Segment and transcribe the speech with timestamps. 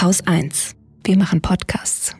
[0.00, 0.76] Haus 1.
[1.04, 2.16] Wir machen Podcasts.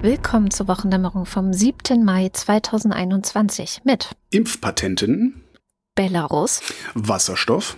[0.00, 2.02] Willkommen zur Wochendämmerung vom 7.
[2.02, 5.44] Mai 2021 mit Impfpatenten,
[5.94, 6.62] Belarus,
[6.94, 7.76] Wasserstoff,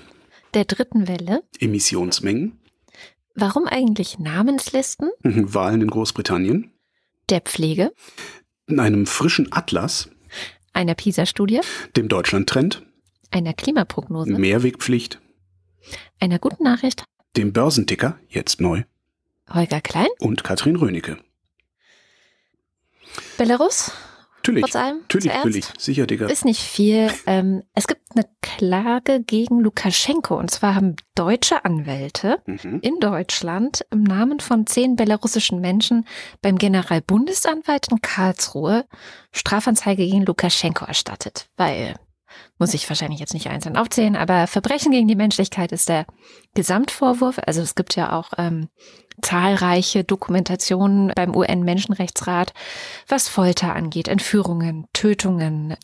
[0.54, 2.60] der dritten Welle, Emissionsmengen,
[3.34, 6.70] warum eigentlich Namenslisten, Wahlen in Großbritannien,
[7.28, 7.92] der Pflege,
[8.68, 10.10] einem frischen Atlas,
[10.72, 11.60] einer PISA-Studie,
[11.96, 12.82] dem Deutschlandtrend,
[13.30, 15.20] einer Klimaprognose, Mehrwegpflicht,
[16.20, 17.04] einer guten Nachricht,
[17.36, 18.84] dem Börsenticker, jetzt neu,
[19.52, 21.18] Holger Klein, und Katrin Rönecke.
[23.36, 23.92] Belarus,
[24.44, 26.26] Natürlich, trotz allem, natürlich, natürlich, sicher, Digga.
[26.26, 27.10] Ist nicht viel.
[27.26, 32.80] Ähm, es gibt eine Klage gegen Lukaschenko und zwar haben deutsche Anwälte Mhm.
[32.82, 36.08] in Deutschland im Namen von zehn belarussischen Menschen
[36.40, 38.84] beim Generalbundesanwalt in Karlsruhe
[39.30, 41.94] Strafanzeige gegen Lukaschenko erstattet, weil
[42.58, 46.06] muss ich wahrscheinlich jetzt nicht einzeln aufzählen, aber Verbrechen gegen die Menschlichkeit ist der
[46.54, 47.38] Gesamtvorwurf.
[47.46, 48.68] Also es gibt ja auch ähm,
[49.22, 52.52] zahlreiche Dokumentationen beim UN-Menschenrechtsrat,
[53.08, 55.76] was Folter angeht, Entführungen, Tötungen.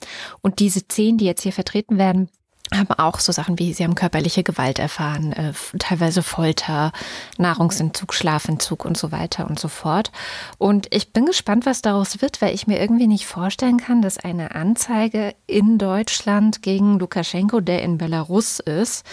[0.43, 2.29] Und diese zehn, die jetzt hier vertreten werden,
[2.75, 6.93] haben auch so Sachen wie, sie haben körperliche Gewalt erfahren, äh, teilweise Folter,
[7.39, 10.13] Nahrungsentzug, Schlafentzug und so weiter und so fort.
[10.59, 14.19] Und ich bin gespannt, was daraus wird, weil ich mir irgendwie nicht vorstellen kann, dass
[14.19, 19.05] eine Anzeige in Deutschland gegen Lukaschenko, der in Belarus ist,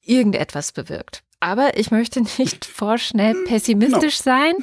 [0.00, 1.25] irgendetwas bewirkt.
[1.40, 4.54] Aber ich möchte nicht vorschnell pessimistisch sein.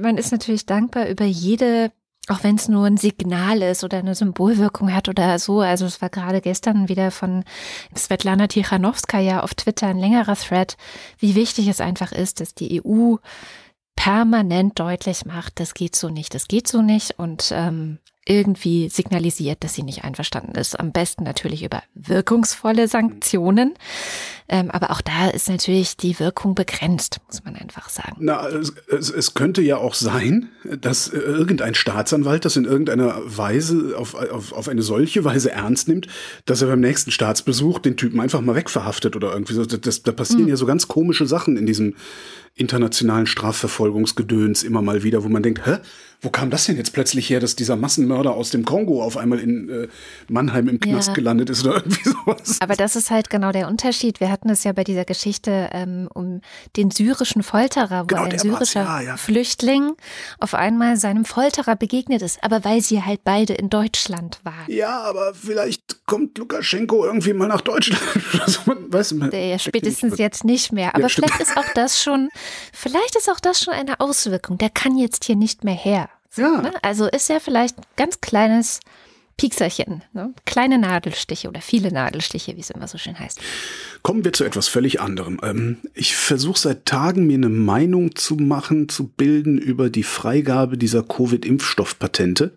[0.00, 1.90] Man ist natürlich dankbar über jede
[2.28, 5.60] auch wenn es nur ein Signal ist oder eine Symbolwirkung hat oder so.
[5.60, 7.44] Also es war gerade gestern wieder von
[7.94, 10.76] Svetlana Tichanowskaja auf Twitter ein längerer Thread,
[11.18, 13.16] wie wichtig es einfach ist, dass die EU
[13.96, 19.62] permanent deutlich macht, das geht so nicht, das geht so nicht und ähm, irgendwie signalisiert,
[19.62, 20.78] dass sie nicht einverstanden ist.
[20.80, 23.74] Am besten natürlich über wirkungsvolle Sanktionen.
[24.46, 28.16] Ähm, aber auch da ist natürlich die Wirkung begrenzt, muss man einfach sagen.
[28.18, 28.72] Na, es,
[29.10, 30.50] es, könnte ja auch sein,
[30.80, 35.88] dass äh, irgendein Staatsanwalt das in irgendeiner Weise auf, auf, auf eine solche Weise ernst
[35.88, 36.08] nimmt,
[36.44, 39.64] dass er beim nächsten Staatsbesuch den Typen einfach mal wegverhaftet oder irgendwie so.
[39.64, 41.94] Das, da passieren ja so ganz komische Sachen in diesem
[42.56, 45.78] internationalen Strafverfolgungsgedöns immer mal wieder, wo man denkt, hä,
[46.20, 49.40] wo kam das denn jetzt plötzlich her, dass dieser Massenmörder aus dem Kongo auf einmal
[49.40, 49.88] in äh,
[50.28, 51.14] Mannheim im Knast Ja.
[51.14, 52.58] gelandet ist oder irgendwie sowas?
[52.60, 54.20] Aber das ist halt genau der Unterschied.
[54.20, 56.40] Wir hatten es ja bei dieser Geschichte ähm, um
[56.76, 59.16] den syrischen Folterer, wo Genau, ein syrischer ja, ja.
[59.16, 59.92] Flüchtling
[60.40, 64.66] auf einmal seinem Folterer begegnet ist, aber weil sie halt beide in Deutschland waren.
[64.66, 68.02] Ja, aber vielleicht kommt Lukaschenko irgendwie mal nach Deutschland.
[68.34, 70.94] oder so, man weiß, man ja spätestens nicht- jetzt nicht mehr.
[70.94, 71.30] Aber stimmt.
[71.30, 72.28] vielleicht ist auch das schon,
[72.72, 74.58] vielleicht ist auch das schon eine Auswirkung.
[74.58, 76.08] Der kann jetzt hier nicht mehr her.
[76.36, 76.60] Ja.
[76.62, 76.72] Ne?
[76.82, 78.80] Also ist ja vielleicht ein ganz kleines
[79.36, 80.32] Piekserchen, ne?
[80.46, 83.40] kleine Nadelstiche oder viele Nadelstiche, wie es immer so schön heißt.
[84.04, 85.40] Kommen wir zu etwas völlig anderem.
[85.42, 90.76] Ähm, ich versuche seit Tagen mir eine Meinung zu machen, zu bilden über die Freigabe
[90.76, 92.52] dieser Covid-Impfstoffpatente.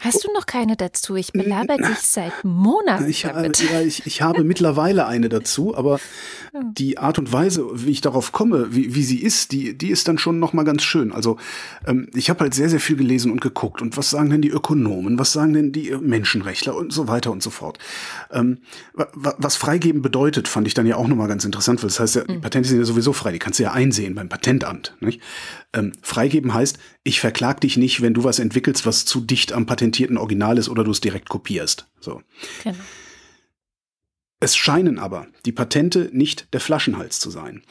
[0.00, 1.16] Hast du noch keine dazu?
[1.16, 3.58] Ich belaber dich seit Monaten Ich, äh, damit.
[3.70, 5.98] ja, ich, ich habe mittlerweile eine dazu, aber
[6.72, 10.06] die Art und Weise, wie ich darauf komme, wie, wie sie ist, die, die ist
[10.08, 11.10] dann schon noch mal ganz schön.
[11.12, 11.36] Also
[11.86, 13.82] ähm, ich habe halt sehr, sehr viel gelesen und geguckt.
[13.82, 15.18] Und was sagen denn die Ökonomen?
[15.18, 17.78] Was sagen denn die Menschenrechtler und so weiter und so fort?
[18.30, 18.58] Ähm,
[18.94, 21.88] wa- wa- was freigeben bedeutet, fand ich dann ja auch noch mal ganz interessant, weil
[21.88, 24.28] das heißt ja, die Patente sind ja sowieso frei, die kannst du ja einsehen beim
[24.28, 24.96] Patentamt.
[25.00, 25.20] Nicht?
[25.74, 29.66] Ähm, freigeben heißt, ich verklag dich nicht, wenn du was entwickelst, was zu dicht am
[29.66, 31.88] patentierten Original ist oder du es direkt kopierst.
[32.00, 32.22] So.
[32.64, 32.78] Genau.
[34.40, 37.62] Es scheinen aber die Patente nicht der Flaschenhals zu sein.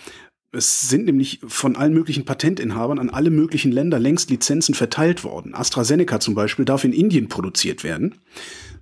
[0.52, 5.53] Es sind nämlich von allen möglichen Patentinhabern an alle möglichen Länder längst Lizenzen verteilt worden.
[5.53, 8.16] AstraZeneca zum Beispiel darf in Indien produziert werden,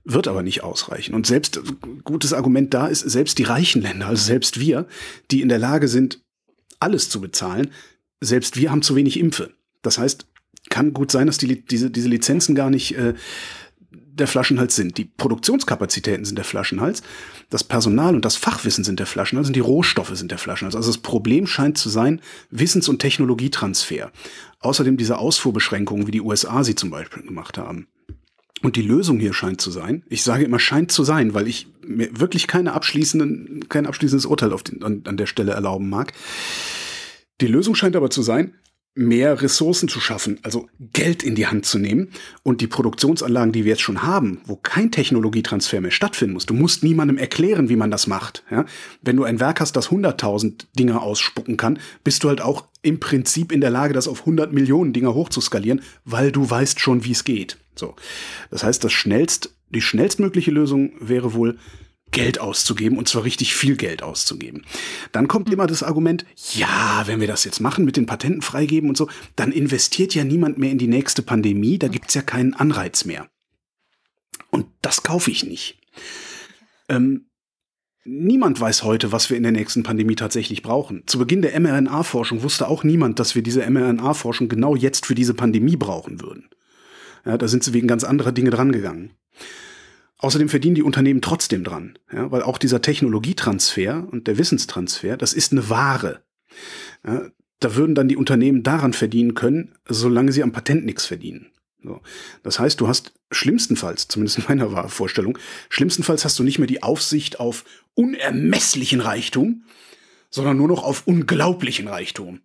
[0.03, 1.15] wird aber nicht ausreichen.
[1.15, 1.61] Und selbst,
[2.03, 4.87] gutes Argument da ist, selbst die reichen Länder, also selbst wir,
[5.31, 6.21] die in der Lage sind,
[6.79, 7.71] alles zu bezahlen,
[8.21, 9.51] selbst wir haben zu wenig Impfe.
[9.81, 10.25] Das heißt,
[10.69, 13.13] kann gut sein, dass die, diese, diese Lizenzen gar nicht äh,
[13.91, 14.97] der Flaschenhals sind.
[14.97, 17.03] Die Produktionskapazitäten sind der Flaschenhals,
[17.49, 20.75] das Personal und das Fachwissen sind der Flaschenhals und die Rohstoffe sind der Flaschenhals.
[20.75, 24.11] Also das Problem scheint zu sein Wissens- und Technologietransfer.
[24.61, 27.87] Außerdem diese Ausfuhrbeschränkungen, wie die USA sie zum Beispiel gemacht haben.
[28.61, 31.67] Und die Lösung hier scheint zu sein, ich sage immer scheint zu sein, weil ich
[31.85, 36.13] mir wirklich keine abschließenden, kein abschließendes Urteil auf den, an, an der Stelle erlauben mag.
[37.41, 38.53] Die Lösung scheint aber zu sein,
[38.97, 42.11] mehr Ressourcen zu schaffen, also Geld in die Hand zu nehmen
[42.43, 46.45] und die Produktionsanlagen, die wir jetzt schon haben, wo kein Technologietransfer mehr stattfinden muss.
[46.45, 48.45] Du musst niemandem erklären, wie man das macht.
[48.49, 48.65] Ja?
[49.01, 53.01] Wenn du ein Werk hast, das 100.000 Dinger ausspucken kann, bist du halt auch im
[53.01, 57.11] Prinzip in der Lage, das auf 100 Millionen Dinger hochzuskalieren, weil du weißt schon, wie
[57.11, 57.57] es geht.
[57.75, 57.95] So.
[58.49, 61.57] Das heißt, das schnellst, die schnellstmögliche Lösung wäre wohl,
[62.15, 64.65] Geld auszugeben und zwar richtig viel Geld auszugeben.
[65.11, 68.89] Dann kommt immer das Argument, ja, wenn wir das jetzt machen mit den Patenten freigeben
[68.89, 72.53] und so, dann investiert ja niemand mehr in die nächste Pandemie, da gibt's ja keinen
[72.53, 73.27] Anreiz mehr.
[74.49, 75.77] Und das kaufe ich nicht.
[76.87, 77.25] Ähm,
[78.05, 81.03] niemand weiß heute, was wir in der nächsten Pandemie tatsächlich brauchen.
[81.07, 85.33] Zu Beginn der mRNA-Forschung wusste auch niemand, dass wir diese mRNA-Forschung genau jetzt für diese
[85.33, 86.49] Pandemie brauchen würden.
[87.25, 89.11] Ja, da sind sie wegen ganz anderer Dinge drangegangen.
[90.25, 95.33] Außerdem verdienen die Unternehmen trotzdem dran, ja, weil auch dieser Technologietransfer und der Wissenstransfer, das
[95.33, 96.23] ist eine Ware.
[97.05, 97.27] Ja,
[97.59, 101.51] da würden dann die Unternehmen daran verdienen können, solange sie am Patent nichts verdienen.
[101.83, 102.01] So.
[102.41, 105.37] Das heißt, du hast schlimmstenfalls, zumindest in meiner Vorstellung,
[105.69, 107.63] schlimmstenfalls hast du nicht mehr die Aufsicht auf
[107.93, 109.65] unermesslichen Reichtum,
[110.31, 112.39] sondern nur noch auf unglaublichen Reichtum.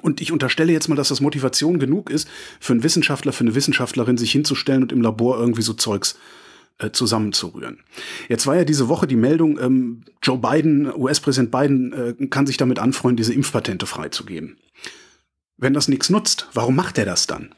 [0.00, 2.28] Und ich unterstelle jetzt mal, dass das Motivation genug ist,
[2.60, 6.16] für einen Wissenschaftler, für eine Wissenschaftlerin sich hinzustellen und im Labor irgendwie so Zeugs
[6.92, 7.80] zusammenzurühren.
[8.28, 12.56] Jetzt war ja diese Woche die Meldung, ähm, Joe Biden, US-Präsident Biden, äh, kann sich
[12.56, 14.56] damit anfreunden, diese Impfpatente freizugeben.
[15.56, 17.54] Wenn das nichts nutzt, warum macht er das dann?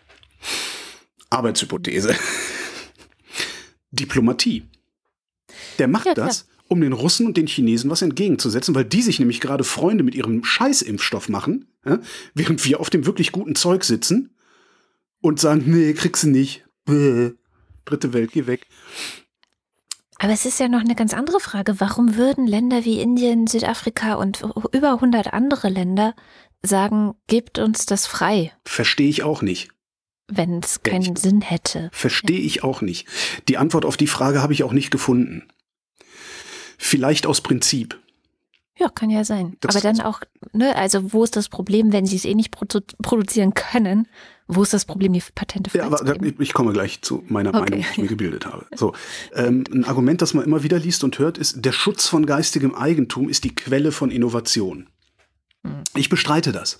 [1.30, 2.14] Arbeitshypothese.
[3.90, 4.64] Diplomatie.
[5.78, 9.18] Der macht ja, das, um den Russen und den Chinesen was entgegenzusetzen, weil die sich
[9.18, 12.00] nämlich gerade Freunde mit ihrem Scheißimpfstoff machen, ja,
[12.34, 14.34] während wir auf dem wirklich guten Zeug sitzen
[15.20, 16.64] und sagen, nee, kriegst du nicht.
[16.84, 17.32] Bäh
[17.84, 18.66] dritte Welt, geh weg.
[20.18, 21.80] Aber es ist ja noch eine ganz andere Frage.
[21.80, 24.42] Warum würden Länder wie Indien, Südafrika und
[24.72, 26.14] über 100 andere Länder
[26.62, 28.52] sagen, gebt uns das frei?
[28.64, 29.70] Verstehe ich auch nicht.
[30.28, 31.90] Wenn es keinen Sinn hätte.
[31.92, 33.06] Verstehe ich auch nicht.
[33.48, 35.46] Die Antwort auf die Frage habe ich auch nicht gefunden.
[36.78, 38.00] Vielleicht aus Prinzip.
[38.78, 39.56] Ja, kann ja sein.
[39.60, 40.20] Das Aber dann auch,
[40.52, 44.08] ne, also wo ist das Problem, wenn sie es eh nicht produ produzieren können?
[44.46, 46.02] Wo ist das Problem, die Patente Ja, aber
[46.38, 47.60] ich komme gleich zu meiner okay.
[47.60, 48.66] Meinung, die ich mir gebildet habe.
[48.74, 48.92] So,
[49.34, 52.74] ähm, ein Argument, das man immer wieder liest und hört, ist, der Schutz von geistigem
[52.74, 54.88] Eigentum ist die Quelle von Innovation.
[55.64, 55.82] Hm.
[55.96, 56.78] Ich bestreite das.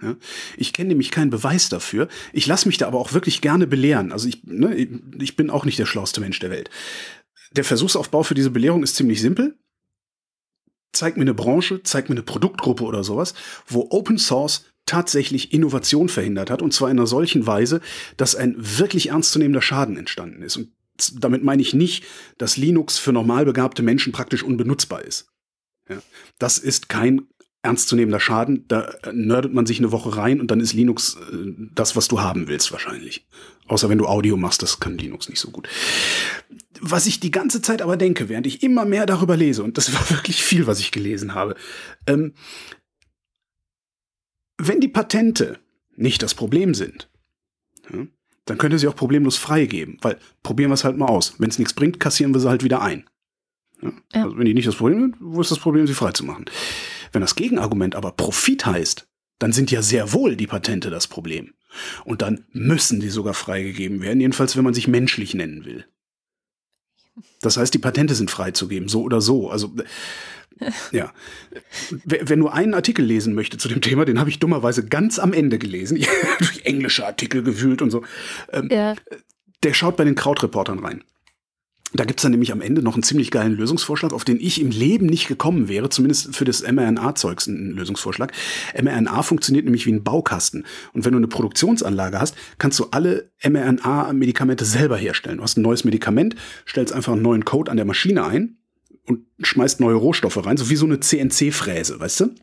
[0.00, 0.16] Ja,
[0.56, 2.08] ich kenne nämlich keinen Beweis dafür.
[2.32, 4.10] Ich lasse mich da aber auch wirklich gerne belehren.
[4.10, 6.70] Also ich, ne, ich bin auch nicht der schlauste Mensch der Welt.
[7.52, 9.56] Der Versuchsaufbau für diese Belehrung ist ziemlich simpel
[10.92, 13.34] zeig mir eine Branche, zeig mir eine Produktgruppe oder sowas,
[13.66, 17.80] wo Open Source tatsächlich Innovation verhindert hat und zwar in einer solchen Weise,
[18.16, 20.56] dass ein wirklich ernstzunehmender Schaden entstanden ist.
[20.56, 20.72] Und
[21.20, 22.04] damit meine ich nicht,
[22.38, 25.28] dass Linux für normal begabte Menschen praktisch unbenutzbar ist.
[25.88, 26.02] Ja,
[26.38, 27.22] das ist kein
[27.62, 28.66] ernstzunehmender Schaden.
[28.68, 31.36] Da nerdet man sich eine Woche rein und dann ist Linux äh,
[31.74, 33.26] das, was du haben willst wahrscheinlich.
[33.68, 35.68] Außer wenn du Audio machst, das kann Linux nicht so gut
[36.82, 39.94] was ich die ganze Zeit aber denke, während ich immer mehr darüber lese, und das
[39.94, 41.54] war wirklich viel, was ich gelesen habe,
[42.06, 42.34] ähm,
[44.68, 45.58] wenn die Patente
[45.96, 47.10] nicht das Problem sind,
[47.92, 48.06] ja,
[48.44, 51.34] dann könnte sie auch problemlos freigeben, weil probieren wir es halt mal aus.
[51.38, 53.08] Wenn es nichts bringt, kassieren wir sie halt wieder ein.
[53.80, 53.92] Ja?
[54.14, 54.24] Ja.
[54.24, 56.46] Also wenn die nicht das Problem sind, wo ist das Problem, sie freizumachen?
[57.12, 59.06] Wenn das Gegenargument aber Profit heißt,
[59.38, 61.54] dann sind ja sehr wohl die Patente das Problem.
[62.04, 65.86] Und dann müssen die sogar freigegeben werden, jedenfalls wenn man sich menschlich nennen will.
[67.40, 69.50] Das heißt, die Patente sind freizugeben, so oder so.
[69.50, 69.74] Also
[70.92, 71.12] ja.
[72.04, 75.32] Wer nur einen Artikel lesen möchte zu dem Thema, den habe ich dummerweise ganz am
[75.32, 75.98] Ende gelesen.
[76.38, 78.02] durch englische Artikel gewühlt und so.
[78.52, 78.94] Ähm, ja.
[79.62, 81.04] Der schaut bei den Krautreportern rein.
[81.94, 84.70] Da gibt's dann nämlich am Ende noch einen ziemlich geilen Lösungsvorschlag, auf den ich im
[84.70, 88.32] Leben nicht gekommen wäre, zumindest für das mRNA-Zeugs ein Lösungsvorschlag.
[88.80, 90.64] mRNA funktioniert nämlich wie ein Baukasten.
[90.94, 95.36] Und wenn du eine Produktionsanlage hast, kannst du alle mRNA-Medikamente selber herstellen.
[95.36, 96.34] Du hast ein neues Medikament,
[96.66, 98.56] stellst einfach einen neuen Code an der Maschine ein
[99.06, 102.34] und schmeißt neue Rohstoffe rein, so wie so eine CNC-Fräse, weißt du?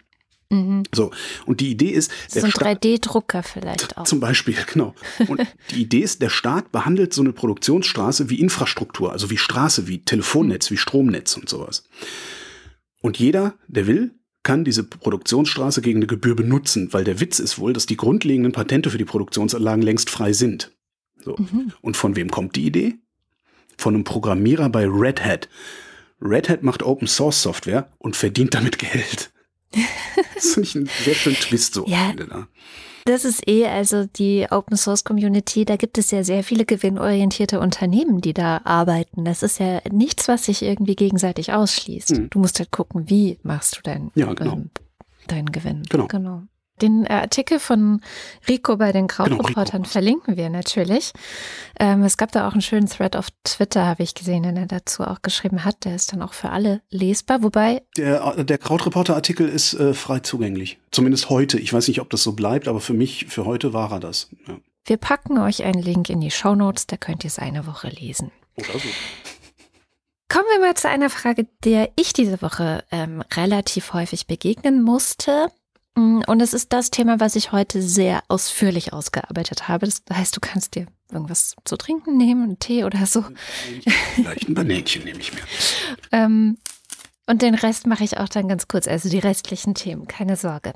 [0.51, 0.83] Mhm.
[0.93, 1.11] So,
[1.45, 4.05] und die Idee ist, der so ein 3D-Drucker vielleicht auch.
[4.05, 4.95] Zum Beispiel, genau.
[5.27, 9.87] Und die Idee ist, der Staat behandelt so eine Produktionsstraße wie Infrastruktur, also wie Straße,
[9.87, 11.83] wie Telefonnetz, wie Stromnetz und sowas.
[13.01, 17.59] Und jeder, der will, kann diese Produktionsstraße gegen eine Gebühr benutzen, weil der Witz ist
[17.59, 20.71] wohl, dass die grundlegenden Patente für die Produktionsanlagen längst frei sind.
[21.23, 21.35] So.
[21.37, 21.73] Mhm.
[21.81, 22.95] Und von wem kommt die Idee?
[23.77, 25.49] Von einem Programmierer bei Red Hat.
[26.21, 29.31] Red Hat macht Open Source Software und verdient damit Geld.
[30.35, 32.47] das finde ich einen sehr schönen Twist so ja, da.
[33.05, 37.59] Das ist eh, also die Open Source Community, da gibt es ja sehr viele gewinnorientierte
[37.59, 39.25] Unternehmen, die da arbeiten.
[39.25, 42.09] Das ist ja nichts, was sich irgendwie gegenseitig ausschließt.
[42.09, 42.29] Hm.
[42.29, 44.53] Du musst halt gucken, wie machst du dein, ja, genau.
[44.53, 44.69] ähm,
[45.27, 45.83] deinen Gewinn.
[45.89, 46.07] Genau.
[46.07, 46.43] genau.
[46.81, 48.01] Den äh, Artikel von
[48.47, 51.13] Rico bei den Krautreportern genau, verlinken wir natürlich.
[51.79, 54.65] Ähm, es gab da auch einen schönen Thread auf Twitter, habe ich gesehen, den er
[54.65, 55.85] dazu auch geschrieben hat.
[55.85, 57.81] Der ist dann auch für alle lesbar, wobei.
[57.97, 60.79] Der, äh, der Krautreporter-Artikel ist äh, frei zugänglich.
[60.91, 61.59] Zumindest heute.
[61.59, 64.29] Ich weiß nicht, ob das so bleibt, aber für mich, für heute war er das.
[64.47, 64.57] Ja.
[64.85, 67.89] Wir packen euch einen Link in die Show Notes, da könnt ihr es eine Woche
[67.89, 68.31] lesen.
[68.55, 68.89] Oder so.
[70.31, 75.51] Kommen wir mal zu einer Frage, der ich diese Woche ähm, relativ häufig begegnen musste.
[75.99, 79.85] Mm, und es ist das Thema, was ich heute sehr ausführlich ausgearbeitet habe.
[79.85, 83.25] Das heißt, du kannst dir irgendwas zu trinken nehmen, einen Tee oder so.
[84.15, 85.41] Vielleicht ein Banänchen nehme ich mir.
[86.11, 86.57] ähm,
[87.27, 90.73] und den Rest mache ich auch dann ganz kurz, also die restlichen Themen, keine Sorge.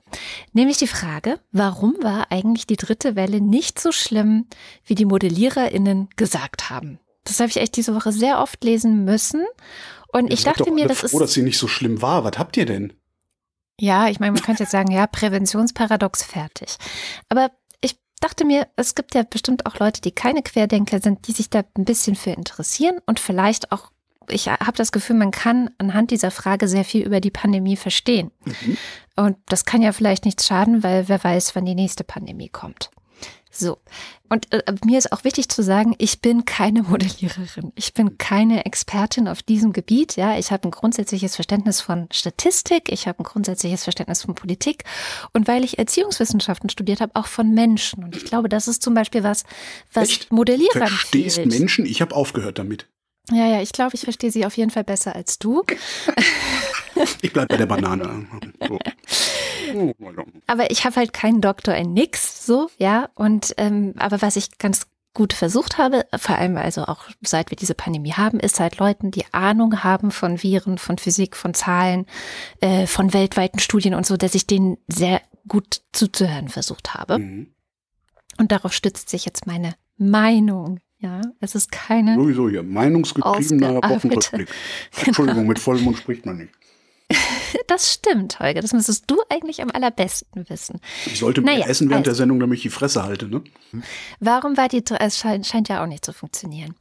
[0.52, 4.46] Nämlich die Frage, warum war eigentlich die dritte Welle nicht so schlimm,
[4.86, 7.00] wie die ModelliererInnen gesagt haben?
[7.24, 9.46] Das habe ich echt diese Woche sehr oft lesen müssen.
[10.10, 11.20] Und ja, ich dachte mir, das ist.
[11.20, 12.24] Dass sie nicht so schlimm war.
[12.24, 12.94] Was habt ihr denn?
[13.80, 16.78] Ja, ich meine, man könnte jetzt sagen, ja, Präventionsparadox fertig.
[17.30, 17.50] Aber
[17.82, 21.50] ich dachte mir, es gibt ja bestimmt auch Leute, die keine Querdenker sind, die sich
[21.50, 23.92] da ein bisschen für interessieren und vielleicht auch,
[24.30, 28.32] ich habe das Gefühl, man kann anhand dieser Frage sehr viel über die Pandemie verstehen.
[28.46, 28.78] Mhm.
[29.16, 32.90] Und das kann ja vielleicht nichts schaden, weil wer weiß, wann die nächste Pandemie kommt.
[33.56, 33.78] So.
[34.30, 37.72] Und äh, mir ist auch wichtig zu sagen, ich bin keine Modelliererin.
[37.76, 40.16] Ich bin keine Expertin auf diesem Gebiet.
[40.16, 42.92] Ja, ich habe ein grundsätzliches Verständnis von Statistik.
[42.92, 44.86] Ich habe ein grundsätzliches Verständnis von Politik.
[45.34, 48.04] Und weil ich Erziehungswissenschaften studiert habe, auch von Menschen.
[48.04, 49.44] Und ich glaube, das ist zum Beispiel was,
[49.94, 50.32] was Echt?
[50.32, 51.50] Modellierern Verstehst fehlt.
[51.50, 51.86] Menschen?
[51.86, 52.88] Ich habe aufgehört damit.
[53.32, 55.64] Ja, ja, ich glaube, ich verstehe sie auf jeden Fall besser als du.
[57.22, 58.28] ich bleibe bei der Banane.
[58.68, 58.80] So.
[60.48, 63.10] Aber ich habe halt keinen Doktor in nix, so, ja.
[63.16, 67.56] Und ähm, aber was ich ganz gut versucht habe, vor allem also auch seit wir
[67.56, 72.06] diese Pandemie haben, ist halt Leuten, die Ahnung haben von Viren, von Physik, von Zahlen,
[72.62, 77.20] äh, von weltweiten Studien und so, dass ich denen sehr gut zuzuhören versucht habe.
[77.20, 77.48] Mhm.
[78.38, 80.80] Und darauf stützt sich jetzt meine Meinung.
[80.98, 82.16] Ja, es ist keine.
[82.16, 84.48] Sowieso hier, meinungsgetriebener Wochenrückblick.
[85.06, 86.54] Entschuldigung, mit vollem Mund spricht man nicht.
[87.68, 88.62] Das stimmt, Holger.
[88.62, 90.80] Das müsstest du eigentlich am allerbesten wissen.
[91.06, 93.42] Ich sollte naja, essen während also, der Sendung, damit ich die Fresse halte, ne?
[94.20, 96.76] Warum war die, es scheint, scheint ja auch nicht zu funktionieren.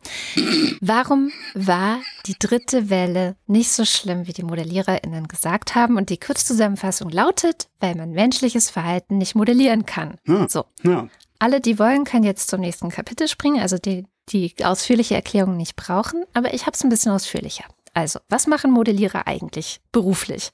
[0.80, 5.96] Warum war die dritte Welle nicht so schlimm, wie die ModelliererInnen gesagt haben?
[5.96, 10.18] Und die Kurzzusammenfassung lautet, weil man menschliches Verhalten nicht modellieren kann.
[10.26, 10.64] Ja, so.
[10.82, 11.08] Ja.
[11.38, 15.76] Alle, die wollen, können jetzt zum nächsten Kapitel springen, also die, die ausführliche Erklärung nicht
[15.76, 17.64] brauchen, aber ich habe es ein bisschen ausführlicher.
[17.94, 20.50] Also, was machen Modellierer eigentlich beruflich?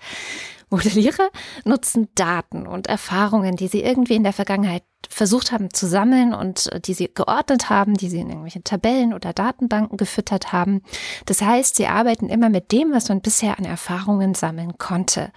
[0.71, 1.31] Modellierer
[1.65, 6.71] nutzen Daten und Erfahrungen, die sie irgendwie in der Vergangenheit versucht haben zu sammeln und
[6.73, 10.83] äh, die sie geordnet haben, die sie in irgendwelchen Tabellen oder Datenbanken gefüttert haben.
[11.27, 15.33] Das heißt, sie arbeiten immer mit dem, was man bisher an Erfahrungen sammeln konnte.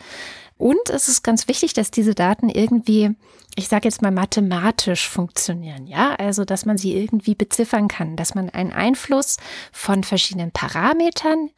[0.58, 3.16] Und es ist ganz wichtig, dass diese Daten irgendwie,
[3.56, 5.88] ich sage jetzt mal, mathematisch funktionieren.
[5.88, 9.38] Ja, also dass man sie irgendwie beziffern kann, dass man einen Einfluss
[9.72, 11.50] von verschiedenen Parametern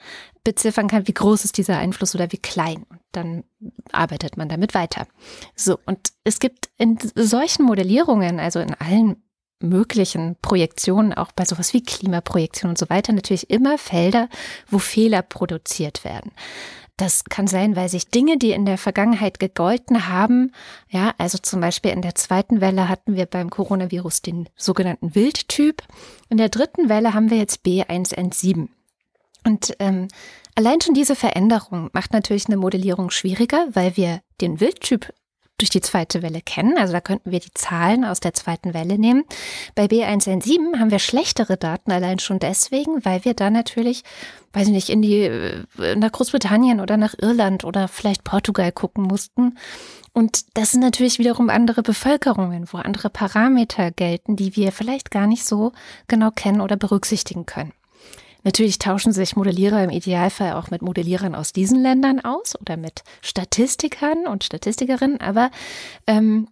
[0.43, 2.85] beziffern kann, wie groß ist dieser Einfluss oder wie klein.
[2.89, 3.43] Und dann
[3.91, 5.07] arbeitet man damit weiter.
[5.55, 9.23] So, und es gibt in solchen Modellierungen, also in allen
[9.59, 14.27] möglichen Projektionen, auch bei sowas wie Klimaprojektion und so weiter, natürlich immer Felder,
[14.69, 16.31] wo Fehler produziert werden.
[16.97, 20.51] Das kann sein, weil sich Dinge, die in der Vergangenheit gegolten haben,
[20.89, 25.81] ja, also zum Beispiel in der zweiten Welle hatten wir beim Coronavirus den sogenannten Wildtyp.
[26.29, 28.67] In der dritten Welle haben wir jetzt B1N7.
[29.45, 30.07] Und ähm,
[30.55, 35.13] allein schon diese Veränderung macht natürlich eine Modellierung schwieriger, weil wir den Wildtyp
[35.57, 36.77] durch die zweite Welle kennen.
[36.77, 39.23] Also da könnten wir die Zahlen aus der zweiten Welle nehmen.
[39.75, 44.03] Bei B1N7 haben wir schlechtere Daten allein schon deswegen, weil wir da natürlich,
[44.53, 49.03] weiß ich nicht, in die, äh, nach Großbritannien oder nach Irland oder vielleicht Portugal gucken
[49.03, 49.57] mussten.
[50.11, 55.27] Und das sind natürlich wiederum andere Bevölkerungen, wo andere Parameter gelten, die wir vielleicht gar
[55.27, 55.71] nicht so
[56.07, 57.73] genau kennen oder berücksichtigen können.
[58.43, 63.03] Natürlich tauschen sich Modellierer im Idealfall auch mit Modellierern aus diesen Ländern aus oder mit
[63.21, 65.49] Statistikern und Statistikerinnen, aber
[66.07, 66.49] ähm,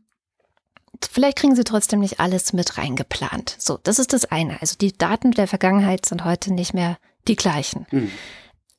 [1.10, 3.56] vielleicht kriegen sie trotzdem nicht alles mit reingeplant.
[3.60, 4.62] So, das ist das eine.
[4.62, 7.86] Also die Daten der Vergangenheit sind heute nicht mehr die gleichen.
[7.92, 8.12] Mhm.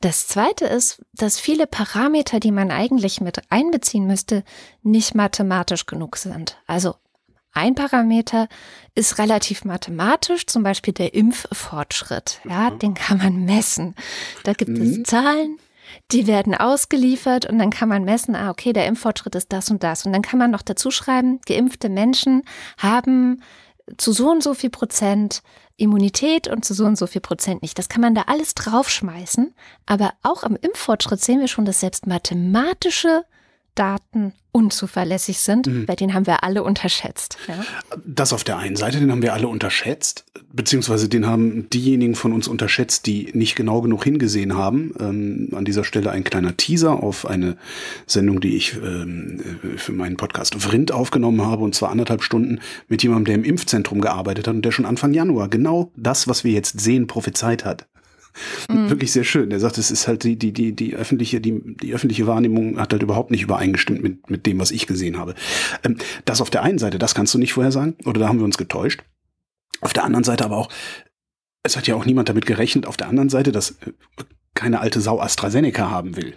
[0.01, 4.43] Das zweite ist, dass viele Parameter, die man eigentlich mit einbeziehen müsste,
[4.83, 6.59] nicht mathematisch genug sind.
[6.67, 6.97] Also
[7.53, 8.49] ein Parameter
[8.95, 12.41] ist relativ mathematisch, zum Beispiel der Impffortschritt.
[12.49, 12.79] Ja, mhm.
[12.79, 13.95] den kann man messen.
[14.45, 14.83] Da gibt mhm.
[14.83, 15.59] es Zahlen,
[16.11, 19.83] die werden ausgeliefert und dann kann man messen, ah, okay, der Impffortschritt ist das und
[19.83, 20.07] das.
[20.07, 22.43] Und dann kann man noch dazu schreiben, geimpfte Menschen
[22.79, 23.43] haben
[23.97, 25.43] zu so und so viel Prozent
[25.77, 27.79] Immunität und zu so und so viel Prozent nicht.
[27.79, 29.55] Das kann man da alles draufschmeißen.
[29.87, 33.25] Aber auch am Impffortschritt sehen wir schon, dass selbst mathematische
[33.75, 35.89] Daten unzuverlässig sind, mhm.
[35.89, 37.39] weil den haben wir alle unterschätzt.
[37.49, 37.65] Ja?
[38.05, 42.35] Das auf der einen Seite, den haben wir alle unterschätzt, beziehungsweise den haben diejenigen von
[42.35, 44.95] uns unterschätzt, die nicht genau genug hingesehen haben.
[45.01, 47.57] Ähm, an dieser Stelle ein kleiner Teaser auf eine
[48.07, 49.41] Sendung, die ich ähm,
[49.77, 54.03] für meinen Podcast Vrind aufgenommen habe, und zwar anderthalb Stunden mit jemandem, der im Impfzentrum
[54.03, 57.87] gearbeitet hat und der schon Anfang Januar genau das, was wir jetzt sehen, prophezeit hat.
[58.69, 58.91] Mhm.
[58.91, 59.51] Wirklich sehr schön.
[59.51, 62.93] Er sagt, es ist halt die, die, die, die öffentliche, die, die öffentliche Wahrnehmung hat
[62.93, 65.35] halt überhaupt nicht übereingestimmt mit, mit dem, was ich gesehen habe.
[65.85, 68.39] Ähm, das auf der einen Seite, das kannst du nicht vorher sagen, oder da haben
[68.39, 69.03] wir uns getäuscht.
[69.81, 70.69] Auf der anderen Seite aber auch,
[71.63, 73.93] es hat ja auch niemand damit gerechnet, auf der anderen Seite, dass äh,
[74.55, 76.37] keine alte Sau AstraZeneca haben will.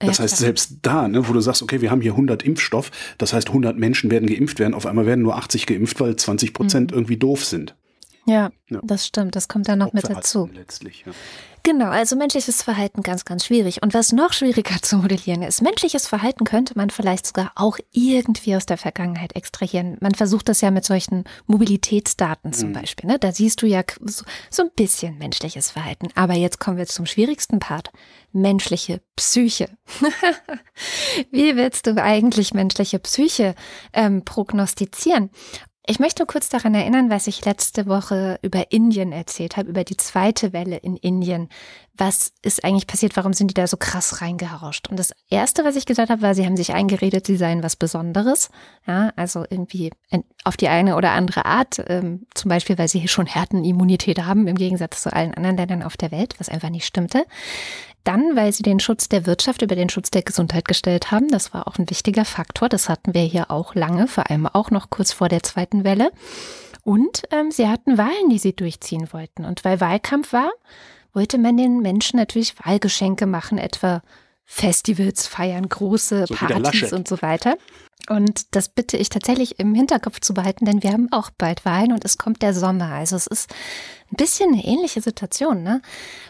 [0.00, 3.32] Das heißt, selbst da, ne, wo du sagst, okay, wir haben hier 100 Impfstoff, das
[3.32, 6.90] heißt, 100 Menschen werden geimpft werden, auf einmal werden nur 80 geimpft, weil 20 Prozent
[6.90, 6.96] mhm.
[6.96, 7.74] irgendwie doof sind.
[8.26, 9.36] Ja, ja, das stimmt.
[9.36, 10.48] Das kommt dann noch mit dazu.
[10.52, 11.12] Letztlich, ja.
[11.64, 13.82] Genau, also menschliches Verhalten ganz, ganz schwierig.
[13.82, 18.54] Und was noch schwieriger zu modellieren ist, menschliches Verhalten könnte man vielleicht sogar auch irgendwie
[18.54, 19.96] aus der Vergangenheit extrahieren.
[20.00, 22.74] Man versucht das ja mit solchen Mobilitätsdaten zum mhm.
[22.74, 23.08] Beispiel.
[23.08, 23.18] Ne?
[23.18, 26.08] Da siehst du ja so, so ein bisschen menschliches Verhalten.
[26.14, 27.90] Aber jetzt kommen wir zum schwierigsten Part.
[28.32, 29.70] Menschliche Psyche.
[31.30, 33.54] Wie willst du eigentlich menschliche Psyche
[33.94, 35.30] ähm, prognostizieren?
[35.86, 39.98] Ich möchte kurz daran erinnern, was ich letzte Woche über Indien erzählt habe, über die
[39.98, 41.50] zweite Welle in Indien.
[41.94, 43.16] Was ist eigentlich passiert?
[43.16, 44.88] Warum sind die da so krass reingerauscht?
[44.88, 47.76] Und das erste, was ich gesagt habe, war, sie haben sich eingeredet, sie seien was
[47.76, 48.48] Besonderes.
[48.86, 49.90] Ja, also irgendwie
[50.44, 51.84] auf die eine oder andere Art.
[51.86, 55.82] Ähm, zum Beispiel, weil sie hier schon Härtenimmunität haben, im Gegensatz zu allen anderen Ländern
[55.82, 57.26] auf der Welt, was einfach nicht stimmte.
[58.04, 61.28] Dann, weil sie den Schutz der Wirtschaft über den Schutz der Gesundheit gestellt haben.
[61.28, 62.68] Das war auch ein wichtiger Faktor.
[62.68, 66.12] Das hatten wir hier auch lange, vor allem auch noch kurz vor der zweiten Welle.
[66.82, 69.44] Und ähm, sie hatten Wahlen, die sie durchziehen wollten.
[69.46, 70.52] Und weil Wahlkampf war,
[71.14, 74.02] wollte man den Menschen natürlich Wahlgeschenke machen, etwa
[74.44, 77.56] Festivals feiern, große so Partys und so weiter.
[78.10, 81.92] Und das bitte ich tatsächlich im Hinterkopf zu behalten, denn wir haben auch bald Wahlen
[81.92, 82.92] und es kommt der Sommer.
[82.92, 83.50] Also es ist
[84.12, 85.62] ein bisschen eine ähnliche Situation.
[85.62, 85.80] Ne?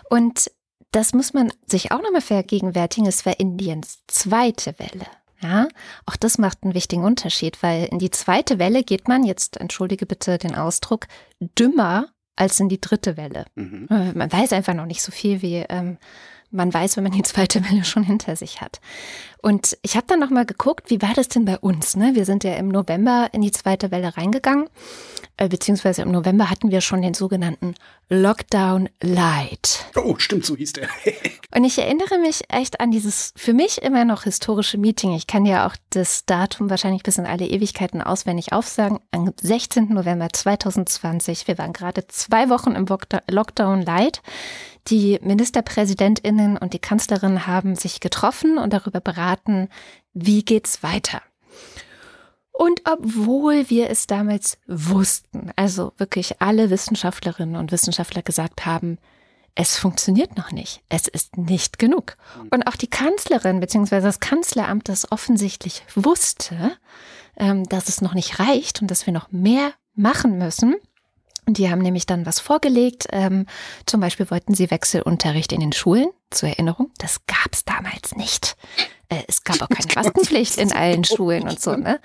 [0.09, 0.50] Und
[0.95, 3.09] das muss man sich auch nochmal vergegenwärtigen.
[3.09, 5.07] Es war Indiens zweite Welle.
[5.43, 5.69] Ja,
[6.07, 10.07] auch das macht einen wichtigen Unterschied, weil in die zweite Welle geht man, jetzt entschuldige
[10.07, 11.07] bitte den Ausdruck,
[11.41, 13.45] dümmer als in die dritte Welle.
[13.54, 13.87] Mhm.
[13.89, 15.99] Man weiß einfach noch nicht so viel wie ähm,
[16.54, 18.80] man weiß, wenn man die zweite Welle schon hinter sich hat.
[19.43, 21.97] Und ich habe dann noch mal geguckt, wie war das denn bei uns?
[21.97, 22.15] Ne?
[22.15, 24.69] Wir sind ja im November in die zweite Welle reingegangen, äh,
[25.36, 27.75] beziehungsweise im November hatten wir schon den sogenannten
[28.08, 29.86] Lockdown Light.
[29.97, 30.88] Oh, stimmt, so hieß der.
[31.54, 35.12] Und ich erinnere mich echt an dieses für mich immer noch historische Meeting.
[35.14, 39.00] Ich kann ja auch das Datum wahrscheinlich bis in alle Ewigkeiten auswendig aufsagen.
[39.10, 39.88] Am 16.
[39.88, 41.49] November 2020.
[41.49, 42.86] Wir waren gerade zwei Wochen im
[43.28, 44.23] Lockdown Light.
[44.88, 49.68] Die Ministerpräsidentinnen und die Kanzlerin haben sich getroffen und darüber beraten,
[50.12, 51.23] wie geht's weiter.
[52.56, 58.99] Und obwohl wir es damals wussten, also wirklich alle Wissenschaftlerinnen und Wissenschaftler gesagt haben,
[59.56, 62.17] es funktioniert noch nicht, es ist nicht genug.
[62.50, 64.00] Und auch die Kanzlerin bzw.
[64.00, 66.76] das Kanzleramt das offensichtlich wusste,
[67.36, 70.76] ähm, dass es noch nicht reicht und dass wir noch mehr machen müssen,
[71.47, 73.06] und die haben nämlich dann was vorgelegt.
[73.10, 73.47] Ähm,
[73.86, 76.08] zum Beispiel wollten sie Wechselunterricht in den Schulen.
[76.30, 78.56] Zur Erinnerung, das gab es damals nicht.
[79.08, 81.76] Äh, es gab auch keine Maskenpflicht in allen Schulen und so.
[81.76, 82.00] Ne?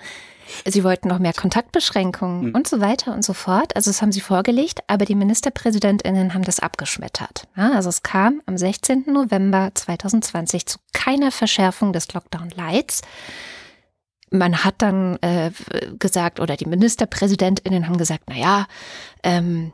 [0.66, 2.54] Sie wollten noch mehr Kontaktbeschränkungen mhm.
[2.54, 3.74] und so weiter und so fort.
[3.76, 7.46] Also das haben sie vorgelegt, aber die Ministerpräsidentinnen haben das abgeschmettert.
[7.56, 9.04] Ja, also es kam am 16.
[9.06, 13.02] November 2020 zu keiner Verschärfung des Lockdown Lights.
[14.30, 15.50] Man hat dann äh,
[15.98, 18.66] gesagt, oder die Ministerpräsidentinnen haben gesagt, na ja,
[19.24, 19.72] ähm,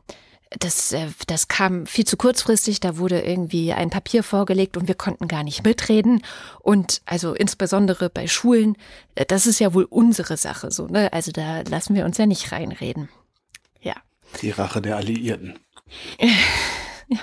[0.50, 4.94] das, äh, das kam viel zu kurzfristig, da wurde irgendwie ein Papier vorgelegt und wir
[4.94, 6.22] konnten gar nicht mitreden.
[6.60, 8.76] Und also insbesondere bei Schulen,
[9.14, 11.12] äh, das ist ja wohl unsere Sache so, ne?
[11.12, 13.08] Also da lassen wir uns ja nicht reinreden.
[13.80, 13.94] Ja.
[14.40, 15.58] Die Rache der Alliierten.
[16.20, 17.18] ja.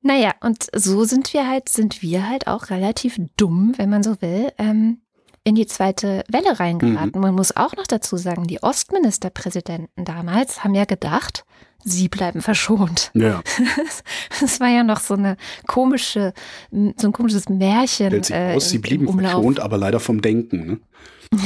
[0.00, 4.20] Naja, und so sind wir halt, sind wir halt auch relativ dumm, wenn man so
[4.22, 4.52] will.
[4.56, 5.00] Ähm,
[5.44, 7.12] in die zweite Welle reingeraten.
[7.14, 7.20] Mhm.
[7.20, 11.44] Man muss auch noch dazu sagen, die Ostministerpräsidenten damals haben ja gedacht,
[11.88, 13.10] sie bleiben verschont.
[13.14, 13.42] Ja.
[14.40, 16.32] Das war ja noch so eine komische,
[16.70, 18.22] so ein komisches Märchen.
[18.22, 20.66] Sie, äh, aus, sie blieben verschont, aber leider vom Denken.
[20.66, 20.80] Ne?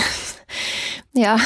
[1.15, 1.37] Ja,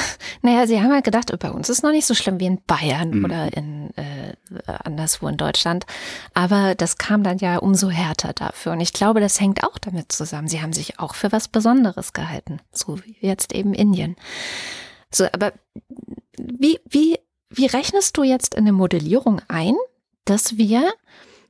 [0.43, 3.11] naja, sie haben ja gedacht, bei uns ist noch nicht so schlimm wie in Bayern
[3.11, 3.25] mhm.
[3.25, 4.37] oder in äh,
[4.85, 5.87] anderswo in Deutschland.
[6.35, 8.73] Aber das kam dann ja umso härter dafür.
[8.73, 10.47] Und ich glaube, das hängt auch damit zusammen.
[10.47, 14.15] Sie haben sich auch für was Besonderes gehalten, so wie jetzt eben Indien.
[15.11, 15.53] So, aber
[16.39, 17.19] wie, wie,
[17.51, 19.75] wie rechnest du jetzt in der Modellierung ein,
[20.25, 20.93] dass wir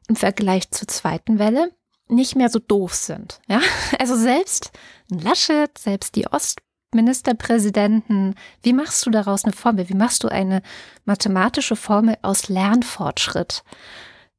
[0.08, 1.70] im Vergleich zur zweiten Welle
[2.08, 3.40] nicht mehr so doof sind.
[3.48, 3.60] Ja,
[3.98, 4.70] also selbst
[5.08, 9.88] Laschet, selbst die Ostministerpräsidenten, wie machst du daraus eine Formel?
[9.88, 10.62] Wie machst du eine
[11.04, 13.64] mathematische Formel aus Lernfortschritt?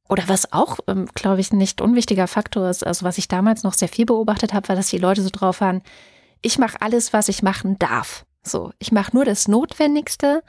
[0.08, 3.74] Oder was auch, ähm, glaube ich, nicht unwichtiger Faktor ist, also was ich damals noch
[3.74, 5.82] sehr viel beobachtet habe, war, dass die Leute so drauf waren,
[6.40, 8.24] ich mache alles, was ich machen darf.
[8.42, 10.42] So, ich mache nur das Notwendigste.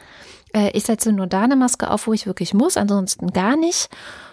[0.53, 3.89] Äh, ich setze nur da eine Maske auf, wo ich wirklich muss, ansonsten gar nicht.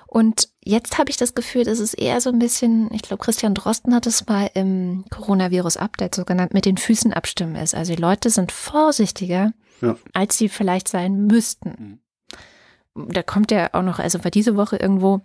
[0.06, 3.54] Und jetzt habe ich das Gefühl, dass es eher so ein bisschen, ich glaube, Christian
[3.54, 7.74] Drosten hat es mal im Coronavirus-Update so genannt, mit den Füßen abstimmen ist.
[7.74, 9.52] Also die Leute sind vorsichtiger,
[9.82, 9.96] ja.
[10.14, 12.00] als sie vielleicht sein müssten.
[12.94, 13.12] Mhm.
[13.12, 15.20] Da kommt ja auch noch, also war diese Woche irgendwo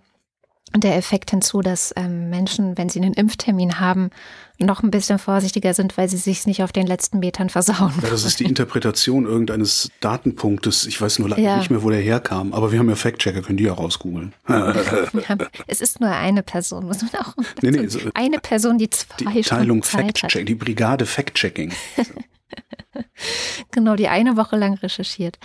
[0.75, 4.09] der Effekt hinzu, dass ähm, Menschen, wenn sie einen Impftermin haben,
[4.57, 7.93] noch ein bisschen vorsichtiger sind, weil sie sich nicht auf den letzten Metern versauen.
[8.01, 10.85] Ja, das ist die Interpretation irgendeines Datenpunktes.
[10.85, 11.57] Ich weiß nur leider ja.
[11.57, 14.33] nicht mehr, wo der herkam, aber wir haben ja Fact-Checker, können die ja rausgoogeln.
[15.67, 17.33] es ist nur eine Person, muss man auch.
[17.61, 21.73] Nee, nee, so, eine Person, die zwei die Teilung Fact-Check, die Brigade Fact-Checking.
[23.71, 25.39] genau, die eine Woche lang recherchiert.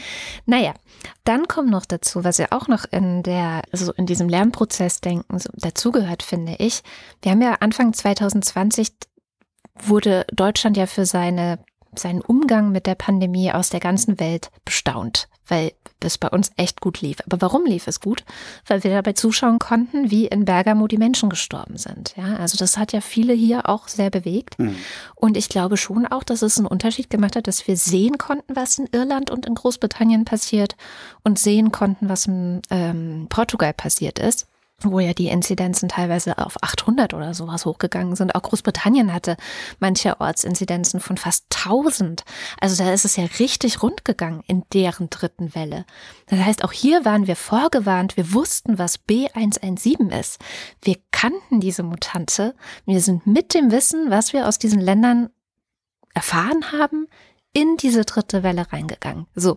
[0.46, 0.74] Naja,
[1.24, 5.38] dann kommt noch dazu, was ja auch noch in der, also in diesem Lernprozess denken
[5.38, 6.82] so dazugehört, finde ich.
[7.22, 8.92] Wir haben ja Anfang 2020
[9.78, 11.58] wurde Deutschland ja für seine
[11.98, 15.72] seinen Umgang mit der Pandemie aus der ganzen Welt bestaunt, weil
[16.04, 17.18] es bei uns echt gut lief.
[17.26, 18.24] Aber warum lief es gut?
[18.66, 22.14] Weil wir dabei zuschauen konnten, wie in Bergamo die Menschen gestorben sind.
[22.16, 24.58] Ja, also das hat ja viele hier auch sehr bewegt.
[24.58, 24.76] Mhm.
[25.14, 28.54] Und ich glaube schon auch, dass es einen Unterschied gemacht hat, dass wir sehen konnten,
[28.54, 30.76] was in Irland und in Großbritannien passiert
[31.24, 34.46] und sehen konnten, was in ähm, Portugal passiert ist
[34.82, 38.34] wo ja die Inzidenzen teilweise auf 800 oder sowas hochgegangen sind.
[38.34, 39.36] Auch Großbritannien hatte
[39.80, 42.24] mancherorts Inzidenzen von fast 1000.
[42.60, 45.86] Also da ist es ja richtig rund gegangen in deren dritten Welle.
[46.26, 48.18] Das heißt, auch hier waren wir vorgewarnt.
[48.18, 50.38] Wir wussten, was B117 ist.
[50.82, 52.54] Wir kannten diese Mutante.
[52.84, 55.30] Wir sind mit dem Wissen, was wir aus diesen Ländern
[56.12, 57.06] erfahren haben,
[57.54, 59.26] in diese dritte Welle reingegangen.
[59.34, 59.56] So.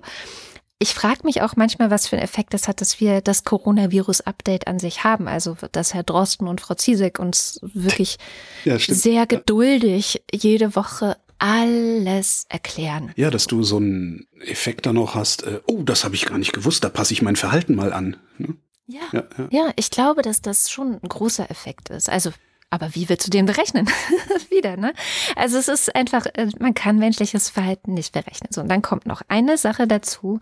[0.82, 4.68] Ich frage mich auch manchmal, was für einen Effekt das hat, dass wir das Coronavirus-Update
[4.68, 5.28] an sich haben.
[5.28, 8.18] Also, dass Herr Drosten und Frau Ziesek uns wirklich
[8.64, 13.12] ja, sehr geduldig jede Woche alles erklären.
[13.18, 16.38] Ja, dass du so einen Effekt dann noch hast, äh, oh, das habe ich gar
[16.38, 18.18] nicht gewusst, da passe ich mein Verhalten mal an.
[18.38, 18.56] Ne?
[18.88, 19.48] Ja, ja, ja.
[19.52, 22.10] ja, ich glaube, dass das schon ein großer Effekt ist.
[22.10, 22.32] Also
[22.70, 23.88] aber wie willst du den berechnen?
[24.50, 24.94] Wieder, ne?
[25.36, 28.50] Also es ist einfach, äh, man kann menschliches Verhalten nicht berechnen.
[28.52, 30.40] So, und dann kommt noch eine Sache dazu.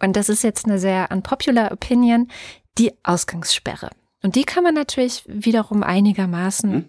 [0.00, 2.28] Und das ist jetzt eine sehr unpopular Opinion,
[2.78, 3.90] die Ausgangssperre.
[4.22, 6.84] Und die kann man natürlich wiederum einigermaßen hm?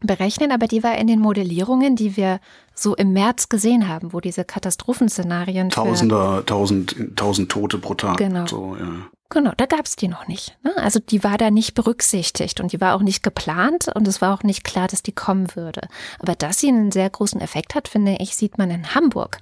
[0.00, 2.40] berechnen, aber die war in den Modellierungen, die wir
[2.74, 5.70] so im März gesehen haben, wo diese Katastrophenszenarien.
[5.70, 8.18] Tausender, tausend, tausend Tote pro Tag.
[8.18, 8.46] Genau.
[8.46, 9.08] So, ja.
[9.28, 10.56] Genau, da gab es die noch nicht.
[10.62, 10.72] Ne?
[10.76, 14.32] Also die war da nicht berücksichtigt und die war auch nicht geplant und es war
[14.34, 15.88] auch nicht klar, dass die kommen würde.
[16.18, 19.38] Aber dass sie einen sehr großen Effekt hat, finde ich, sieht man in Hamburg.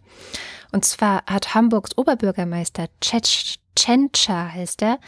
[0.73, 2.89] Und zwar hat Hamburgs Oberbürgermeister
[3.77, 4.99] Tschentscher heißt er,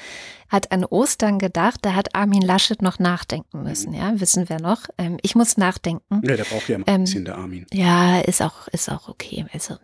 [0.49, 4.83] hat an Ostern gedacht, da hat Armin Laschet noch nachdenken müssen, ja, wissen wir noch.
[4.99, 6.21] Ähm, ich muss nachdenken.
[6.23, 7.67] Ja, der braucht ja ein ähm, bisschen, der Armin.
[7.73, 9.47] Ja, ist auch, ist auch okay.
[9.53, 9.77] Also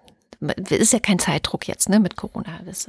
[0.70, 2.60] ist ja kein Zeitdruck jetzt, ne, mit Corona.
[2.64, 2.88] Das,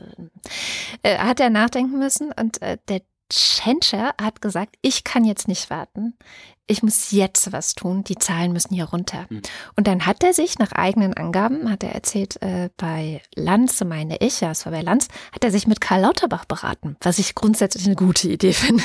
[1.04, 5.70] äh, hat er nachdenken müssen und äh, der Tschentscher hat gesagt, ich kann jetzt nicht
[5.70, 6.16] warten
[6.66, 9.26] ich muss jetzt was tun, die Zahlen müssen hier runter.
[9.30, 9.42] Mhm.
[9.76, 14.18] Und dann hat er sich nach eigenen Angaben, hat er erzählt, äh, bei Lanz, meine
[14.22, 17.36] ich, ja, es war bei Lanz, hat er sich mit Karl Lauterbach beraten, was ich
[17.36, 18.84] grundsätzlich eine gute Idee finde.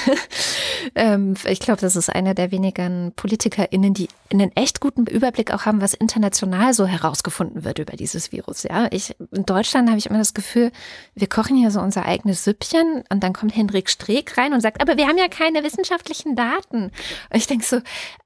[0.97, 5.65] ähm, ich glaube, das ist einer der wenigen PolitikerInnen, die einen echt guten Überblick auch
[5.65, 8.65] haben, was international so herausgefunden wird über dieses Virus.
[8.65, 10.73] Ja, ich, in Deutschland habe ich immer das Gefühl,
[11.15, 14.83] wir kochen hier so unser eigenes Süppchen und dann kommt Hendrik Streeck rein und sagt,
[14.83, 16.85] aber wir haben ja keine wissenschaftlichen Daten.
[17.31, 17.77] Und ich denke so,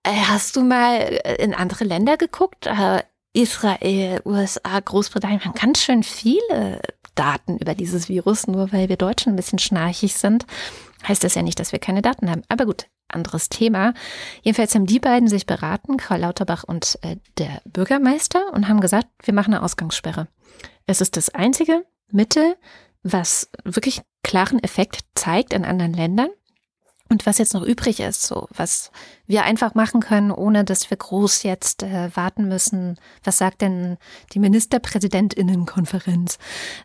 [0.03, 2.67] äh, hast du mal äh, in andere Länder geguckt?
[2.67, 3.03] Äh,
[3.35, 6.81] Israel, USA, Großbritannien haben ganz schön viele
[7.15, 10.47] Daten über dieses Virus, nur weil wir Deutschen ein bisschen schnarchig sind,
[11.07, 12.43] heißt das ja nicht, dass wir keine Daten haben.
[12.49, 13.95] Aber gut, anderes Thema.
[14.43, 19.09] Jedenfalls haben die beiden sich beraten, Karl Lauterbach und äh, der Bürgermeister, und haben gesagt,
[19.23, 20.29] wir machen eine Ausgangssperre.
[20.87, 22.57] Es ist das einzige Mittel,
[23.03, 26.29] was wirklich klaren Effekt zeigt in anderen Ländern.
[27.13, 28.91] Und was jetzt noch übrig ist, so was
[29.27, 33.99] wir einfach machen können, ohne dass wir groß jetzt äh, warten müssen, was sagt denn
[34.33, 36.39] die Ministerpräsidentinnenkonferenz?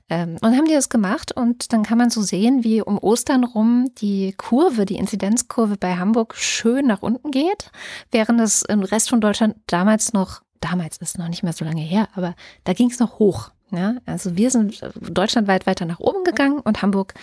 [0.10, 3.46] Ähm, und haben die das gemacht und dann kann man so sehen, wie um Ostern
[3.46, 7.72] rum die Kurve, die Inzidenzkurve bei Hamburg schön nach unten geht,
[8.12, 11.84] während es im Rest von Deutschland damals noch, damals ist noch nicht mehr so lange
[11.84, 12.36] her, aber
[12.66, 13.52] da ging es noch hoch.
[13.72, 13.96] Ja?
[14.06, 17.14] Also wir sind deutschlandweit weiter nach oben gegangen und Hamburg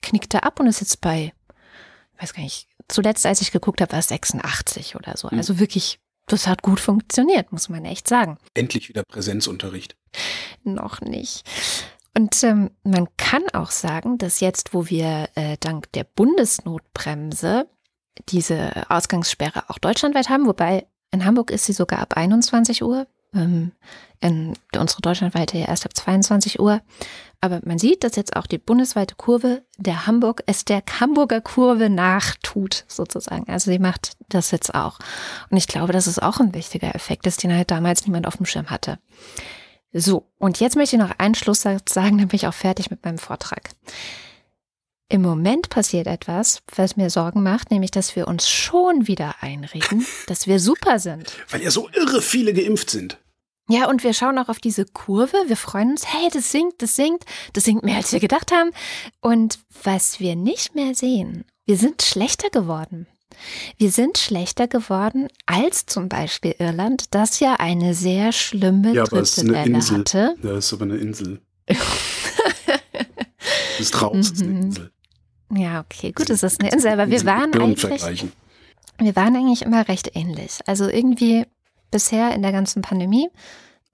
[0.00, 1.32] knickte ab und ist jetzt bei
[2.22, 5.28] weiß gar nicht, zuletzt als ich geguckt habe, war es 86 oder so.
[5.30, 5.38] Mhm.
[5.38, 8.38] Also wirklich, das hat gut funktioniert, muss man echt sagen.
[8.54, 9.96] Endlich wieder Präsenzunterricht.
[10.64, 11.44] Noch nicht.
[12.14, 17.66] Und ähm, man kann auch sagen, dass jetzt, wo wir äh, dank der Bundesnotbremse
[18.28, 23.72] diese Ausgangssperre auch deutschlandweit haben, wobei in Hamburg ist sie sogar ab 21 Uhr, ähm,
[24.20, 26.80] in unsere deutschlandweite ja erst ab 22 Uhr.
[27.44, 31.90] Aber man sieht, dass jetzt auch die bundesweite Kurve der Hamburg, es der Hamburger Kurve
[31.90, 33.50] nachtut, sozusagen.
[33.50, 35.00] Also sie macht das jetzt auch.
[35.50, 38.36] Und ich glaube, das ist auch ein wichtiger Effekt, dass den halt damals niemand auf
[38.36, 39.00] dem Schirm hatte.
[39.92, 43.04] So, und jetzt möchte ich noch einen Schlusssatz sagen, dann bin ich auch fertig mit
[43.04, 43.70] meinem Vortrag.
[45.08, 50.06] Im Moment passiert etwas, was mir Sorgen macht, nämlich, dass wir uns schon wieder einreden,
[50.28, 51.34] dass wir super sind.
[51.50, 53.18] Weil ja so irre viele geimpft sind.
[53.72, 55.34] Ja, und wir schauen auch auf diese Kurve.
[55.46, 58.70] Wir freuen uns, hey, das sinkt, das sinkt, das sinkt mehr, als wir gedacht haben.
[59.22, 63.06] Und was wir nicht mehr sehen, wir sind schlechter geworden.
[63.78, 69.20] Wir sind schlechter geworden als zum Beispiel Irland, das ja eine sehr schlimme Ja, aber
[69.20, 69.98] es ist eine Insel.
[70.00, 70.34] hatte.
[70.42, 71.40] Ja, das ist aber eine Insel.
[73.78, 74.62] ist raus, ist eine Mhm.
[74.62, 74.90] Insel.
[75.54, 78.26] Ja, okay, gut, es ist eine Insel, aber wir waren eigentlich,
[78.98, 80.58] wir waren eigentlich immer recht ähnlich.
[80.66, 81.46] Also irgendwie
[81.92, 83.28] bisher in der ganzen Pandemie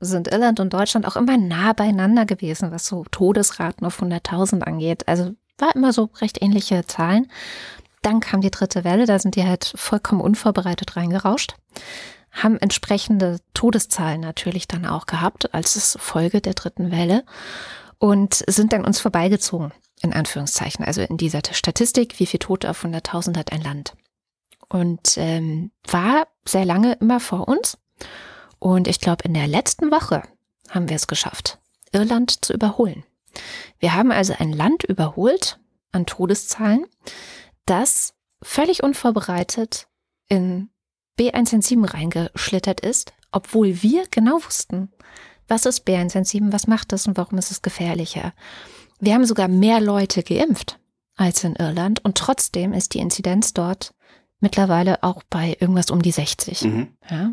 [0.01, 5.07] sind Irland und Deutschland auch immer nah beieinander gewesen, was so Todesraten auf 100.000 angeht.
[5.09, 7.31] Also war immer so recht ähnliche Zahlen.
[8.03, 11.57] Dann kam die dritte Welle, da sind die halt vollkommen unvorbereitet reingerauscht,
[12.31, 17.25] haben entsprechende Todeszahlen natürlich dann auch gehabt als Folge der dritten Welle
[17.99, 20.85] und sind dann uns vorbeigezogen, in Anführungszeichen.
[20.85, 23.95] Also in dieser Statistik, wie viel Tote auf 100.000 hat ein Land.
[24.69, 27.79] Und ähm, war sehr lange immer vor uns.
[28.59, 30.23] Und ich glaube, in der letzten Woche
[30.71, 31.59] haben wir es geschafft,
[31.93, 33.05] Irland zu überholen.
[33.79, 35.59] Wir haben also ein Land überholt
[35.93, 36.87] an Todeszahlen,
[37.67, 39.89] das völlig unvorbereitet
[40.29, 40.71] in
[41.19, 44.91] B117 reingeschlittert ist, obwohl wir genau wussten,
[45.49, 48.33] was ist B117, was macht das und warum ist es gefährlicher.
[49.01, 50.79] Wir haben sogar mehr Leute geimpft
[51.17, 53.95] als in Irland und trotzdem ist die Inzidenz dort
[54.41, 56.63] mittlerweile auch bei irgendwas um die 60.
[56.63, 56.89] Mhm.
[57.11, 57.33] Ja?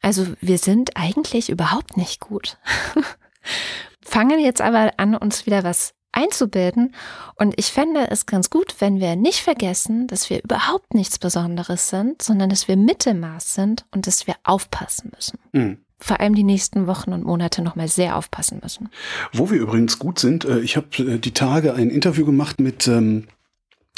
[0.00, 2.58] Also wir sind eigentlich überhaupt nicht gut.
[4.00, 6.94] Fangen jetzt aber an, uns wieder was einzubilden.
[7.36, 11.88] Und ich fände es ganz gut, wenn wir nicht vergessen, dass wir überhaupt nichts Besonderes
[11.88, 15.38] sind, sondern dass wir Mittelmaß sind und dass wir aufpassen müssen.
[15.52, 15.78] Mhm.
[16.00, 18.88] Vor allem die nächsten Wochen und Monate nochmal sehr aufpassen müssen.
[19.32, 22.86] Wo wir übrigens gut sind, äh, ich habe äh, die Tage ein Interview gemacht mit
[22.86, 23.26] ähm,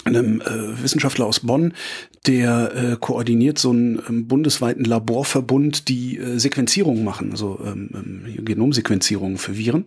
[0.05, 1.75] einem äh, Wissenschaftler aus Bonn,
[2.27, 8.45] der äh, koordiniert so einen ähm, bundesweiten Laborverbund, die äh, Sequenzierung machen, also ähm, ähm,
[8.45, 9.87] Genomsequenzierung für Viren.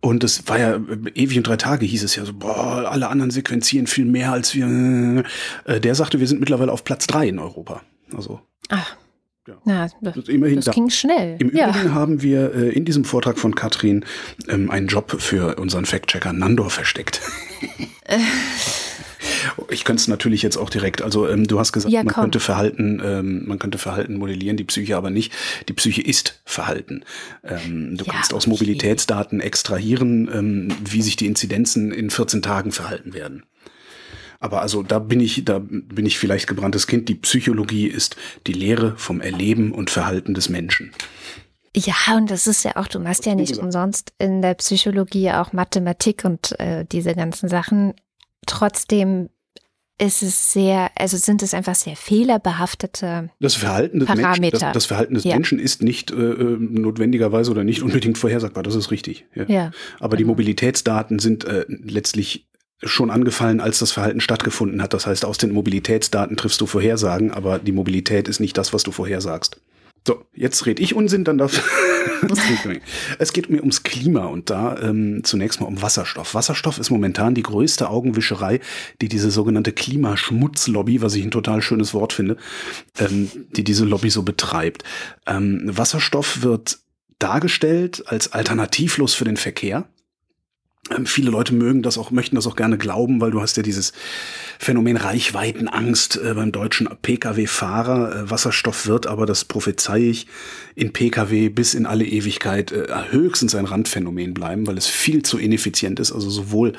[0.00, 0.80] Und das war ja äh,
[1.14, 4.54] ewig und drei Tage hieß es ja so, boah, alle anderen sequenzieren viel mehr als
[4.54, 5.24] wir.
[5.64, 7.82] Äh, der sagte, wir sind mittlerweile auf Platz drei in Europa.
[8.14, 8.84] Also Ah,
[9.46, 9.54] Ja.
[9.64, 10.72] na, das, das das da.
[10.72, 11.36] ging schnell.
[11.40, 11.70] Im ja.
[11.70, 14.04] Übrigen haben wir äh, in diesem Vortrag von Katrin
[14.48, 17.20] ähm, einen Job für unseren Fact-Checker Nandor versteckt.
[19.70, 22.22] Ich könnte es natürlich jetzt auch direkt, also ähm, du hast gesagt, Ja, man komm.
[22.24, 25.32] könnte Verhalten, ähm, man könnte Verhalten modellieren, die Psyche aber nicht.
[25.68, 27.04] Die Psyche ist Verhalten.
[27.44, 28.50] Ähm, du Ja, kannst aus okay.
[28.50, 33.44] Mobilitätsdaten extrahieren, ähm, wie sich die Inzidenzen in 14 Tagen verhalten werden.
[34.40, 37.08] Aber also da bin ich, da bin ich vielleicht gebranntes Kind.
[37.08, 40.92] Die Psychologie ist die Lehre vom Erleben und Verhalten des Menschen.
[41.76, 45.52] Ja, und das ist ja auch, du machst ja nicht umsonst in der Psychologie auch
[45.52, 47.94] Mathematik und äh, diese ganzen Sachen.
[48.46, 49.28] Trotzdem
[50.00, 53.30] ist es sehr, also sind es einfach sehr fehlerbehaftete.
[53.40, 54.58] Das Verhalten des, Menschen, Parameter.
[54.58, 55.34] das, das Verhalten des Ja.
[55.34, 58.62] Menschen ist nicht äh, äh, notwendigerweise oder nicht unbedingt vorhersagbar.
[58.62, 59.26] Das ist richtig.
[59.34, 59.44] Ja.
[59.48, 60.32] Ja, Aber die genau.
[60.32, 62.46] Mobilitätsdaten sind äh, letztlich
[62.84, 64.94] schon angefallen, als das Verhalten stattgefunden hat.
[64.94, 68.84] Das heißt, aus den Mobilitätsdaten triffst du Vorhersagen, aber die Mobilität ist nicht das, was
[68.84, 69.60] du vorhersagst.
[70.08, 71.62] So, jetzt rede ich Unsinn, dann darf.
[73.18, 76.32] es geht mir ums Klima und da ähm, zunächst mal um Wasserstoff.
[76.32, 78.60] Wasserstoff ist momentan die größte Augenwischerei,
[79.02, 82.38] die diese sogenannte Klimaschmutzlobby, was ich ein total schönes Wort finde,
[82.98, 84.82] ähm, die diese Lobby so betreibt.
[85.26, 86.78] Ähm, Wasserstoff wird
[87.18, 89.90] dargestellt als alternativlos für den Verkehr.
[90.94, 93.62] Ähm, viele Leute mögen das auch, möchten das auch gerne glauben, weil du hast ja
[93.62, 93.92] dieses
[94.58, 98.24] Phänomen Reichweitenangst äh, beim deutschen Pkw-Fahrer.
[98.24, 100.26] Äh, Wasserstoff wird aber, das prophezei ich,
[100.74, 105.38] in Pkw bis in alle Ewigkeit äh, höchstens ein Randphänomen bleiben, weil es viel zu
[105.38, 106.12] ineffizient ist.
[106.12, 106.72] Also sowohl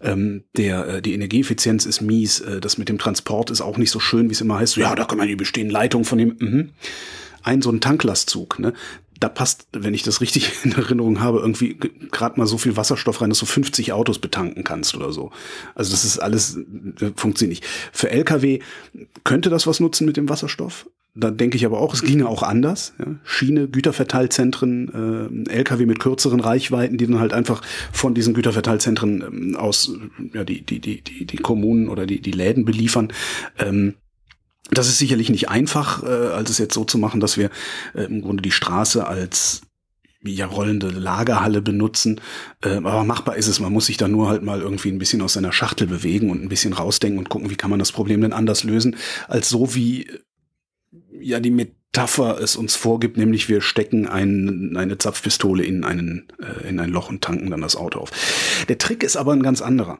[0.00, 4.28] ähm, der, die Energieeffizienz ist mies, das mit dem Transport ist auch nicht so schön,
[4.28, 4.76] wie es immer heißt.
[4.76, 6.36] Ja, da kann man die bestehenden Leitungen von dem.
[6.38, 6.70] Mhm
[7.42, 8.74] ein so ein Tanklastzug, ne?
[9.20, 11.76] Da passt, wenn ich das richtig in Erinnerung habe, irgendwie
[12.10, 15.30] gerade mal so viel Wasserstoff rein, dass du 50 Autos betanken kannst oder so.
[15.74, 16.56] Also das ist alles,
[17.00, 17.64] äh, funktioniert nicht.
[17.92, 18.60] Für Lkw
[19.24, 20.86] könnte das was nutzen mit dem Wasserstoff.
[21.14, 22.92] Da denke ich aber auch, es ginge auch anders.
[22.98, 23.06] Ja?
[23.24, 29.56] Schiene, Güterverteilzentren, äh, Lkw mit kürzeren Reichweiten, die dann halt einfach von diesen Güterverteilzentren ähm,
[29.56, 29.92] aus
[30.32, 33.12] ja, die, die, die, die, die Kommunen oder die, die Läden beliefern.
[33.58, 33.94] Ähm,
[34.70, 37.50] das ist sicherlich nicht einfach, äh, als es jetzt so zu machen, dass wir
[37.94, 39.62] äh, im Grunde die Straße als
[40.24, 42.20] ja rollende Lagerhalle benutzen.
[42.62, 43.60] Äh, aber machbar ist es.
[43.60, 46.42] Man muss sich da nur halt mal irgendwie ein bisschen aus seiner Schachtel bewegen und
[46.42, 48.96] ein bisschen rausdenken und gucken, wie kann man das Problem denn anders lösen,
[49.28, 50.08] als so wie
[51.20, 56.68] ja die Metapher es uns vorgibt, nämlich wir stecken ein, eine Zapfpistole in, einen, äh,
[56.68, 58.10] in ein Loch und tanken dann das Auto auf.
[58.68, 59.98] Der Trick ist aber ein ganz anderer.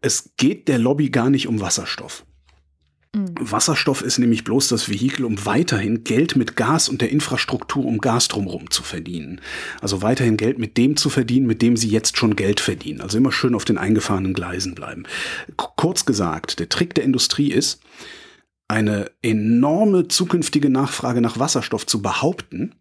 [0.00, 2.24] Es geht der Lobby gar nicht um Wasserstoff.
[3.14, 3.34] Mhm.
[3.38, 7.98] Wasserstoff ist nämlich bloß das Vehikel, um weiterhin Geld mit Gas und der Infrastruktur um
[7.98, 9.40] Gas drumherum zu verdienen.
[9.80, 13.02] Also weiterhin Geld mit dem zu verdienen, mit dem sie jetzt schon Geld verdienen.
[13.02, 15.04] Also immer schön auf den eingefahrenen Gleisen bleiben.
[15.56, 17.80] Kurz gesagt, der Trick der Industrie ist,
[18.68, 22.74] eine enorme zukünftige Nachfrage nach Wasserstoff zu behaupten,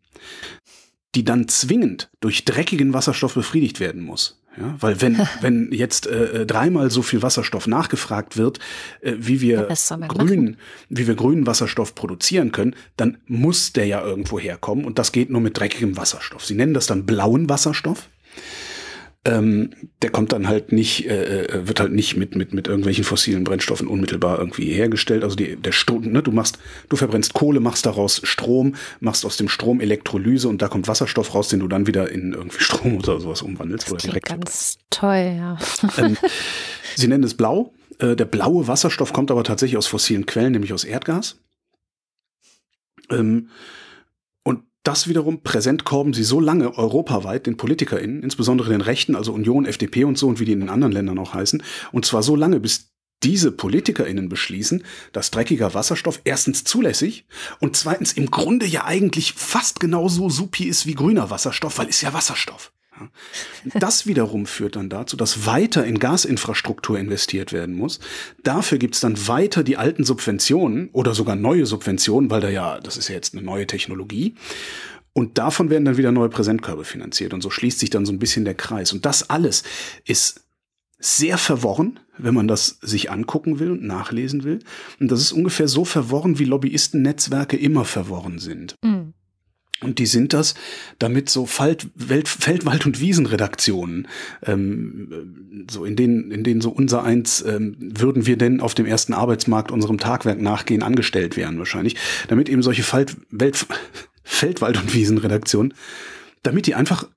[1.16, 4.41] die dann zwingend durch dreckigen Wasserstoff befriedigt werden muss.
[4.58, 8.60] Ja, weil wenn, wenn jetzt äh, äh, dreimal so viel Wasserstoff nachgefragt wird,
[9.02, 9.68] äh, wie wir
[10.08, 10.58] grün,
[10.90, 15.30] wie wir grünen Wasserstoff produzieren können, dann muss der ja irgendwo herkommen und das geht
[15.30, 16.46] nur mit dreckigem Wasserstoff.
[16.46, 18.10] Sie nennen das dann blauen Wasserstoff
[19.24, 19.70] ähm,
[20.02, 23.44] der kommt dann halt nicht, äh, äh, wird halt nicht mit, mit, mit irgendwelchen fossilen
[23.44, 25.24] Brennstoffen unmittelbar irgendwie hergestellt.
[25.24, 26.58] Also die, der Strom, ne, du machst,
[26.90, 31.36] du verbrennst Kohle, machst daraus Strom, machst aus dem Strom Elektrolyse und da kommt Wasserstoff
[31.36, 33.88] raus, den du dann wieder in irgendwie Strom oder sowas umwandelst.
[33.88, 35.58] Das oder direkt ganz toll, ja.
[35.98, 36.18] Ähm,
[36.96, 37.74] sie nennen es blau.
[38.00, 41.38] Äh, der blaue Wasserstoff kommt aber tatsächlich aus fossilen Quellen, nämlich aus Erdgas.
[43.12, 43.50] Ähm,
[44.84, 49.66] das wiederum präsent korben sie so lange europaweit den PolitikerInnen, insbesondere den Rechten, also Union,
[49.66, 52.36] FDP und so und wie die in den anderen Ländern auch heißen, und zwar so
[52.36, 52.92] lange, bis
[53.24, 57.26] diese PolitikerInnen beschließen, dass dreckiger Wasserstoff erstens zulässig
[57.60, 62.02] und zweitens im Grunde ja eigentlich fast genauso supi ist wie grüner Wasserstoff, weil ist
[62.02, 62.72] ja Wasserstoff.
[63.76, 68.00] Das wiederum führt dann dazu, dass weiter in Gasinfrastruktur investiert werden muss.
[68.44, 72.98] Dafür gibt's dann weiter die alten Subventionen oder sogar neue Subventionen, weil da ja, das
[72.98, 74.36] ist ja jetzt eine neue Technologie.
[75.14, 77.34] Und davon werden dann wieder neue Präsentkörbe finanziert.
[77.34, 78.94] Und so schließt sich dann so ein bisschen der Kreis.
[78.94, 79.64] Und das alles
[80.06, 80.42] ist
[81.00, 84.60] sehr verworren, wenn man das sich angucken will und nachlesen will.
[85.00, 88.76] Und das ist ungefähr so verworren, wie Lobbyistennetzwerke immer verworren sind.
[88.84, 89.14] Mhm.
[89.84, 90.54] Und die sind das,
[91.00, 94.08] damit so Feld, Welt, Feldwald- und Wiesenredaktionen,
[94.44, 98.86] ähm, so in denen, in denen so unser eins, ähm, würden wir denn auf dem
[98.86, 101.96] ersten Arbeitsmarkt unserem Tagwerk nachgehen, angestellt wären wahrscheinlich,
[102.28, 103.66] damit eben solche Feld, Welt,
[104.24, 105.74] Feldwald- und Wiesenredaktionen,
[106.44, 107.10] damit die einfach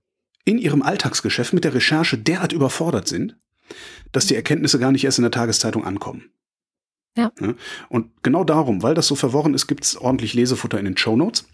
[0.46, 3.37] in ihrem Alltagsgeschäft mit der Recherche derart überfordert sind,
[4.12, 6.31] dass die Erkenntnisse gar nicht erst in der Tageszeitung ankommen.
[7.16, 7.31] Ja.
[7.88, 11.46] Und genau darum, weil das so verworren ist, gibt's ordentlich Lesefutter in den Show Notes.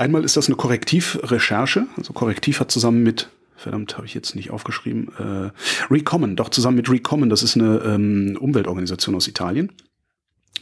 [0.00, 1.86] Einmal ist das eine Korrektivrecherche.
[1.98, 5.50] Also Korrektiv hat zusammen mit, verdammt, habe ich jetzt nicht aufgeschrieben, äh,
[5.92, 9.70] Recommon, doch zusammen mit Recommon, das ist eine ähm, Umweltorganisation aus Italien.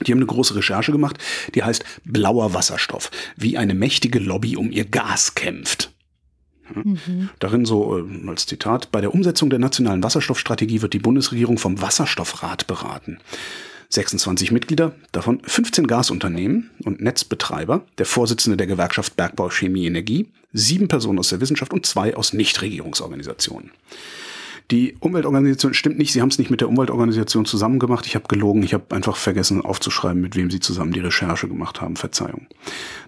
[0.05, 1.19] Die haben eine große Recherche gemacht,
[1.55, 5.93] die heißt Blauer Wasserstoff, wie eine mächtige Lobby um ihr Gas kämpft.
[6.75, 7.29] Mhm.
[7.39, 11.81] Darin so äh, als Zitat, bei der Umsetzung der nationalen Wasserstoffstrategie wird die Bundesregierung vom
[11.81, 13.21] Wasserstoffrat beraten.
[13.91, 20.89] 26 Mitglieder, davon 15 Gasunternehmen und Netzbetreiber, der Vorsitzende der Gewerkschaft Bergbau Chemie Energie, sieben
[20.89, 23.71] Personen aus der Wissenschaft und zwei aus Nichtregierungsorganisationen.
[24.71, 28.05] Die Umweltorganisation stimmt nicht, sie haben es nicht mit der Umweltorganisation zusammen gemacht.
[28.07, 31.81] Ich habe gelogen, ich habe einfach vergessen aufzuschreiben, mit wem sie zusammen die Recherche gemacht
[31.81, 31.97] haben.
[31.97, 32.47] Verzeihung.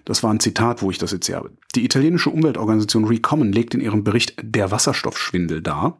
[0.03, 1.51] Das war ein Zitat, wo ich das jetzt hier habe.
[1.75, 5.99] Die italienische Umweltorganisation Recommon legt in ihrem Bericht Der Wasserstoffschwindel dar,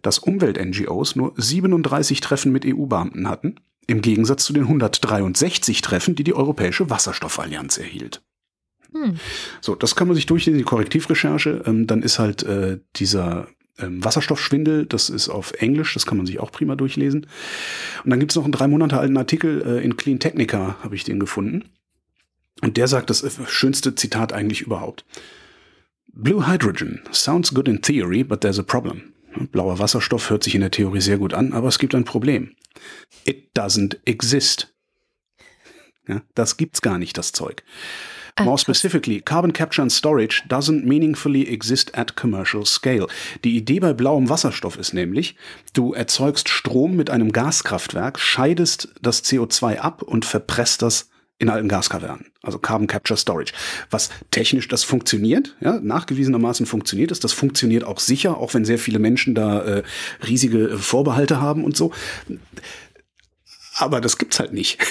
[0.00, 6.24] dass Umwelt-NGOs nur 37 Treffen mit EU-Beamten hatten im Gegensatz zu den 163 Treffen, die
[6.24, 8.22] die Europäische Wasserstoffallianz erhielt.
[8.92, 9.16] Hm.
[9.60, 11.62] So, das kann man sich durchlesen, die Korrektivrecherche.
[11.66, 16.26] Ähm, dann ist halt äh, dieser ähm, Wasserstoffschwindel, das ist auf Englisch, das kann man
[16.26, 17.26] sich auch prima durchlesen.
[18.04, 20.94] Und dann gibt es noch einen drei Monate alten Artikel äh, in Clean Technica, habe
[20.94, 21.64] ich den gefunden.
[22.62, 25.04] Und der sagt das äh, schönste Zitat eigentlich überhaupt.
[26.12, 29.12] Blue Hydrogen sounds good in theory, but there's a problem.
[29.52, 32.54] Blauer Wasserstoff hört sich in der Theorie sehr gut an, aber es gibt ein Problem.
[33.24, 34.74] It doesn't exist.
[36.06, 37.62] Ja, das gibt's gar nicht, das Zeug.
[38.36, 43.06] Ah, More specifically, carbon capture and storage doesn't meaningfully exist at commercial scale.
[43.44, 45.36] Die Idee bei blauem Wasserstoff ist nämlich,
[45.72, 51.68] du erzeugst Strom mit einem Gaskraftwerk, scheidest das CO2 ab und verpresst das in alten
[51.68, 53.52] Gaskavernen, also Carbon Capture Storage.
[53.90, 58.78] Was technisch das funktioniert, ja, nachgewiesenermaßen funktioniert es, das funktioniert auch sicher, auch wenn sehr
[58.78, 59.82] viele Menschen da äh,
[60.26, 61.92] riesige äh, Vorbehalte haben und so.
[63.76, 64.78] Aber das gibt's halt nicht.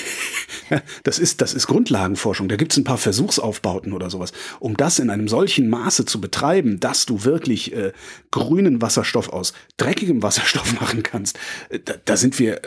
[1.03, 2.47] Das ist, das ist Grundlagenforschung.
[2.47, 4.31] Da gibt's ein paar Versuchsaufbauten oder sowas.
[4.59, 7.91] Um das in einem solchen Maße zu betreiben, dass du wirklich äh,
[8.31, 11.37] grünen Wasserstoff aus dreckigem Wasserstoff machen kannst,
[11.69, 12.59] äh, da, da sind wir,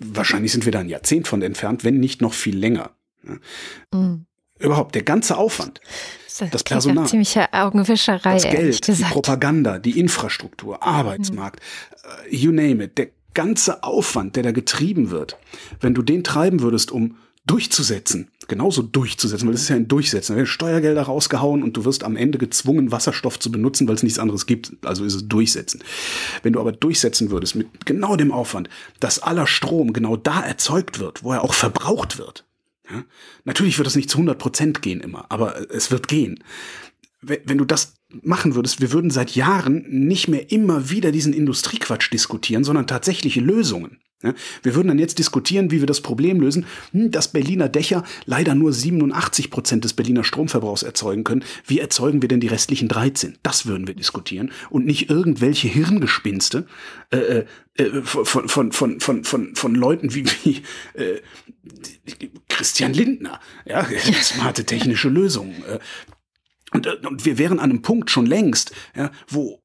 [0.00, 2.96] wahrscheinlich sind wir da ein Jahrzehnt von entfernt, wenn nicht noch viel länger.
[3.92, 4.26] Mhm.
[4.58, 5.80] Überhaupt, der ganze Aufwand.
[6.38, 7.06] Das, das Personal.
[7.06, 8.34] Ziemliche Augenwischerei.
[8.34, 11.60] Das Geld, die Propaganda, die Infrastruktur, Arbeitsmarkt,
[12.30, 12.36] mhm.
[12.36, 12.98] you name it.
[12.98, 15.36] Der ganze Aufwand, der da getrieben wird,
[15.80, 17.16] wenn du den treiben würdest, um
[17.46, 20.32] durchzusetzen, genauso durchzusetzen, weil das ist ja ein Durchsetzen.
[20.32, 24.02] Da werden Steuergelder rausgehauen und du wirst am Ende gezwungen, Wasserstoff zu benutzen, weil es
[24.02, 24.72] nichts anderes gibt.
[24.84, 25.84] Also ist es Durchsetzen.
[26.42, 28.68] Wenn du aber durchsetzen würdest mit genau dem Aufwand,
[28.98, 32.45] dass aller Strom genau da erzeugt wird, wo er auch verbraucht wird,
[32.90, 33.04] ja?
[33.44, 36.42] Natürlich wird es nicht zu 100 Prozent gehen immer, aber es wird gehen.
[37.20, 42.12] Wenn du das machen würdest, wir würden seit Jahren nicht mehr immer wieder diesen Industriequatsch
[42.12, 43.98] diskutieren, sondern tatsächliche Lösungen.
[44.62, 48.54] Wir würden dann jetzt diskutieren, wie wir das Problem lösen, hm, dass Berliner Dächer leider
[48.54, 51.44] nur 87 Prozent des Berliner Stromverbrauchs erzeugen können.
[51.66, 53.38] Wie erzeugen wir denn die restlichen 13?
[53.42, 56.66] Das würden wir diskutieren und nicht irgendwelche Hirngespinste
[57.10, 57.44] äh, äh,
[57.76, 60.62] äh von, von, von, von, von, von Leuten wie, wie
[60.94, 61.20] äh,
[62.48, 63.40] Christian Lindner.
[63.64, 63.86] Ja,
[64.22, 65.62] smarte technische Lösungen.
[65.64, 65.78] Äh.
[66.72, 69.62] Und, äh, und wir wären an einem Punkt schon längst, ja, wo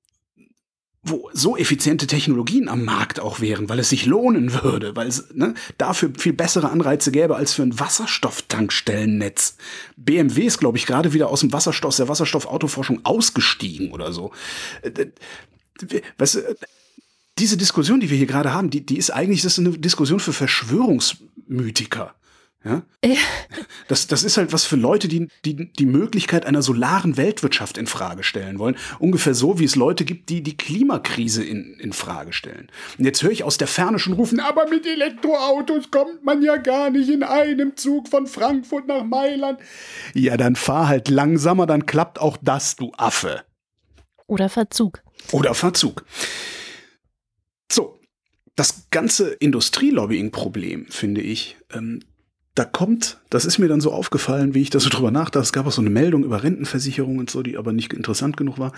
[1.03, 5.33] wo so effiziente Technologien am Markt auch wären, weil es sich lohnen würde, weil es
[5.33, 9.57] ne, dafür viel bessere Anreize gäbe als für ein Wasserstofftankstellennetz.
[9.97, 14.31] BMW ist, glaube ich, gerade wieder aus dem Wasserstoff, der Wasserstoffautoforschung ausgestiegen oder so.
[14.83, 15.07] Äh,
[16.19, 16.55] weißt du,
[17.39, 20.19] diese Diskussion, die wir hier gerade haben, die, die ist eigentlich das ist eine Diskussion
[20.19, 22.13] für Verschwörungsmythiker.
[22.63, 22.83] Ja?
[23.03, 23.15] ja?
[23.87, 27.87] Das, das ist halt was für Leute, die, die die Möglichkeit einer solaren Weltwirtschaft in
[27.87, 28.77] Frage stellen wollen.
[28.99, 32.69] Ungefähr so, wie es Leute gibt, die die Klimakrise in, in Frage stellen.
[32.97, 36.55] Und jetzt höre ich aus der Ferne schon rufen, aber mit Elektroautos kommt man ja
[36.55, 39.59] gar nicht in einem Zug von Frankfurt nach Mailand.
[40.13, 43.43] Ja, dann fahr halt langsamer, dann klappt auch das, du Affe.
[44.27, 45.03] Oder Verzug.
[45.33, 46.05] Oder Verzug.
[47.69, 47.99] So,
[48.55, 51.99] das ganze Industrielobbying-Problem, finde ich, ähm,
[52.55, 55.39] da kommt, das ist mir dann so aufgefallen, wie ich da so drüber nachdachte.
[55.39, 58.59] Es gab auch so eine Meldung über Rentenversicherung und so, die aber nicht interessant genug
[58.59, 58.73] war.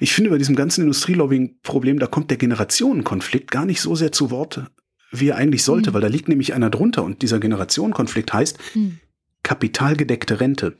[0.00, 4.30] Ich finde, bei diesem ganzen Industrielobbying-Problem, da kommt der Generationenkonflikt gar nicht so sehr zu
[4.30, 4.62] Wort,
[5.10, 5.94] wie er eigentlich sollte, mhm.
[5.94, 8.98] weil da liegt nämlich einer drunter und dieser Generationenkonflikt heißt mhm.
[9.42, 10.76] kapitalgedeckte Rente.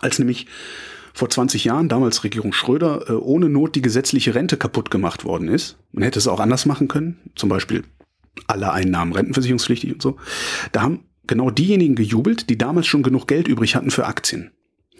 [0.00, 0.46] Als nämlich
[1.14, 5.48] vor 20 Jahren, damals Regierung Schröder, äh, ohne Not die gesetzliche Rente kaputt gemacht worden
[5.48, 5.78] ist.
[5.90, 7.82] Man hätte es auch anders machen können, zum Beispiel
[8.46, 10.16] alle Einnahmen rentenversicherungspflichtig und so.
[10.72, 14.52] Da haben genau diejenigen gejubelt, die damals schon genug Geld übrig hatten für Aktien.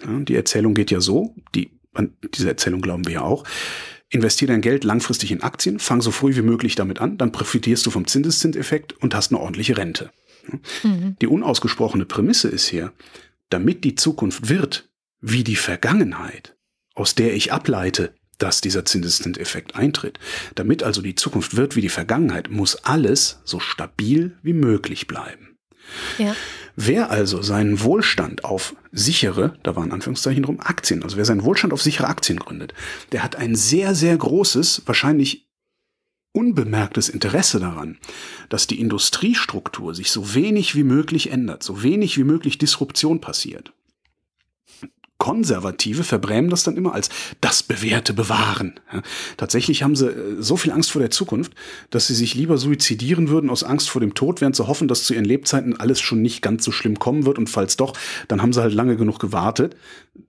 [0.03, 3.45] Ja, die Erzählung geht ja so, die, an diese Erzählung glauben wir ja auch.
[4.11, 7.85] Investier dein Geld langfristig in Aktien, fang so früh wie möglich damit an, dann profitierst
[7.85, 10.11] du vom Zinseszinseffekt und hast eine ordentliche Rente.
[10.83, 11.17] Mhm.
[11.21, 12.93] Die unausgesprochene Prämisse ist hier,
[13.51, 14.89] damit die Zukunft wird
[15.21, 16.57] wie die Vergangenheit,
[16.95, 20.19] aus der ich ableite, dass dieser Zinseszinseffekt eintritt.
[20.55, 25.57] Damit also die Zukunft wird wie die Vergangenheit, muss alles so stabil wie möglich bleiben.
[26.19, 26.35] Ja.
[26.77, 31.73] Wer also seinen Wohlstand auf sichere, da waren Anführungszeichen drum, Aktien, also wer seinen Wohlstand
[31.73, 32.75] auf sichere Aktien gründet,
[33.13, 35.49] der hat ein sehr, sehr großes, wahrscheinlich
[36.33, 37.99] unbemerktes Interesse daran,
[38.49, 43.73] dass die Industriestruktur sich so wenig wie möglich ändert, so wenig wie möglich Disruption passiert.
[45.29, 47.11] Konservative verbrämen das dann immer als
[47.43, 48.81] das Bewährte bewahren.
[48.91, 49.03] Ja,
[49.37, 51.53] tatsächlich haben sie äh, so viel Angst vor der Zukunft,
[51.91, 55.05] dass sie sich lieber suizidieren würden aus Angst vor dem Tod, während sie hoffen, dass
[55.05, 57.37] zu ihren Lebzeiten alles schon nicht ganz so schlimm kommen wird.
[57.37, 57.93] Und falls doch,
[58.29, 59.77] dann haben sie halt lange genug gewartet.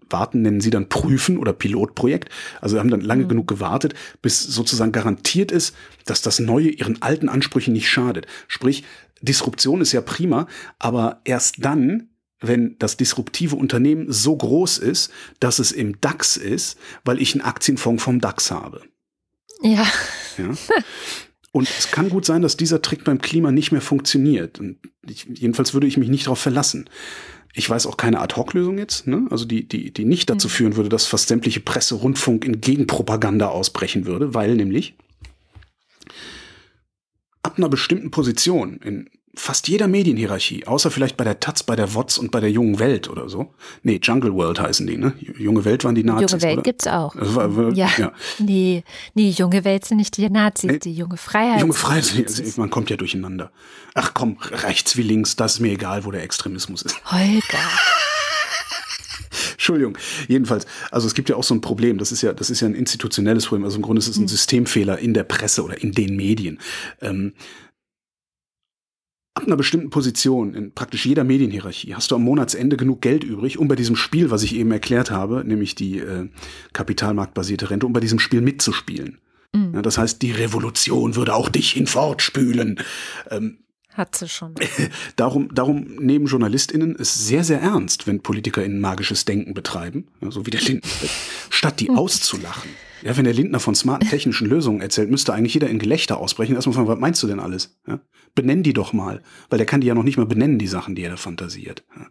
[0.10, 2.28] Warten nennen sie dann Prüfen oder Pilotprojekt.
[2.60, 3.30] Also haben dann lange mhm.
[3.30, 5.74] genug gewartet, bis sozusagen garantiert ist,
[6.08, 8.28] dass das Neue ihren alten Ansprüchen nicht schadet.
[8.50, 8.84] Sprich,
[9.22, 10.48] Disruption ist ja prima,
[10.78, 12.09] aber erst dann,
[12.42, 17.44] wenn das disruptive Unternehmen so groß ist, dass es im DAX ist, weil ich einen
[17.44, 18.82] Aktienfonds vom DAX habe.
[19.62, 19.86] Ja.
[20.38, 20.56] ja?
[21.52, 24.60] Und es kann gut sein, dass dieser Trick beim Klima nicht mehr funktioniert.
[24.60, 24.78] Und
[25.08, 26.90] ich, jedenfalls würde ich mich nicht darauf verlassen.
[27.54, 29.26] Ich weiß auch keine Ad-Hoc-Lösung jetzt, ne?
[29.32, 30.52] also die, die, die nicht dazu mhm.
[30.52, 34.96] führen würde, dass fast sämtliche Presse, Rundfunk in Gegenpropaganda ausbrechen würde, weil nämlich
[37.42, 41.94] ab einer bestimmten Position in fast jeder Medienhierarchie, außer vielleicht bei der Taz, bei der
[41.94, 43.54] WOTS und bei der Jungen Welt oder so.
[43.84, 45.14] Nee, Jungle World heißen die, ne?
[45.38, 46.64] Junge Welt waren die Nazis, Junge Welt oder?
[46.64, 47.16] gibt's auch.
[47.16, 47.90] Das war, ja.
[47.98, 48.12] ja.
[48.40, 50.80] Nee, nee, Junge Welt sind nicht die Nazis, Nee.
[50.80, 51.62] die junge Freiheit.
[51.62, 53.52] Junge Freiheit, also man kommt ja durcheinander.
[53.94, 56.96] Ach komm, rechts wie links, das ist mir egal, wo der Extremismus ist.
[57.12, 57.32] Holger.
[59.54, 59.98] Entschuldigung.
[60.28, 62.68] Jedenfalls, also es gibt ja auch so ein Problem, das ist ja, das ist ja
[62.68, 65.92] ein institutionelles Problem, also im Grunde ist es ein Systemfehler in der Presse oder in
[65.92, 66.60] den Medien.
[67.02, 67.34] Ähm,
[69.40, 73.58] ab einer bestimmten Position in praktisch jeder Medienhierarchie hast du am Monatsende genug Geld übrig,
[73.58, 76.28] um bei diesem Spiel, was ich eben erklärt habe, nämlich die äh,
[76.74, 79.20] kapitalmarktbasierte Rente, um bei diesem Spiel mitzuspielen.
[79.54, 79.76] Mhm.
[79.76, 82.80] Ja, das heißt, die Revolution würde auch dich hinfortspülen.
[83.32, 83.60] Ähm,
[83.94, 84.56] Hat sie schon.
[85.16, 90.52] Darum, darum nehmen JournalistInnen es sehr, sehr ernst, wenn PolitikerInnen magisches Denken betreiben, so wie
[90.52, 90.90] der Lindner,
[91.50, 92.70] statt die auszulachen.
[93.04, 96.56] Ja, wenn der Lindner von smarten technischen Lösungen erzählt, müsste eigentlich jeder in Gelächter ausbrechen.
[96.56, 97.78] Erstmal fragen, was meinst du denn alles?
[97.88, 98.00] Ja?
[98.36, 99.22] Benenn die doch mal.
[99.50, 101.84] Weil der kann die ja noch nicht mal benennen, die Sachen, die er da fantasiert.
[101.96, 102.08] Ja?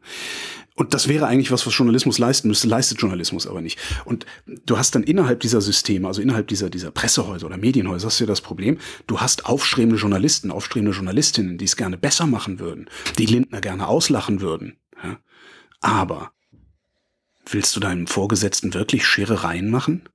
[0.78, 3.80] Und das wäre eigentlich was, was Journalismus leisten müsste, leistet Journalismus aber nicht.
[4.04, 4.26] Und
[4.64, 8.24] du hast dann innerhalb dieser Systeme, also innerhalb dieser, dieser Pressehäuser oder Medienhäuser, hast du
[8.24, 8.78] ja das Problem,
[9.08, 13.88] du hast aufstrebende Journalisten, aufstrebende Journalistinnen, die es gerne besser machen würden, die Lindner gerne
[13.88, 14.76] auslachen würden.
[15.02, 15.18] Ja?
[15.80, 16.30] Aber
[17.44, 20.08] willst du deinem Vorgesetzten wirklich Scherereien machen?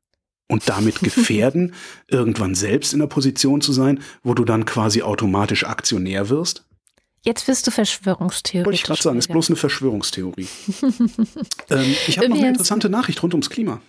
[0.48, 1.74] Und damit gefährden,
[2.08, 6.66] irgendwann selbst in der Position zu sein, wo du dann quasi automatisch Aktionär wirst?
[7.22, 8.66] Jetzt wirst du Verschwörungstheoretisch.
[8.66, 10.48] Wollte ich gerade sagen, ist bloß eine Verschwörungstheorie.
[11.70, 13.82] ähm, ich habe noch eine interessante Nachricht rund ums Klima.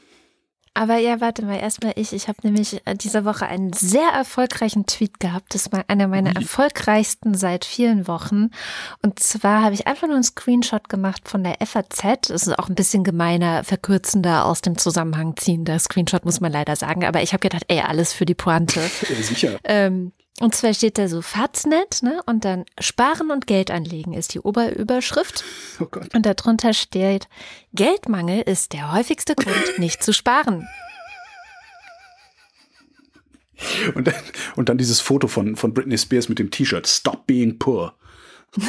[0.76, 2.12] Aber ja, warte mal, erstmal ich.
[2.12, 5.54] Ich habe nämlich äh, diese Woche einen sehr erfolgreichen Tweet gehabt.
[5.54, 8.50] Das war einer meiner erfolgreichsten seit vielen Wochen.
[9.00, 12.28] Und zwar habe ich einfach nur einen Screenshot gemacht von der FAZ.
[12.28, 16.74] Das ist auch ein bisschen gemeiner, verkürzender, aus dem Zusammenhang ziehender Screenshot, muss man leider
[16.74, 17.04] sagen.
[17.04, 18.80] Aber ich habe gedacht, ey, alles für die Pointe.
[19.04, 19.58] Ja, sicher.
[19.64, 22.20] Ähm, und zwar steht da so Faznet, ne?
[22.26, 25.44] Und dann Sparen und Geld anlegen ist die Oberüberschrift.
[25.80, 26.14] Oh Gott.
[26.14, 27.28] Und darunter steht,
[27.72, 30.68] Geldmangel ist der häufigste Grund, nicht zu sparen.
[33.96, 34.14] Und dann,
[34.54, 36.86] und dann dieses Foto von, von Britney Spears mit dem T-Shirt.
[36.86, 37.94] Stop being poor.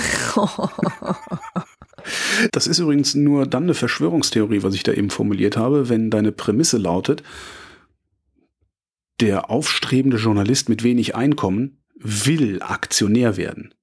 [2.52, 6.32] Das ist übrigens nur dann eine Verschwörungstheorie, was ich da eben formuliert habe, wenn deine
[6.32, 7.24] Prämisse lautet,
[9.20, 13.74] der aufstrebende Journalist mit wenig Einkommen will Aktionär werden.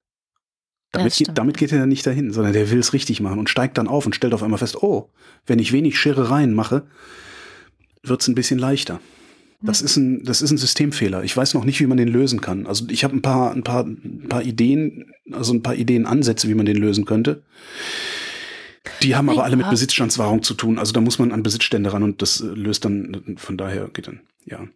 [0.93, 3.79] Damit, geht, damit geht er nicht dahin, sondern der will es richtig machen und steigt
[3.79, 5.11] dann auf und stellt auf einmal fest, oh,
[5.47, 6.87] wenn ich wenig Scherereien mache,
[8.03, 9.01] wird's ein bisschen leichter.
[9.63, 11.23] Das ist ein, das ist ein Systemfehler.
[11.23, 12.67] Ich weiß noch nicht, wie man den lösen kann.
[12.67, 16.55] Also ich habe ein paar, ein paar, ein paar Ideen, also ein paar Ideenansätze, wie
[16.55, 17.43] man den lösen könnte.
[19.03, 20.79] Die haben aber alle mit Besitzstandswahrung zu tun.
[20.79, 24.09] Also da muss man an Besitzstände ran und das äh, löst dann, von daher geht
[24.09, 24.67] dann, ja.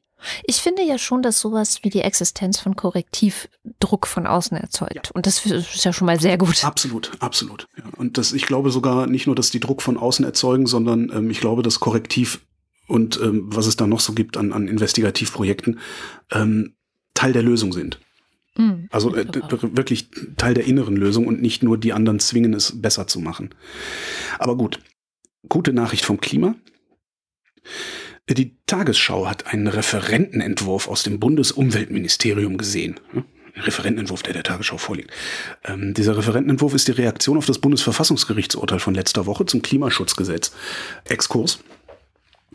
[0.45, 5.11] Ich finde ja schon, dass sowas wie die Existenz von Korrektivdruck von außen erzeugt.
[5.13, 6.65] Und das ist ja schon mal sehr gut.
[6.65, 7.67] Absolut, absolut.
[7.77, 7.85] Ja.
[7.97, 11.31] Und das, ich glaube sogar nicht nur, dass die Druck von außen erzeugen, sondern ähm,
[11.31, 12.41] ich glaube, dass Korrektiv
[12.89, 15.81] und ähm, was es da noch so gibt an, an Investigativprojekten
[16.33, 16.75] ähm,
[17.15, 17.99] Teil der Lösung sind.
[18.57, 19.27] Mhm, Also äh,
[19.77, 23.51] wirklich Teil der inneren Lösung und nicht nur die anderen zwingen, es besser zu machen.
[24.39, 24.81] Aber gut,
[25.49, 26.55] gute Nachricht vom Klima.
[28.29, 32.99] Die Tagesschau hat einen Referentenentwurf aus dem Bundesumweltministerium gesehen.
[33.15, 35.13] Ein Referentenentwurf, der der Tagesschau vorliegt.
[35.65, 40.53] Ähm, dieser Referentenentwurf ist die Reaktion auf das Bundesverfassungsgerichtsurteil von letzter Woche zum Klimaschutzgesetz.
[41.05, 41.61] Exkurs.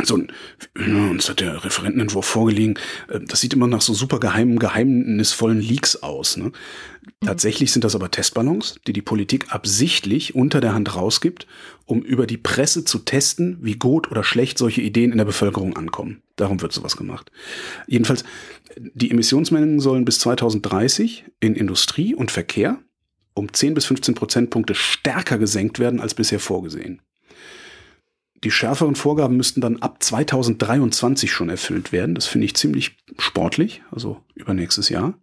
[0.03, 0.31] So ein,
[0.77, 2.75] ja, uns hat der Referentenentwurf vorgelegen.
[3.07, 6.37] Äh, Das sieht immer nach so super geheimen, geheimnisvollen Leaks aus.
[6.37, 6.51] Ne?
[7.23, 11.47] Tatsächlich sind das aber Testballons, die die Politik absichtlich unter der Hand rausgibt,
[11.85, 15.75] um über die Presse zu testen, wie gut oder schlecht solche Ideen in der Bevölkerung
[15.75, 16.21] ankommen.
[16.35, 17.31] Darum wird sowas gemacht.
[17.87, 18.23] Jedenfalls,
[18.77, 22.79] die Emissionsmengen sollen bis 2030 in Industrie und Verkehr
[23.33, 27.01] um 10 bis 15 Prozentpunkte stärker gesenkt werden als bisher vorgesehen.
[28.43, 32.15] Die schärferen Vorgaben müssten dann ab 2023 schon erfüllt werden.
[32.15, 35.13] Das finde ich ziemlich sportlich, also übernächstes Jahr.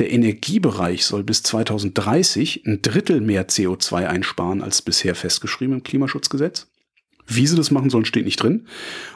[0.00, 6.66] Der Energiebereich soll bis 2030 ein Drittel mehr CO2 einsparen als bisher festgeschrieben im Klimaschutzgesetz.
[7.28, 8.66] Wie sie das machen sollen, steht nicht drin.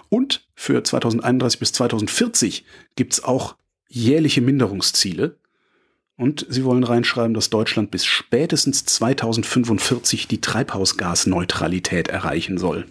[0.08, 2.64] Und für 2031 bis 2040
[2.94, 3.56] gibt's auch
[3.88, 5.38] jährliche Minderungsziele.
[6.16, 12.86] Und sie wollen reinschreiben, dass Deutschland bis spätestens 2045 die Treibhausgasneutralität erreichen soll.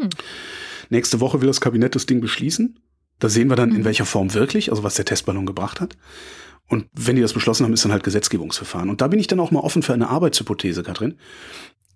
[0.00, 0.08] Mhm.
[0.90, 2.78] Nächste Woche will das Kabinett das Ding beschließen.
[3.18, 3.84] Da sehen wir dann, in Mhm.
[3.84, 5.96] welcher Form wirklich, also was der Testballon gebracht hat.
[6.68, 8.88] Und wenn die das beschlossen haben, ist dann halt Gesetzgebungsverfahren.
[8.88, 11.16] Und da bin ich dann auch mal offen für eine Arbeitshypothese, Katrin.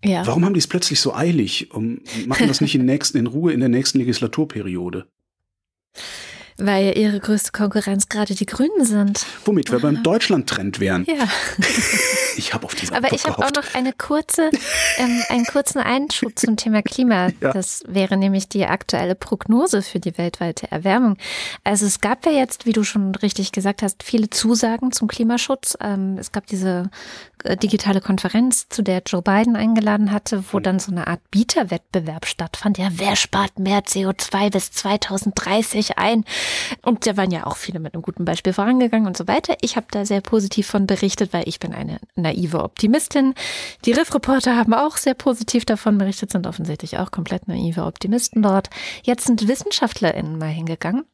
[0.05, 0.27] Ja.
[0.27, 1.73] Warum haben die es plötzlich so eilig?
[1.73, 5.07] Um, machen das nicht in, nächsten, in Ruhe in der nächsten Legislaturperiode?
[6.59, 9.27] Weil ihre größte Konkurrenz gerade die Grünen sind.
[9.45, 11.05] Womit wir beim Deutschland-Trend wären.
[11.05, 11.29] Ja.
[12.39, 14.51] Ich habe auf diese Aber Antwort ich habe auch noch eine kurze,
[14.99, 17.29] ähm, einen kurzen Einschub zum Thema Klima.
[17.41, 17.53] Ja.
[17.53, 21.17] Das wäre nämlich die aktuelle Prognose für die weltweite Erwärmung.
[21.65, 25.77] Also es gab ja jetzt, wie du schon richtig gesagt hast, viele Zusagen zum Klimaschutz.
[25.81, 26.91] Ähm, es gab diese
[27.45, 32.27] äh, digitale Konferenz, zu der Joe Biden eingeladen hatte, wo dann so eine Art Bieterwettbewerb
[32.27, 32.79] stattfand.
[32.79, 36.25] Ja, wer spart mehr CO2 bis 2030 ein?
[36.83, 39.57] Und da waren ja auch viele mit einem guten Beispiel vorangegangen und so weiter.
[39.61, 43.35] Ich habe da sehr positiv von berichtet, weil ich bin eine naive Optimistin.
[43.85, 48.71] Die Riff-Reporter haben auch sehr positiv davon berichtet, sind offensichtlich auch komplett naive Optimisten dort.
[49.03, 51.05] Jetzt sind WissenschaftlerInnen mal hingegangen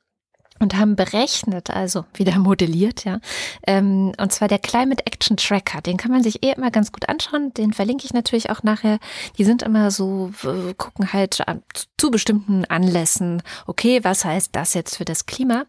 [0.63, 3.21] und haben berechnet, also wieder modelliert, ja.
[3.67, 7.09] Ähm, und zwar der Climate Action Tracker, den kann man sich eh immer ganz gut
[7.09, 7.53] anschauen.
[7.55, 8.99] Den verlinke ich natürlich auch nachher.
[9.39, 11.63] Die sind immer so, äh, gucken halt an-
[11.99, 15.65] zu bestimmten Anlässen, okay, was heißt das jetzt für das Klima?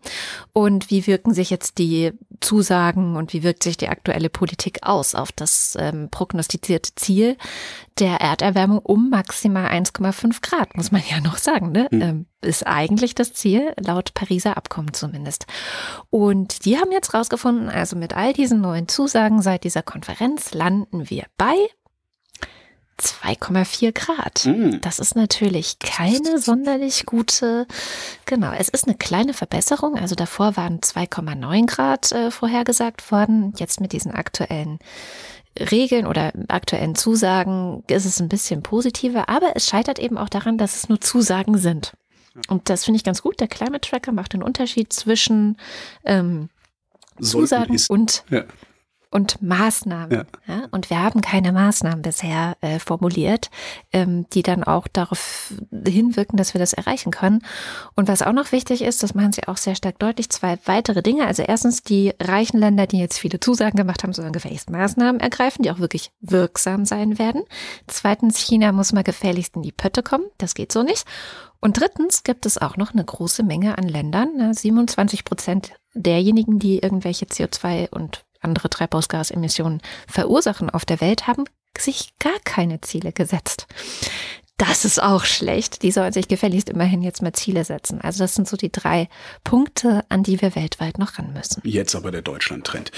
[0.52, 5.14] Und wie wirken sich jetzt die Zusagen und wie wirkt sich die aktuelle Politik aus
[5.16, 7.38] auf das ähm, prognostizierte Ziel
[8.00, 11.88] der Erderwärmung um maximal 1,5 Grad, muss man ja noch sagen, ne?
[11.92, 15.46] Ähm, ist eigentlich das Ziel, laut Pariser Abkommen zumindest.
[16.10, 21.10] Und die haben jetzt rausgefunden, also mit all diesen neuen Zusagen seit dieser Konferenz landen
[21.10, 21.56] wir bei
[23.00, 24.46] 2,4 Grad.
[24.46, 24.80] Mm.
[24.82, 27.68] Das ist natürlich keine sonderlich gute,
[28.26, 29.98] genau, es ist eine kleine Verbesserung.
[29.98, 33.54] Also davor waren 2,9 Grad äh, vorhergesagt worden.
[33.58, 34.80] Jetzt mit diesen aktuellen
[35.60, 40.58] Regeln oder aktuellen Zusagen ist es ein bisschen positiver, aber es scheitert eben auch daran,
[40.58, 41.94] dass es nur Zusagen sind.
[42.48, 43.40] Und das finde ich ganz gut.
[43.40, 45.58] Der Climate Tracker macht den Unterschied zwischen
[46.04, 46.50] ähm,
[47.22, 48.44] Zusagen und Ja.
[49.14, 50.26] Und Maßnahmen.
[50.48, 50.54] Ja.
[50.54, 50.68] Ja.
[50.72, 53.52] und wir haben keine Maßnahmen bisher äh, formuliert,
[53.92, 55.54] ähm, die dann auch darauf
[55.86, 57.44] hinwirken, dass wir das erreichen können.
[57.96, 61.04] Und was auch noch wichtig ist, das machen sie auch sehr stark deutlich, zwei weitere
[61.04, 61.28] Dinge.
[61.28, 65.62] Also erstens, die reichen Länder, die jetzt viele Zusagen gemacht haben, sollen gefälligst Maßnahmen ergreifen,
[65.62, 67.44] die auch wirklich wirksam sein werden.
[67.88, 70.26] Zweitens, China muss mal gefälligst in die Pötte kommen.
[70.40, 71.06] Das geht so nicht.
[71.60, 76.60] Und drittens gibt es auch noch eine große Menge an Ländern, ne, 27 Prozent derjenigen,
[76.60, 81.46] die irgendwelche CO2 und andere Treibhausgasemissionen verursachen auf der Welt, haben
[81.78, 83.68] sich gar keine Ziele gesetzt.
[84.58, 85.82] Das ist auch schlecht.
[85.82, 88.00] Die sollen sich gefälligst immerhin jetzt mal Ziele setzen.
[88.02, 89.10] Also das sind so die drei
[89.44, 91.62] Punkte, an die wir weltweit noch ran müssen.
[91.66, 92.92] Jetzt aber der Deutschland-Trend.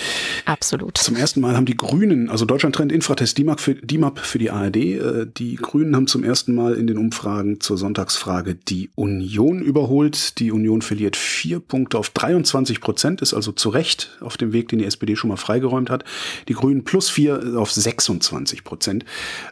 [0.45, 0.97] Absolut.
[0.97, 4.75] Zum ersten Mal haben die Grünen, also Deutschland-Trend Infratest DIMAP für, DIMAP für die ARD,
[4.75, 10.39] äh, die Grünen haben zum ersten Mal in den Umfragen zur Sonntagsfrage die Union überholt.
[10.39, 14.67] Die Union verliert vier Punkte auf 23 Prozent, ist also zu Recht auf dem Weg,
[14.67, 16.03] den die SPD schon mal freigeräumt hat.
[16.49, 19.05] Die Grünen plus vier auf 26 Prozent.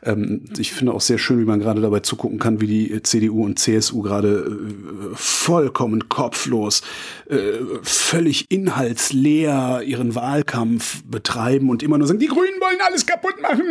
[0.04, 3.45] Ähm, ich finde auch sehr schön, wie man gerade dabei zugucken kann, wie die CDU
[3.45, 6.81] und CSU gerade äh, vollkommen kopflos,
[7.29, 13.41] äh, völlig inhaltsleer ihren Wahlkampf betreiben und immer nur sagen, die Grünen wollen alles kaputt
[13.41, 13.65] machen.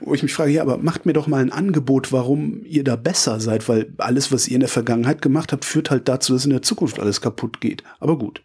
[0.00, 2.96] Wo ich mich frage, ja, aber macht mir doch mal ein Angebot, warum ihr da
[2.96, 6.44] besser seid, weil alles, was ihr in der Vergangenheit gemacht habt, führt halt dazu, dass
[6.44, 7.82] in der Zukunft alles kaputt geht.
[7.98, 8.42] Aber gut.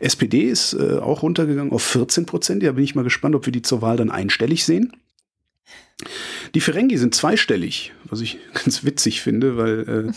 [0.00, 2.62] SPD ist äh, auch runtergegangen auf 14 Prozent.
[2.62, 4.92] Ja, bin ich mal gespannt, ob wir die zur Wahl dann einstellig sehen.
[6.54, 10.12] Die Ferengi sind zweistellig, was ich ganz witzig finde, weil äh,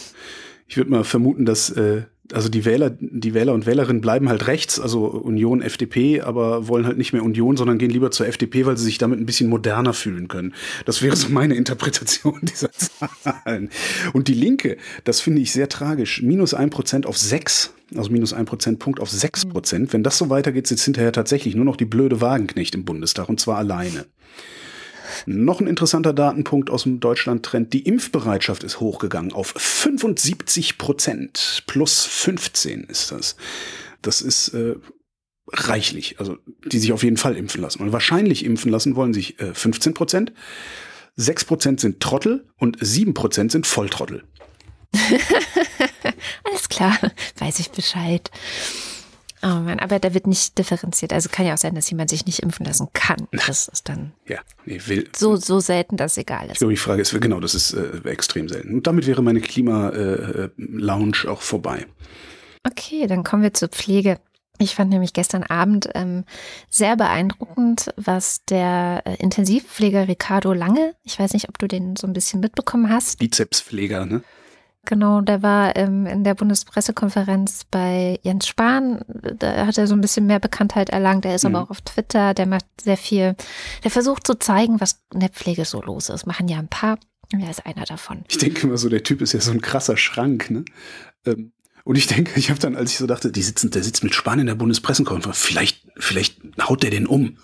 [0.68, 4.48] ich würde mal vermuten, dass äh, also die Wähler, die Wähler und Wählerinnen bleiben halt
[4.48, 8.66] rechts, also Union, FDP, aber wollen halt nicht mehr Union, sondern gehen lieber zur FDP,
[8.66, 10.54] weil sie sich damit ein bisschen moderner fühlen können.
[10.86, 13.70] Das wäre so meine Interpretation dieser Zahlen.
[14.14, 16.22] Und die Linke, das finde ich sehr tragisch.
[16.22, 19.94] Minus ein Prozent auf sechs, also minus ein Prozentpunkt auf sechs Prozent.
[19.94, 23.40] Wenn das so weitergeht, sitzt hinterher tatsächlich nur noch die blöde Wagenknecht im Bundestag und
[23.40, 24.06] zwar alleine.
[25.26, 27.74] Noch ein interessanter Datenpunkt aus dem Deutschland-Trend.
[27.74, 31.64] Die Impfbereitschaft ist hochgegangen auf 75 Prozent.
[31.68, 33.36] Plus 15 ist das.
[34.02, 34.76] Das ist äh,
[35.52, 36.20] reichlich.
[36.20, 37.82] Also, die sich auf jeden Fall impfen lassen.
[37.82, 40.34] Und wahrscheinlich impfen lassen wollen sich äh, 15 Prozent.
[41.16, 44.24] 6 Prozent sind Trottel und 7 Prozent sind Volltrottel.
[46.44, 46.98] Alles klar,
[47.40, 48.30] weiß ich Bescheid.
[49.44, 51.14] Oh Mann, aber da wird nicht differenziert.
[51.14, 53.28] Also kann ja auch sein, dass jemand sich nicht impfen lassen kann.
[53.32, 55.08] Das ist dann Ja, nee, will.
[55.16, 56.58] so, so selten, dass es egal Ich ist.
[56.60, 58.74] glaube, die Frage ist, genau, das ist äh, extrem selten.
[58.74, 61.86] Und damit wäre meine Klima-Lounge auch vorbei.
[62.66, 64.20] Okay, dann kommen wir zur Pflege.
[64.60, 66.24] Ich fand nämlich gestern Abend ähm,
[66.70, 72.08] sehr beeindruckend, was der äh, Intensivpfleger Ricardo Lange, ich weiß nicht, ob du den so
[72.08, 74.24] ein bisschen mitbekommen hast, Bizepspfleger, ne?
[74.90, 79.02] Genau, der war ähm, in der Bundespressekonferenz bei Jens Spahn.
[79.38, 81.26] Da hat er so ein bisschen mehr Bekanntheit erlangt.
[81.26, 81.56] Er ist Mhm.
[81.56, 82.34] aber auch auf Twitter.
[82.34, 83.36] Der macht sehr viel.
[83.84, 86.26] Der versucht zu zeigen, was in der Pflege so los ist.
[86.26, 86.98] Machen ja ein paar.
[87.38, 88.24] Er ist einer davon.
[88.30, 90.64] Ich denke immer so, der Typ ist ja so ein krasser Schrank, ne?
[91.26, 91.52] Ähm,
[91.84, 94.16] Und ich denke, ich habe dann, als ich so dachte, die sitzen, der sitzt mit
[94.16, 97.38] Spahn in der Bundespressekonferenz, vielleicht, vielleicht haut der den um.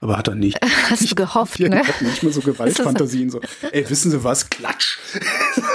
[0.00, 0.58] Aber hat er nicht.
[0.90, 1.80] Hast du gehofft, ja, ne?
[1.86, 3.40] Hat manchmal so Gewaltfantasien, so,
[3.72, 4.48] ey, wissen Sie was?
[4.50, 4.98] Klatsch.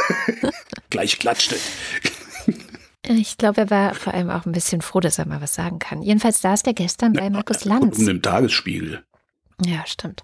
[0.90, 1.56] Gleich klatschte.
[3.06, 5.80] Ich glaube, er war vor allem auch ein bisschen froh, dass er mal was sagen
[5.80, 6.02] kann.
[6.02, 7.98] Jedenfalls saß der gestern bei Markus Lanz.
[7.98, 9.04] Um den Tagesspiegel.
[9.66, 10.24] Ja, stimmt.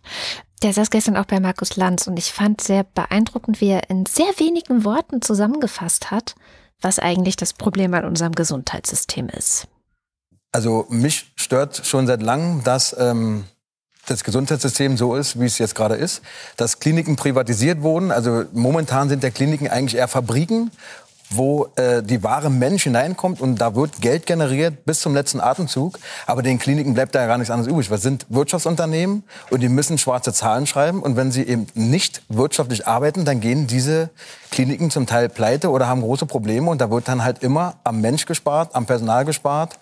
[0.61, 4.05] Der saß gestern auch bei Markus Lanz und ich fand sehr beeindruckend, wie er in
[4.05, 6.35] sehr wenigen Worten zusammengefasst hat,
[6.81, 9.67] was eigentlich das Problem an unserem Gesundheitssystem ist.
[10.51, 13.45] Also mich stört schon seit langem, dass ähm,
[14.09, 16.21] das Gesundheitssystem so ist, wie es jetzt gerade ist,
[16.57, 18.11] dass Kliniken privatisiert wurden.
[18.11, 20.71] Also momentan sind der Kliniken eigentlich eher Fabriken
[21.29, 25.99] wo äh, die wahre Mensch hineinkommt und da wird Geld generiert bis zum letzten Atemzug.
[26.25, 27.89] Aber den Kliniken bleibt da ja gar nichts anderes übrig.
[27.89, 31.01] Wir sind Wirtschaftsunternehmen und die müssen schwarze Zahlen schreiben.
[31.01, 34.09] Und wenn sie eben nicht wirtschaftlich arbeiten, dann gehen diese
[34.51, 36.69] Kliniken zum Teil pleite oder haben große Probleme.
[36.69, 39.77] Und da wird dann halt immer am Mensch gespart, am Personal gespart.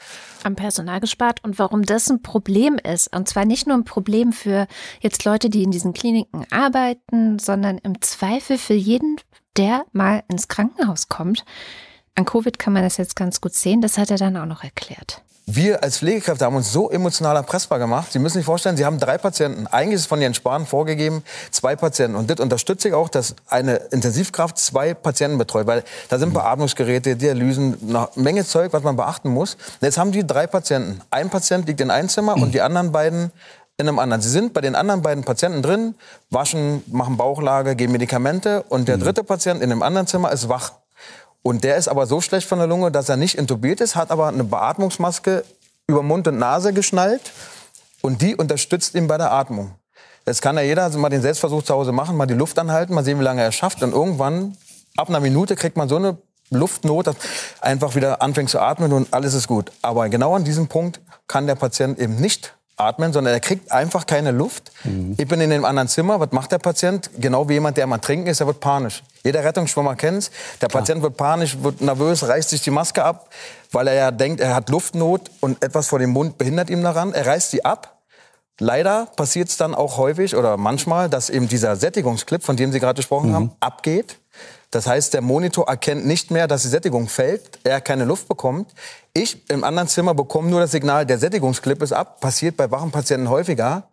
[0.45, 3.15] Am Personal gespart und warum das ein Problem ist.
[3.15, 4.67] Und zwar nicht nur ein Problem für
[5.01, 9.17] jetzt Leute, die in diesen Kliniken arbeiten, sondern im Zweifel für jeden
[9.57, 11.43] der mal ins Krankenhaus kommt.
[12.15, 13.81] An Covid kann man das jetzt ganz gut sehen.
[13.81, 15.21] Das hat er dann auch noch erklärt.
[15.49, 18.11] Wir als Pflegekräfte haben uns so emotional erpressbar gemacht.
[18.11, 19.65] Sie müssen sich vorstellen, Sie haben drei Patienten.
[19.67, 22.17] Eigentlich ist es von Ihren Sparen vorgegeben, zwei Patienten.
[22.17, 25.65] Und das unterstütze ich auch, dass eine Intensivkraft zwei Patienten betreut.
[25.65, 29.53] Weil da sind Beatmungsgeräte, Dialysen, eine Menge Zeug, was man beachten muss.
[29.53, 30.99] Und jetzt haben die drei Patienten.
[31.11, 33.31] Ein Patient liegt in einem Zimmer und die anderen beiden
[33.77, 34.21] in einem anderen.
[34.21, 35.95] Sie sind bei den anderen beiden Patienten drin,
[36.29, 39.01] waschen, machen Bauchlage, geben Medikamente und der mhm.
[39.03, 40.73] dritte Patient in einem anderen Zimmer ist wach.
[41.47, 44.11] Und der ist aber so schlecht von der Lunge, dass er nicht intubiert ist, hat
[44.11, 45.45] aber eine Beatmungsmaske
[45.87, 47.31] über Mund und Nase geschnallt
[48.01, 49.71] und die unterstützt ihn bei der Atmung.
[50.25, 52.93] Jetzt kann ja jeder also mal den Selbstversuch zu Hause machen, mal die Luft anhalten,
[52.93, 53.81] mal sehen, wie lange er schafft.
[53.81, 54.57] Und irgendwann,
[54.97, 56.17] ab einer Minute, kriegt man so eine
[56.49, 57.15] Luftnot, dass
[57.61, 59.71] einfach wieder anfängt zu atmen und alles ist gut.
[59.81, 64.05] Aber genau an diesem Punkt kann der Patient eben nicht atmen, sondern er kriegt einfach
[64.05, 64.71] keine Luft.
[64.83, 65.15] Mhm.
[65.17, 66.19] Ich bin in einem anderen Zimmer.
[66.19, 67.09] Was macht der Patient?
[67.17, 69.03] Genau wie jemand, der mal trinken ist, er wird panisch.
[69.23, 70.31] Jeder Rettungsschwimmer kennt es.
[70.61, 70.81] Der Klar.
[70.81, 73.29] Patient wird panisch, wird nervös, reißt sich die Maske ab,
[73.71, 77.13] weil er ja denkt, er hat Luftnot und etwas vor dem Mund behindert ihn daran.
[77.13, 77.97] Er reißt sie ab.
[78.59, 82.79] Leider passiert es dann auch häufig oder manchmal, dass eben dieser Sättigungsclip, von dem Sie
[82.79, 83.35] gerade gesprochen mhm.
[83.35, 84.17] haben, abgeht.
[84.71, 88.73] Das heißt, der Monitor erkennt nicht mehr, dass die Sättigung fällt, er keine Luft bekommt.
[89.13, 92.19] Ich im anderen Zimmer bekomme nur das Signal, der Sättigungsclip ist ab.
[92.19, 93.89] Passiert bei wachen Patienten häufiger.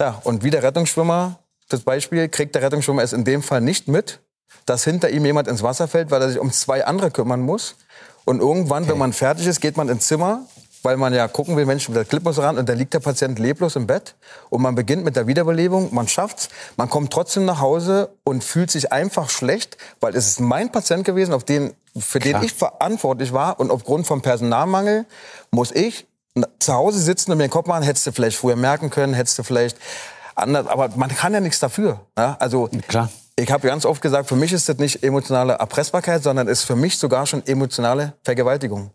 [0.00, 1.38] Ja, und wie der Rettungsschwimmer,
[1.68, 4.20] das Beispiel, kriegt der Rettungsschwimmer es in dem Fall nicht mit,
[4.64, 7.76] dass hinter ihm jemand ins Wasser fällt, weil er sich um zwei andere kümmern muss.
[8.24, 8.92] Und irgendwann, okay.
[8.92, 10.46] wenn man fertig ist, geht man ins Zimmer
[10.88, 13.38] weil man ja gucken will, Mensch, der Clip muss ran und da liegt der Patient
[13.38, 14.14] leblos im Bett
[14.48, 18.70] und man beginnt mit der Wiederbelebung, man schafft's, man kommt trotzdem nach Hause und fühlt
[18.70, 22.40] sich einfach schlecht, weil es ist mein Patient gewesen, auf den, für Klar.
[22.40, 25.04] den ich verantwortlich war und aufgrund vom Personalmangel
[25.50, 26.06] muss ich
[26.58, 29.38] zu Hause sitzen und mir den Kopf machen, hättest du vielleicht früher merken können, hättest
[29.38, 29.76] du vielleicht
[30.36, 32.00] anders, aber man kann ja nichts dafür.
[32.16, 32.38] Ja?
[32.40, 33.10] Also Klar.
[33.36, 36.76] Ich habe ganz oft gesagt, für mich ist das nicht emotionale Erpressbarkeit, sondern ist für
[36.76, 38.90] mich sogar schon emotionale Vergewaltigung.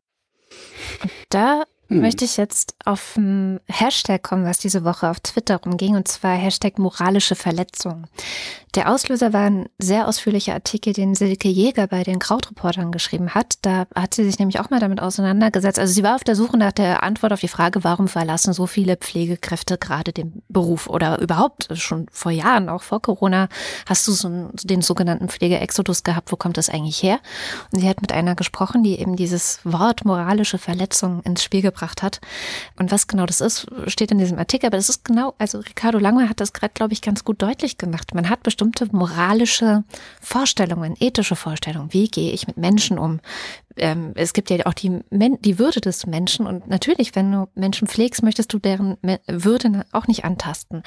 [1.29, 2.01] Da hm.
[2.01, 6.36] möchte ich jetzt auf ein Hashtag kommen, was diese Woche auf Twitter rumging, und zwar
[6.36, 8.05] Hashtag moralische Verletzung.
[8.76, 13.59] Der Auslöser war ein sehr ausführlicher Artikel, den Silke Jäger bei den Krautreportern geschrieben hat.
[13.61, 15.78] Da hat sie sich nämlich auch mal damit auseinandergesetzt.
[15.78, 18.65] Also sie war auf der Suche nach der Antwort auf die Frage, warum verlassen so
[18.65, 23.47] viele Pflegekräfte gerade den Beruf oder überhaupt schon vor Jahren, auch vor Corona,
[23.88, 26.32] hast du so den sogenannten Pflegeexodus gehabt.
[26.32, 27.19] Wo kommt das eigentlich her?
[27.71, 32.01] Und sie hat mit einer gesprochen, die eben dieses Wort moralische Verletzung ins Spiel gebracht
[32.01, 32.21] hat.
[32.80, 34.65] Und was genau das ist, steht in diesem Artikel.
[34.65, 37.78] Aber das ist genau, also Ricardo Lange hat das gerade, glaube ich, ganz gut deutlich
[37.78, 38.15] gemacht.
[38.15, 39.84] Man hat bestimmt bestimmte moralische
[40.22, 41.91] Vorstellungen, ethische Vorstellungen.
[41.91, 43.20] Wie gehe ich mit Menschen um?
[43.76, 47.88] Ähm, es gibt ja auch die, die Würde des Menschen und natürlich, wenn du Menschen
[47.88, 48.97] pflegst, möchtest du deren
[49.28, 50.84] Würde auch nicht antasten.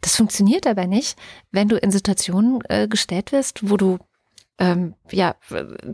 [0.00, 1.18] Das funktioniert aber nicht,
[1.50, 3.98] wenn du in Situationen äh, gestellt wirst, wo du
[4.60, 5.34] ähm, ja,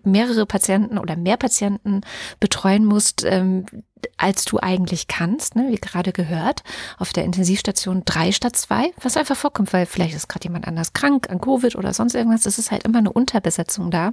[0.05, 2.03] mehrere Patienten oder mehr Patienten
[2.41, 3.65] betreuen musst, ähm,
[4.19, 6.63] als du eigentlich kannst, ne, wie gerade gehört,
[6.99, 10.93] auf der Intensivstation drei statt zwei, was einfach vorkommt, weil vielleicht ist gerade jemand anders
[10.93, 14.13] krank an Covid oder sonst irgendwas, es ist halt immer eine Unterbesetzung da.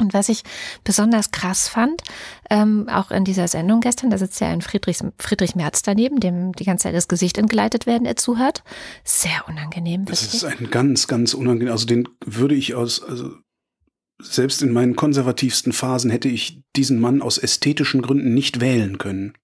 [0.00, 0.44] Und was ich
[0.84, 2.02] besonders krass fand,
[2.50, 6.52] ähm, auch in dieser Sendung gestern, da sitzt ja ein Friedrich, Friedrich Merz daneben, dem
[6.52, 8.62] die ganze Zeit das Gesicht entgleitet werden, er zuhört.
[9.02, 10.04] Sehr unangenehm.
[10.04, 11.72] Das ist ein ganz, ganz unangenehm.
[11.72, 13.32] Also den würde ich aus, also
[14.20, 19.34] selbst in meinen konservativsten Phasen hätte ich diesen Mann aus ästhetischen Gründen nicht wählen können.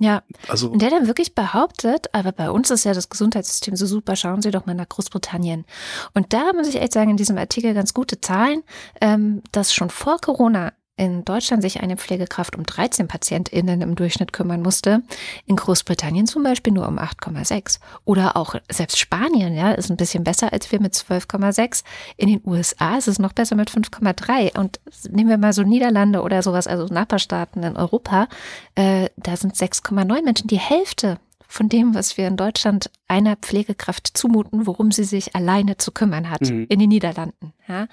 [0.00, 3.86] Ja, also, und der dann wirklich behauptet, aber bei uns ist ja das Gesundheitssystem so
[3.86, 5.64] super, schauen Sie doch mal nach Großbritannien.
[6.12, 8.64] Und da muss ich echt sagen, in diesem Artikel ganz gute Zahlen,
[9.00, 14.32] ähm, dass schon vor Corona in Deutschland sich eine Pflegekraft um 13 PatientInnen im Durchschnitt
[14.32, 15.02] kümmern musste,
[15.46, 17.80] in Großbritannien zum Beispiel nur um 8,6.
[18.04, 21.82] Oder auch selbst Spanien, ja, ist ein bisschen besser als wir mit 12,6.
[22.16, 24.58] In den USA ist es noch besser mit 5,3.
[24.58, 28.28] Und nehmen wir mal so Niederlande oder sowas, also Nachbarstaaten in Europa,
[28.74, 31.18] äh, da sind 6,9 Menschen, die Hälfte
[31.52, 36.30] von dem, was wir in Deutschland einer Pflegekraft zumuten, worum sie sich alleine zu kümmern
[36.30, 36.66] hat mhm.
[36.70, 37.52] in den Niederlanden.
[37.68, 37.88] Ja?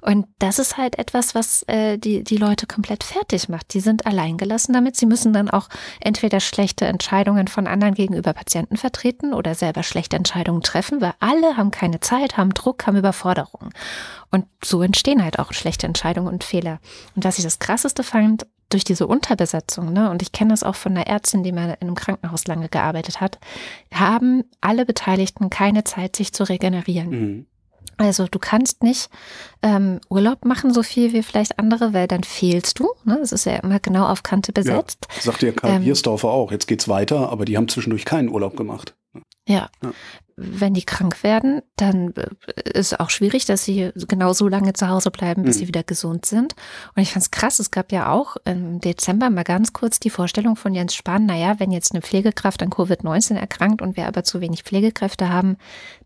[0.00, 3.74] Und das ist halt etwas, was äh, die, die Leute komplett fertig macht.
[3.74, 4.94] Die sind alleingelassen damit.
[4.94, 5.68] Sie müssen dann auch
[6.00, 11.56] entweder schlechte Entscheidungen von anderen gegenüber Patienten vertreten oder selber schlechte Entscheidungen treffen, weil alle
[11.56, 13.72] haben keine Zeit, haben Druck, haben Überforderungen.
[14.30, 16.78] Und so entstehen halt auch schlechte Entscheidungen und Fehler.
[17.16, 20.74] Und was ich das Krasseste fand, durch diese Unterbesetzung, ne, und ich kenne das auch
[20.74, 23.38] von einer Ärztin, die mal in einem Krankenhaus lange gearbeitet hat,
[23.92, 27.10] haben alle Beteiligten keine Zeit, sich zu regenerieren.
[27.10, 27.46] Mhm.
[27.98, 29.10] Also du kannst nicht
[29.62, 32.90] ähm, Urlaub machen, so viel wie vielleicht andere, weil dann fehlst du.
[33.04, 33.18] Ne?
[33.22, 35.06] Es ist ja immer genau auf Kante besetzt.
[35.14, 36.50] Ja, sagt ja Karl ähm, Biersdorfer auch.
[36.50, 38.94] Jetzt geht's weiter, aber die haben zwischendurch keinen Urlaub gemacht.
[39.46, 39.68] Ja.
[39.82, 39.92] ja
[40.36, 44.88] wenn die krank werden, dann äh, ist auch schwierig, dass sie genau so lange zu
[44.88, 45.60] Hause bleiben, bis mhm.
[45.60, 46.54] sie wieder gesund sind.
[46.94, 50.10] Und ich fand es krass, es gab ja auch im Dezember mal ganz kurz die
[50.10, 54.24] Vorstellung von Jens Spahn, naja, wenn jetzt eine Pflegekraft an Covid-19 erkrankt und wir aber
[54.24, 55.56] zu wenig Pflegekräfte haben,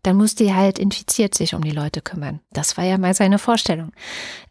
[0.03, 2.39] dann muss die halt infiziert sich um die Leute kümmern.
[2.53, 3.91] Das war ja mal seine Vorstellung.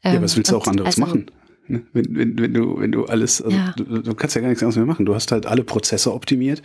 [0.04, 1.26] Ja, was willst du auch anderes also, machen?
[1.68, 1.82] Ne?
[1.92, 3.72] Wenn, wenn, wenn, du, wenn du alles, also ja.
[3.76, 5.06] du, du, kannst ja gar nichts anderes mehr machen.
[5.06, 6.62] Du hast halt alle Prozesse optimiert.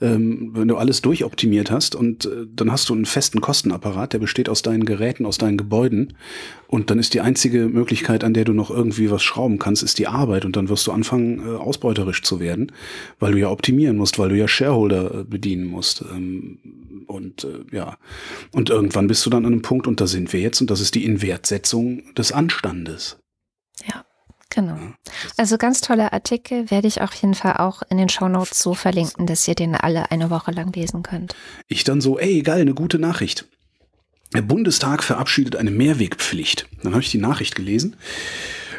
[0.00, 4.18] Ähm, wenn du alles durchoptimiert hast und äh, dann hast du einen festen Kostenapparat, der
[4.18, 6.14] besteht aus deinen Geräten, aus deinen Gebäuden.
[6.68, 9.98] Und dann ist die einzige Möglichkeit, an der du noch irgendwie was schrauben kannst, ist
[9.98, 10.44] die Arbeit.
[10.44, 12.72] Und dann wirst du anfangen, äh, ausbeuterisch zu werden,
[13.18, 16.04] weil du ja optimieren musst, weil du ja Shareholder äh, bedienen musst.
[16.12, 16.58] Ähm,
[17.06, 17.96] und äh, ja,
[18.52, 20.80] und irgendwann bist du dann an einem Punkt, und da sind wir jetzt, und das
[20.80, 23.18] ist die Inwertsetzung des Anstandes.
[24.54, 24.78] Genau.
[25.36, 29.26] Also ganz tolle Artikel werde ich auf jeden Fall auch in den Shownotes so verlinken,
[29.26, 31.34] dass ihr den alle eine Woche lang lesen könnt.
[31.66, 33.46] Ich dann so, ey, geil, eine gute Nachricht.
[34.32, 36.68] Der Bundestag verabschiedet eine Mehrwegpflicht.
[36.82, 37.96] Dann habe ich die Nachricht gelesen.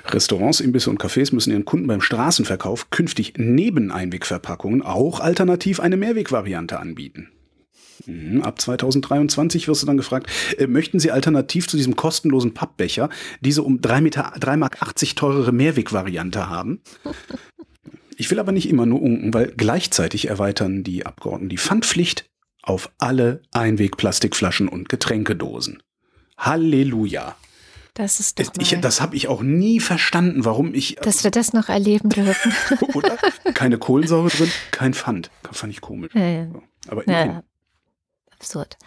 [0.06, 5.98] Restaurants, Imbisse und Cafés müssen ihren Kunden beim Straßenverkauf künftig neben Einwegverpackungen auch alternativ eine
[5.98, 7.32] Mehrwegvariante anbieten.
[8.06, 13.10] Mhm, ab 2023 wirst du dann gefragt, äh, möchten Sie alternativ zu diesem kostenlosen Pappbecher
[13.42, 16.82] diese um 3 Meter, 3 Mark 80 teurere Mehrwegvariante haben?
[18.18, 22.30] Ich will aber nicht immer nur unken, weil gleichzeitig erweitern die Abgeordneten die Pfandpflicht
[22.62, 25.84] auf alle Einwegplastikflaschen und Getränkedosen.
[26.38, 27.36] Halleluja.
[27.94, 30.96] Das ist doch ich, Das habe ich auch nie verstanden, warum ich.
[30.96, 32.54] Dass wir das noch erleben dürfen.
[32.94, 33.18] Oder?
[33.54, 35.32] Keine Kohlensäure drin, kein Pfand.
[35.52, 36.14] Fand ich komisch.
[36.14, 36.48] Ja, ja.
[36.88, 37.44] Aber ja,
[38.46, 38.78] absurd.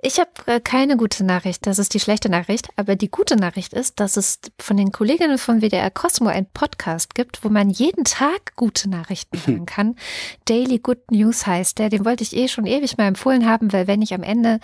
[0.00, 3.72] Ich habe äh, keine gute Nachricht, das ist die schlechte Nachricht, aber die gute Nachricht
[3.72, 8.04] ist, dass es von den Kolleginnen von WDR Cosmo einen Podcast gibt, wo man jeden
[8.04, 9.96] Tag gute Nachrichten hören kann.
[10.44, 13.88] Daily Good News heißt der, den wollte ich eh schon ewig mal empfohlen haben, weil
[13.88, 14.60] wenn ich am Ende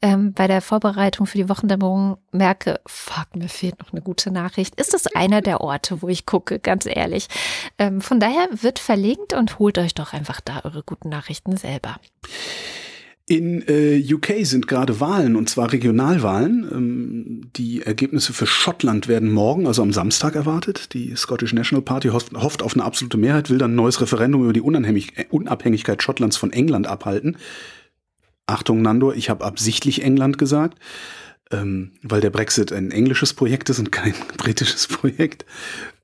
[0.00, 4.80] ähm, bei der Vorbereitung für die Wochendämmerung merke, fuck, mir fehlt noch eine gute Nachricht,
[4.80, 7.28] ist das einer der Orte, wo ich gucke, ganz ehrlich.
[7.78, 12.00] Ähm, von daher wird verlinkt und holt euch doch einfach da eure guten Nachrichten selber.
[13.30, 16.68] In äh, UK sind gerade Wahlen, und zwar Regionalwahlen.
[16.72, 20.94] Ähm, die Ergebnisse für Schottland werden morgen, also am Samstag, erwartet.
[20.94, 24.42] Die Scottish National Party hofft, hofft auf eine absolute Mehrheit, will dann ein neues Referendum
[24.42, 27.36] über die äh, Unabhängigkeit Schottlands von England abhalten.
[28.46, 30.80] Achtung, Nando, ich habe absichtlich England gesagt,
[31.52, 35.46] ähm, weil der Brexit ein englisches Projekt ist und kein britisches Projekt.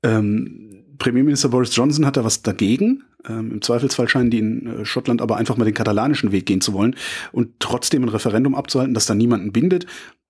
[0.01, 3.03] Ähm, Premierminister Boris Johnson hat da was dagegen.
[3.29, 6.61] Ähm, Im Zweifelsfall scheinen die in äh, Schottland aber einfach mal den katalanischen Weg gehen
[6.61, 6.95] zu wollen
[7.31, 9.85] und trotzdem ein Referendum abzuhalten, das da niemanden bindet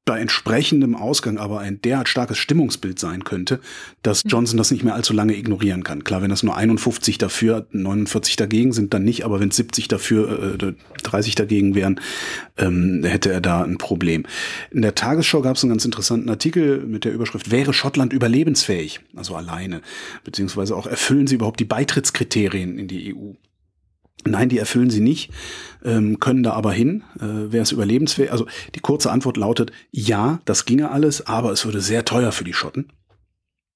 [0.08, 3.60] bei entsprechendem Ausgang aber ein derart starkes Stimmungsbild sein könnte,
[4.02, 4.30] dass mhm.
[4.30, 6.06] Johnson das nicht mehr allzu lange ignorieren kann.
[6.06, 10.58] Klar, wenn das nur 51 dafür, 49 dagegen sind, dann nicht, aber wenn 70 dafür,
[10.62, 12.00] äh, 30 dagegen wären,
[12.58, 14.26] ähm, hätte er da ein Problem.
[14.72, 19.02] In der Tagesschau gab es einen ganz interessanten Artikel mit der Überschrift Wäre Schottland überlebensfähig?
[19.14, 19.82] Also alleine.
[20.24, 23.34] Beziehungsweise auch erfüllen sie überhaupt die Beitrittskriterien in die EU?
[24.32, 25.32] Nein, die erfüllen sie nicht,
[25.84, 27.04] ähm, können da aber hin.
[27.20, 28.32] Äh, Wäre es überlebensfähig?
[28.32, 32.44] Also die kurze Antwort lautet, ja, das ginge alles, aber es würde sehr teuer für
[32.44, 32.92] die Schotten.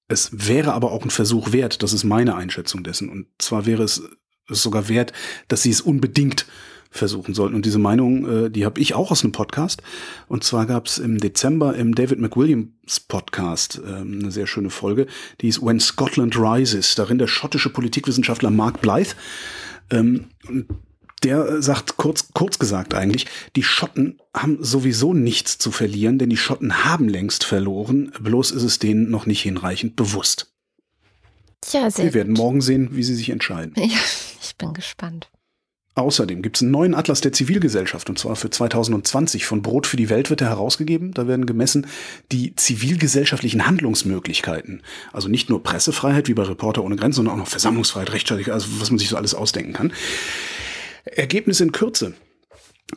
[0.07, 3.09] Es wäre aber auch ein Versuch wert, das ist meine Einschätzung dessen.
[3.09, 4.03] Und zwar wäre es,
[4.49, 5.13] es sogar wert,
[5.47, 6.45] dass sie es unbedingt
[6.91, 7.55] versuchen sollten.
[7.55, 9.81] Und diese Meinung, äh, die habe ich auch aus einem Podcast.
[10.27, 15.07] Und zwar gab es im Dezember im David McWilliams Podcast äh, eine sehr schöne Folge,
[15.39, 19.15] die ist When Scotland Rises, darin der schottische Politikwissenschaftler Mark Blythe
[19.91, 20.27] ähm,
[21.23, 26.37] der sagt kurz, kurz gesagt eigentlich, die Schotten haben sowieso nichts zu verlieren, denn die
[26.37, 30.51] Schotten haben längst verloren, bloß ist es denen noch nicht hinreichend bewusst.
[31.71, 33.73] Ja, sehr Wir werden morgen sehen, wie sie sich entscheiden.
[33.77, 33.85] Ja,
[34.41, 35.29] ich bin gespannt.
[36.01, 39.45] Außerdem gibt es einen neuen Atlas der Zivilgesellschaft und zwar für 2020.
[39.45, 41.13] Von Brot für die Welt wird er herausgegeben.
[41.13, 41.87] Da werden gemessen
[42.31, 44.81] die zivilgesellschaftlichen Handlungsmöglichkeiten.
[45.13, 48.67] Also nicht nur Pressefreiheit wie bei Reporter ohne Grenzen, sondern auch noch Versammlungsfreiheit, Rechtsstaatlichkeit, also
[48.79, 49.93] was man sich so alles ausdenken kann.
[51.05, 52.13] Ergebnis in Kürze.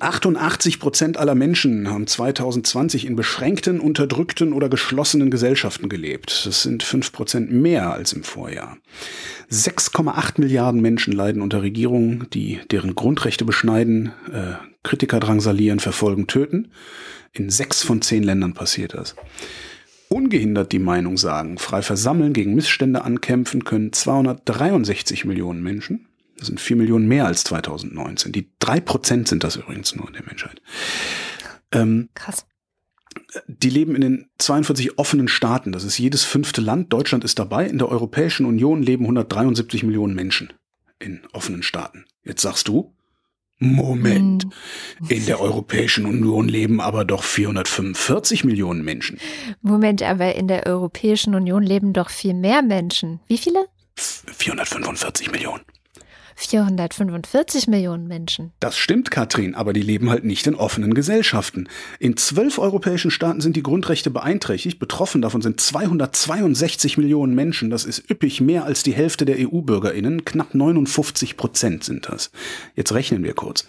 [0.00, 6.46] 88 Prozent aller Menschen haben 2020 in beschränkten, unterdrückten oder geschlossenen Gesellschaften gelebt.
[6.46, 8.76] Das sind 5 Prozent mehr als im Vorjahr.
[9.50, 16.68] 6,8 Milliarden Menschen leiden unter Regierungen, die deren Grundrechte beschneiden, äh, Kritiker drangsalieren, verfolgen, töten.
[17.32, 19.16] In sechs von zehn Ländern passiert das.
[20.08, 26.06] Ungehindert die Meinung sagen, frei versammeln, gegen Missstände ankämpfen können 263 Millionen Menschen.
[26.38, 28.32] Das sind vier Millionen mehr als 2019.
[28.32, 30.60] Die drei Prozent sind das übrigens nur der Menschheit.
[31.72, 32.46] Ähm, Krass.
[33.46, 35.72] die leben in den 42 offenen Staaten.
[35.72, 36.92] Das ist jedes fünfte Land.
[36.92, 37.66] Deutschland ist dabei.
[37.66, 40.52] In der Europäischen Union leben 173 Millionen Menschen
[40.98, 42.04] in offenen Staaten.
[42.22, 42.94] Jetzt sagst du,
[43.58, 44.46] Moment,
[45.08, 49.18] in der Europäischen Union leben aber doch 445 Millionen Menschen.
[49.62, 53.20] Moment, aber in der Europäischen Union leben doch viel mehr Menschen.
[53.28, 53.66] Wie viele?
[53.96, 55.62] 445 Millionen.
[56.36, 58.52] 445 Millionen Menschen.
[58.60, 61.68] Das stimmt, Katrin, aber die leben halt nicht in offenen Gesellschaften.
[61.98, 64.78] In zwölf europäischen Staaten sind die Grundrechte beeinträchtigt.
[64.78, 67.70] Betroffen davon sind 262 Millionen Menschen.
[67.70, 70.24] Das ist üppig mehr als die Hälfte der EU-BürgerInnen.
[70.24, 72.30] Knapp 59 Prozent sind das.
[72.74, 73.66] Jetzt rechnen wir kurz.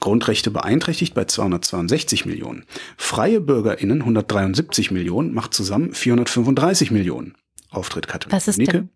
[0.00, 2.64] Grundrechte beeinträchtigt bei 262 Millionen.
[2.96, 7.34] Freie BürgerInnen 173 Millionen macht zusammen 435 Millionen.
[7.70, 8.72] Auftritt Katrin Was ist Nicke.
[8.72, 8.88] denn?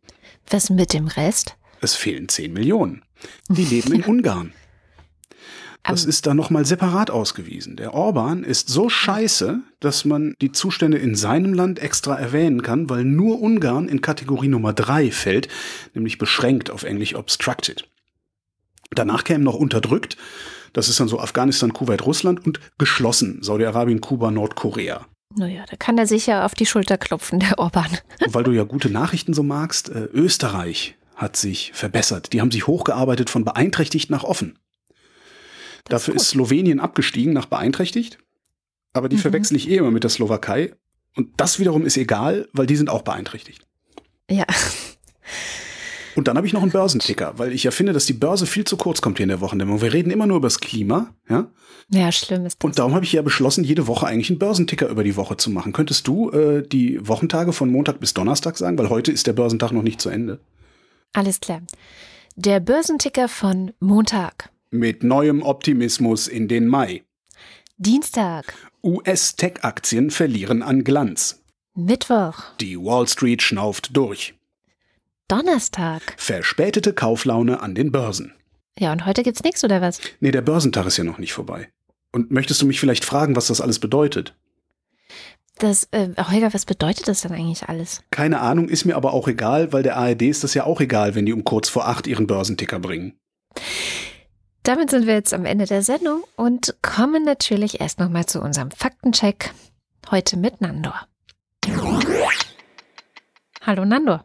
[0.50, 1.56] Was mit dem Rest?
[1.80, 3.02] Es fehlen 10 Millionen.
[3.48, 4.52] Die leben in Ungarn.
[5.84, 7.76] Das ist da nochmal separat ausgewiesen.
[7.76, 12.90] Der Orban ist so scheiße, dass man die Zustände in seinem Land extra erwähnen kann,
[12.90, 15.48] weil nur Ungarn in Kategorie Nummer 3 fällt,
[15.94, 17.88] nämlich beschränkt auf Englisch obstructed.
[18.90, 20.16] Danach kämen noch unterdrückt,
[20.72, 25.06] das ist dann so Afghanistan, Kuwait, Russland und geschlossen, Saudi-Arabien, Kuba, Nordkorea.
[25.34, 27.98] Naja, da kann er sich ja auf die Schulter klopfen, der Orban.
[28.24, 32.32] Und weil du ja gute Nachrichten so magst, äh, Österreich hat sich verbessert.
[32.32, 34.58] Die haben sich hochgearbeitet von beeinträchtigt nach offen.
[35.88, 36.20] Das ist Dafür gut.
[36.22, 38.18] ist Slowenien abgestiegen nach beeinträchtigt.
[38.92, 39.20] Aber die Mhm.
[39.20, 40.72] verwechsel ich eh immer mit der Slowakei.
[41.16, 43.62] Und das wiederum ist egal, weil die sind auch beeinträchtigt.
[44.30, 44.44] Ja,
[46.14, 48.64] Und dann habe ich noch einen Börsenticker, weil ich ja finde, dass die Börse viel
[48.64, 49.82] zu kurz kommt hier in der Wochendämmerung.
[49.82, 51.50] Wir reden immer nur über das Klima, ja.
[51.90, 52.64] ja, schlimm ist das.
[52.64, 55.50] Und darum habe ich ja beschlossen, jede Woche eigentlich einen Börsenticker über die Woche zu
[55.50, 55.74] machen.
[55.74, 58.78] Könntest du äh, die Wochentage von Montag bis Donnerstag sagen?
[58.78, 60.40] Weil heute ist der Börsentag noch nicht zu Ende.
[61.16, 61.62] Alles klar.
[62.36, 67.04] Der Börsenticker von Montag, Mit neuem Optimismus in den Mai.
[67.78, 68.52] Dienstag,
[68.84, 71.42] US-Tech-Aktien verlieren an Glanz.
[71.74, 74.34] Mittwoch, Die Wall Street schnauft durch.
[75.28, 76.02] Donnerstag.
[76.18, 78.34] Verspätete Kauflaune an den Börsen.
[78.78, 79.98] Ja, und heute gibt's nichts oder was?
[80.20, 81.70] Nee, der Börsentag ist ja noch nicht vorbei.
[82.12, 84.34] Und möchtest du mich vielleicht fragen, was das alles bedeutet?
[85.58, 88.02] Das, äh, Holger, was bedeutet das denn eigentlich alles?
[88.10, 91.14] Keine Ahnung, ist mir aber auch egal, weil der ARD ist das ja auch egal,
[91.14, 93.18] wenn die um kurz vor acht ihren Börsenticker bringen.
[94.64, 98.70] Damit sind wir jetzt am Ende der Sendung und kommen natürlich erst nochmal zu unserem
[98.70, 99.52] Faktencheck.
[100.10, 101.06] Heute mit Nandor.
[103.62, 104.24] Hallo Nandor.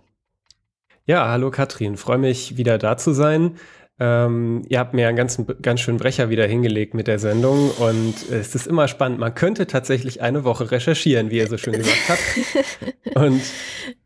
[1.05, 3.57] Ja, hallo Katrin, freue mich wieder da zu sein.
[4.03, 8.15] Ähm, ihr habt mir einen ganz, ganz schönen Brecher wieder hingelegt mit der Sendung und
[8.31, 9.19] es ist immer spannend.
[9.19, 13.15] Man könnte tatsächlich eine Woche recherchieren, wie ihr so schön gesagt habt.
[13.15, 13.41] Und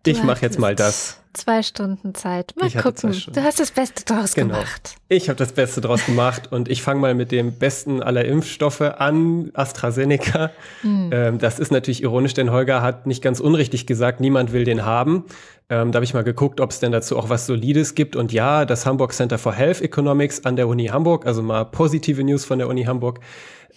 [0.06, 1.22] ich mache jetzt mal das.
[1.34, 2.54] Zwei Stunden Zeit.
[2.58, 3.16] Mal Ich gucken.
[3.34, 4.54] Du hast das Beste draus Genau.
[4.56, 4.96] gemacht.
[5.10, 8.82] Ich habe das Beste draus gemacht und ich fange mal mit dem besten aller Impfstoffe
[8.82, 10.52] an, AstraZeneca.
[10.84, 14.86] Ähm, das ist natürlich ironisch, denn Holger hat nicht ganz unrichtig gesagt, niemand will den
[14.86, 15.26] haben.
[15.70, 18.16] Ähm, da habe ich mal geguckt, ob es denn dazu auch was Solides gibt.
[18.16, 22.24] Und ja, das Hamburg Center for Health Economics an der Uni Hamburg, also mal positive
[22.24, 23.20] News von der Uni Hamburg,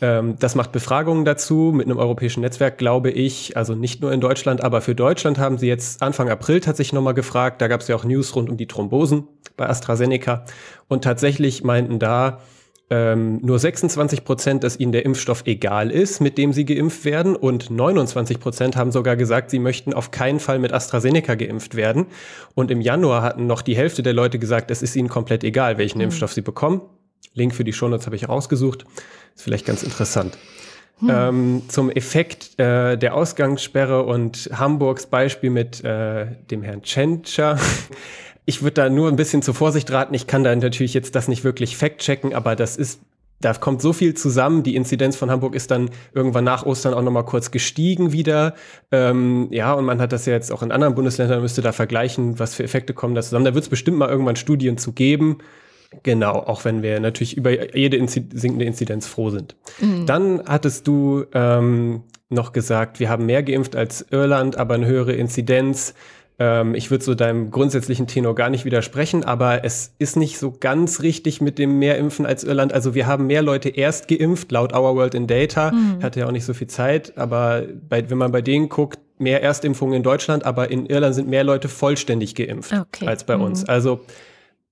[0.01, 3.57] ähm, das macht Befragungen dazu mit einem europäischen Netzwerk, glaube ich.
[3.57, 7.15] Also nicht nur in Deutschland, aber für Deutschland haben sie jetzt Anfang April tatsächlich nochmal
[7.15, 7.61] gefragt.
[7.61, 9.27] Da gab es ja auch News rund um die Thrombosen
[9.57, 10.45] bei AstraZeneca.
[10.89, 12.41] Und tatsächlich meinten da
[12.91, 17.37] ähm, nur 26 Prozent, dass ihnen der Impfstoff egal ist, mit dem sie geimpft werden.
[17.37, 22.07] Und 29 Prozent haben sogar gesagt, sie möchten auf keinen Fall mit AstraZeneca geimpft werden.
[22.55, 25.77] Und im Januar hatten noch die Hälfte der Leute gesagt, es ist ihnen komplett egal,
[25.77, 26.81] welchen Impfstoff sie bekommen.
[27.35, 28.85] Link für die Shownotes habe ich rausgesucht.
[29.37, 30.39] Ist vielleicht ganz interessant.
[31.07, 37.57] Ähm, zum Effekt äh, der Ausgangssperre und Hamburgs Beispiel mit äh, dem Herrn Tschentscher.
[38.49, 40.15] Ich würde da nur ein bisschen zur Vorsicht raten.
[40.15, 43.03] Ich kann da natürlich jetzt das nicht wirklich fact-checken, aber das ist
[43.43, 44.63] da kommt so viel zusammen.
[44.63, 48.55] Die Inzidenz von Hamburg ist dann irgendwann nach Ostern auch nochmal kurz gestiegen wieder.
[48.91, 52.39] Ähm, ja, und man hat das ja jetzt auch in anderen Bundesländern, müsste da vergleichen,
[52.39, 53.45] was für Effekte kommen da zusammen.
[53.45, 55.39] Da wird es bestimmt mal irgendwann Studien zu geben.
[56.03, 59.57] Genau, auch wenn wir natürlich über jede Inzi sinkende Inzidenz froh sind.
[59.79, 60.07] Mhm.
[60.07, 65.13] Dann hattest du ähm, noch gesagt, wir haben mehr geimpft als Irland, aber eine höhere
[65.13, 65.93] Inzidenz.
[66.39, 70.53] Ähm, ich würde so deinem grundsätzlichen Tenor gar nicht widersprechen, aber es ist nicht so
[70.53, 72.73] ganz richtig mit dem Mehrimpfen als Irland.
[72.73, 75.73] Also wir haben mehr Leute erst geimpft, laut Our World in Data.
[75.73, 76.03] Mhm.
[76.03, 79.43] Hatte ja auch nicht so viel Zeit, aber bei, wenn man bei denen guckt, mehr
[79.43, 83.07] Erstimpfungen in Deutschland, aber in Irland sind mehr Leute vollständig geimpft okay.
[83.07, 83.43] als bei mhm.
[83.43, 83.65] uns.
[83.65, 84.01] Also,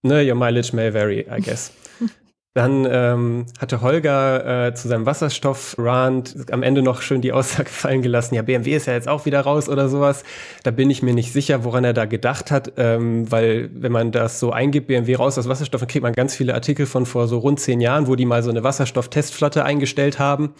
[0.03, 1.73] ne, your mileage may vary, I guess.
[2.57, 8.01] Dann ähm, hatte Holger äh, zu seinem Wasserstoff-Rand am Ende noch schön die Aussage fallen
[8.01, 10.25] gelassen, ja, BMW ist ja jetzt auch wieder raus oder sowas.
[10.63, 14.11] Da bin ich mir nicht sicher, woran er da gedacht hat, ähm, weil wenn man
[14.11, 17.29] das so eingibt, BMW raus aus Wasserstoff, dann kriegt man ganz viele Artikel von vor
[17.29, 20.55] so rund zehn Jahren, wo die mal so eine Wasserstoff-Testflotte eingestellt haben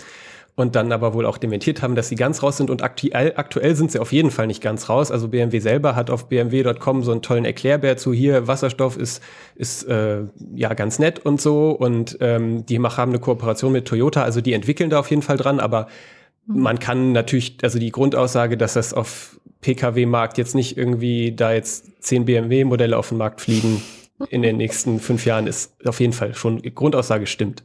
[0.57, 2.71] und dann aber wohl auch dementiert haben, dass sie ganz raus sind.
[2.71, 5.11] Und aktuell, aktuell sind sie auf jeden Fall nicht ganz raus.
[5.11, 9.23] Also BMW selber hat auf bmw.com so einen tollen Erklärbär zu hier, Wasserstoff ist,
[9.55, 10.23] ist äh,
[10.55, 11.71] ja ganz nett und so.
[11.73, 15.37] Und ähm, die haben eine Kooperation mit Toyota, also die entwickeln da auf jeden Fall
[15.37, 15.89] dran, aber
[16.47, 16.63] mhm.
[16.63, 22.03] man kann natürlich, also die Grundaussage, dass das auf Pkw-Markt jetzt nicht irgendwie da jetzt
[22.03, 23.83] zehn BMW-Modelle auf den Markt fliegen
[24.31, 27.63] in den nächsten fünf Jahren, ist auf jeden Fall schon Grundaussage stimmt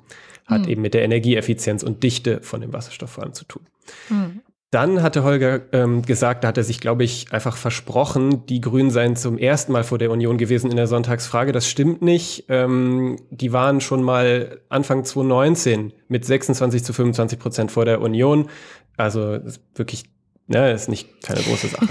[0.51, 0.69] hat mhm.
[0.69, 3.63] eben mit der Energieeffizienz und Dichte von dem Wasserstoff vor allem zu tun.
[4.09, 4.41] Mhm.
[4.71, 8.89] Dann hatte Holger ähm, gesagt, da hat er sich, glaube ich, einfach versprochen, die Grünen
[8.89, 11.51] seien zum ersten Mal vor der Union gewesen in der Sonntagsfrage.
[11.51, 12.45] Das stimmt nicht.
[12.47, 18.47] Ähm, die waren schon mal Anfang 2019 mit 26 zu 25 Prozent vor der Union.
[18.95, 19.39] Also
[19.75, 20.05] wirklich
[20.51, 21.87] Ne, ist nicht keine große Sache.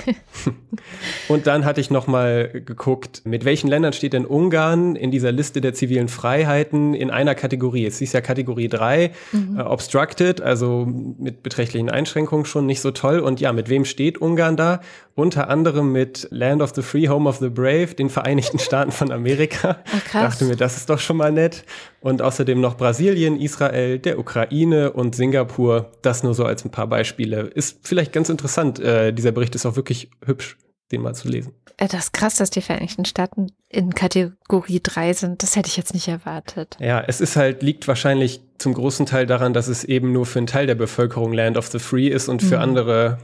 [1.29, 5.33] und dann hatte ich noch mal geguckt, mit welchen Ländern steht denn Ungarn in dieser
[5.33, 7.87] Liste der zivilen Freiheiten in einer Kategorie?
[7.87, 9.59] Es ist ja Kategorie 3, mhm.
[9.59, 13.21] äh, obstructed, also mit beträchtlichen Einschränkungen schon nicht so toll.
[13.21, 14.81] Und ja, mit wem steht Ungarn da?
[15.15, 19.11] Unter anderem mit Land of the Free, Home of the Brave, den Vereinigten Staaten von
[19.11, 19.79] Amerika.
[19.91, 21.65] Ach, Dachte mir, das ist doch schon mal nett.
[22.01, 25.93] Und außerdem noch Brasilien, Israel, der Ukraine und Singapur.
[26.03, 27.43] Das nur so als ein paar Beispiele.
[27.43, 28.81] Ist vielleicht ganz interessant.
[28.81, 30.57] Äh, dieser Bericht ist auch wirklich hübsch,
[30.93, 31.53] den mal zu lesen.
[31.77, 35.43] Äh, das ist krass, dass die Vereinigten Staaten in Kategorie 3 sind.
[35.43, 36.77] Das hätte ich jetzt nicht erwartet.
[36.81, 40.39] Ja, es ist halt, liegt wahrscheinlich zum großen Teil daran, dass es eben nur für
[40.39, 42.63] einen Teil der Bevölkerung Land of the Free ist und für mhm.
[42.63, 43.19] andere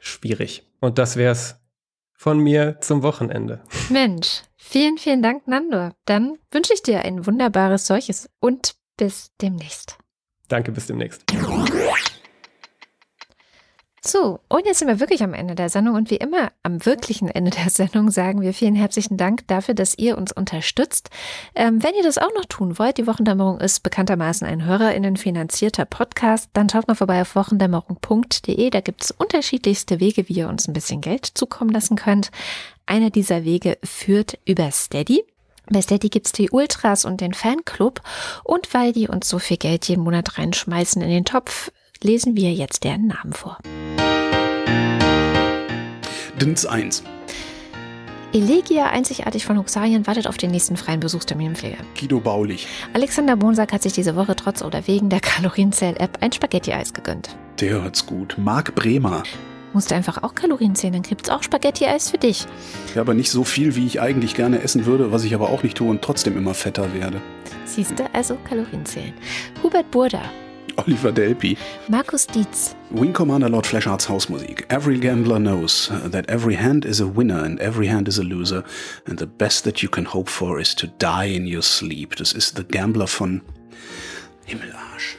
[0.00, 0.64] schwierig.
[0.80, 1.56] Und das wär's
[2.14, 3.60] von mir zum Wochenende.
[3.90, 4.42] Mensch,
[4.72, 5.90] vielen, vielen Dank, Nando.
[6.06, 9.98] Dann wünsche ich dir ein wunderbares solches und bis demnächst.
[10.48, 11.22] Danke, bis demnächst.
[14.04, 17.28] So, und jetzt sind wir wirklich am Ende der Sendung und wie immer am wirklichen
[17.28, 21.10] Ende der Sendung sagen wir vielen herzlichen Dank dafür, dass ihr uns unterstützt.
[21.54, 25.84] Ähm, wenn ihr das auch noch tun wollt, die Wochendämmerung ist bekanntermaßen ein HörerInnen finanzierter
[25.84, 28.70] Podcast, dann schaut mal vorbei auf wochendämmerung.de.
[28.70, 32.32] Da gibt es unterschiedlichste Wege, wie ihr uns ein bisschen Geld zukommen lassen könnt.
[32.86, 35.22] Einer dieser Wege führt über Steady.
[35.70, 38.00] Bei Steady gibt's die Ultras und den Fanclub.
[38.42, 41.70] Und weil die uns so viel Geld jeden Monat reinschmeißen in den Topf,
[42.02, 43.58] lesen wir jetzt deren Namen vor.
[46.40, 47.02] Dins 1.
[48.34, 51.76] Elegia, einzigartig von Huxarien, wartet auf den nächsten freien Besuchstermin im Pfleger.
[51.98, 52.66] Guido Baulich.
[52.94, 57.36] Alexander Bonsack hat sich diese Woche trotz oder wegen der Kalorienzähl-App ein Spaghetti-Eis gegönnt.
[57.60, 58.36] Der hört's gut.
[58.38, 59.22] Marc Bremer.
[59.74, 62.46] Musst du einfach auch Kalorien zählen, dann gibt's auch Spaghetti-Eis für dich.
[62.94, 65.62] Ja, aber nicht so viel, wie ich eigentlich gerne essen würde, was ich aber auch
[65.62, 67.20] nicht tue und trotzdem immer fetter werde.
[67.66, 69.12] Siehst du, also Kalorien zählen.
[69.62, 70.22] Hubert Burda.
[70.76, 71.56] Oliver Delpi.
[71.88, 72.74] Markus Dietz.
[72.90, 74.64] Wing Commander Lord Fleshards Hausmusik.
[74.68, 78.64] Every gambler knows that every hand is a winner and every hand is a loser.
[79.06, 82.16] And the best that you can hope for is to die in your sleep.
[82.16, 83.42] Das ist The Gambler von
[84.44, 85.16] Himmelarsch.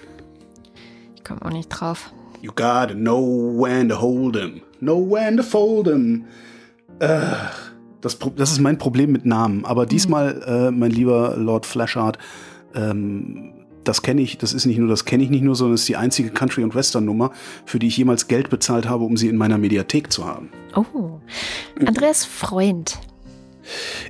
[1.15, 2.11] Ich komme auch nicht drauf.
[2.41, 4.61] You gotta know when to hold 'em.
[4.79, 6.25] Know when to fold 'em.
[6.99, 7.21] Äh,
[8.01, 9.63] das, das, ist mein Problem mit Namen.
[9.65, 12.17] Aber diesmal, äh, mein lieber Lord Flashard,
[12.75, 15.81] ähm, das kenne ich, das ist nicht nur, das kenne ich nicht nur, sondern es
[15.81, 17.31] ist die einzige Country- und Western-Nummer,
[17.65, 20.49] für die ich jemals Geld bezahlt habe, um sie in meiner Mediathek zu haben.
[20.75, 21.19] Oh.
[21.85, 22.99] Andreas Freund.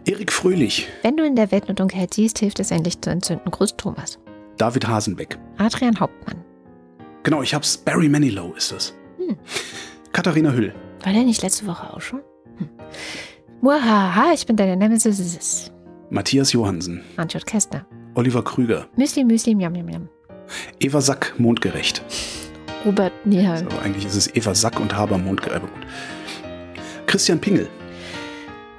[0.06, 0.88] Erik Fröhlich.
[1.04, 3.52] Wenn du in der Welt nur Dunkelheit siehst, hilft es endlich zu entzünden.
[3.52, 4.20] Grüß Thomas.
[4.58, 5.38] David Hasenbeck.
[5.58, 6.44] Adrian Hauptmann.
[7.24, 7.78] Genau, ich hab's.
[7.78, 8.94] Barry Manilow ist das.
[9.18, 9.38] Hm.
[10.12, 10.74] Katharina Hüll.
[11.04, 12.22] War der nicht letzte Woche auch schon?
[12.58, 12.70] Hm.
[13.62, 15.72] Muahaha, ich bin deine Nemesis.
[16.10, 17.02] Matthias Johansen.
[17.18, 17.86] Antjot Kästner.
[18.16, 18.88] Oliver Krüger.
[18.96, 20.10] Müsli, Müsli, Miam, Miam, Miam.
[20.80, 22.04] Eva Sack, mondgerecht.
[22.86, 23.66] Robert Nieheim.
[23.66, 25.64] Also eigentlich ist es Eva Sack und Haber mondgerecht.
[27.08, 27.68] Christian Pingel.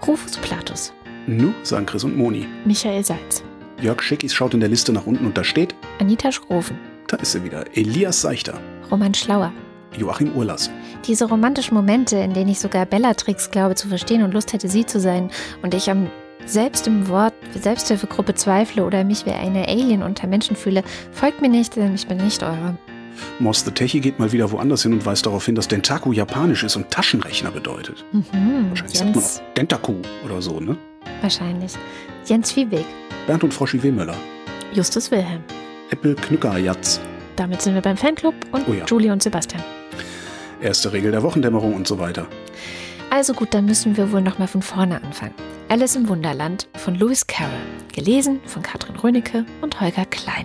[0.06, 0.92] Rufus Platus.
[1.26, 2.46] Nu, sagen Chris und Moni.
[2.64, 3.42] Michael Salz.
[3.80, 6.78] Jörg Schickis schaut in der Liste nach unten und da steht, Anita Schroven,
[7.08, 9.52] da ist sie wieder, Elias Seichter, Roman Schlauer.
[9.96, 10.70] Joachim Urlas.
[11.06, 14.86] Diese romantischen Momente, in denen ich sogar Bellatrix glaube zu verstehen und Lust hätte, sie
[14.86, 15.30] zu sein
[15.62, 16.08] und ich am
[16.46, 21.48] selbst im Wort Selbsthilfegruppe zweifle oder mich wie eine Alien unter Menschen fühle, folgt mir
[21.48, 22.76] nicht, denn ich bin nicht eure.
[23.38, 26.64] Moss the Techie geht mal wieder woanders hin und weist darauf hin, dass Dentaku japanisch
[26.64, 28.04] ist und Taschenrechner bedeutet.
[28.12, 28.70] Mhm.
[28.70, 29.94] Wahrscheinlich sagt man Jens, auch Dentaku
[30.24, 30.76] oder so, ne?
[31.20, 31.72] wahrscheinlich.
[32.26, 32.84] Jens Viehweg,
[33.26, 34.16] Bernd und Froschi Wehmöller.
[34.72, 35.42] Justus Wilhelm.
[35.90, 37.00] Äppel Knücker Jatz.
[37.36, 38.84] Damit sind wir beim Fanclub und Oh ja.
[38.86, 39.62] Julie und Sebastian.
[40.60, 42.26] Erste Regel der Wochendämmerung und so weiter.
[43.10, 45.34] Also gut, dann müssen wir wohl nochmal von vorne anfangen.
[45.68, 47.58] Alice im Wunderland von Lewis Carroll.
[47.92, 50.44] Gelesen von Katrin Rönecke und Holger Klein.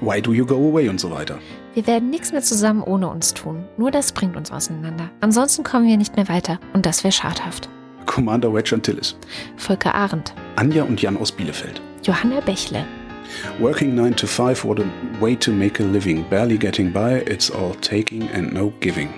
[0.00, 1.38] Why do you go away und so weiter.
[1.74, 3.64] Wir werden nichts mehr zusammen ohne uns tun.
[3.78, 5.10] Nur das bringt uns auseinander.
[5.20, 6.60] Ansonsten kommen wir nicht mehr weiter.
[6.74, 7.68] Und das wäre schadhaft.
[8.04, 9.16] Commander Wedge Antilles.
[9.56, 10.34] Volker Arendt.
[10.56, 11.80] Anja und Jan aus Bielefeld.
[12.02, 12.84] Johanna Bächle.
[13.60, 14.84] Working 9 to 5, what a
[15.20, 16.24] way to make a living.
[16.28, 19.08] Barely getting by, it's all taking and no giving.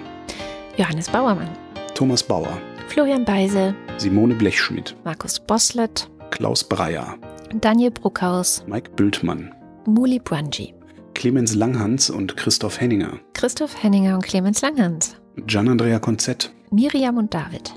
[0.77, 1.48] Johannes Bauermann.
[1.94, 2.59] Thomas Bauer.
[2.93, 3.74] Florian Beise.
[3.97, 4.94] Simone Blechschmidt.
[5.02, 6.10] Markus Boslett.
[6.31, 7.16] Klaus Breyer.
[7.59, 8.66] Daniel Bruckhaus.
[8.66, 9.51] Mike Bültmann.
[9.86, 10.74] Muli Branji.
[11.14, 13.19] Clemens Langhans und Christoph Henninger.
[13.32, 15.16] Christoph Henninger und Clemens Langhans.
[15.47, 16.52] Gian-Andrea Konzett.
[16.70, 17.73] Miriam und David.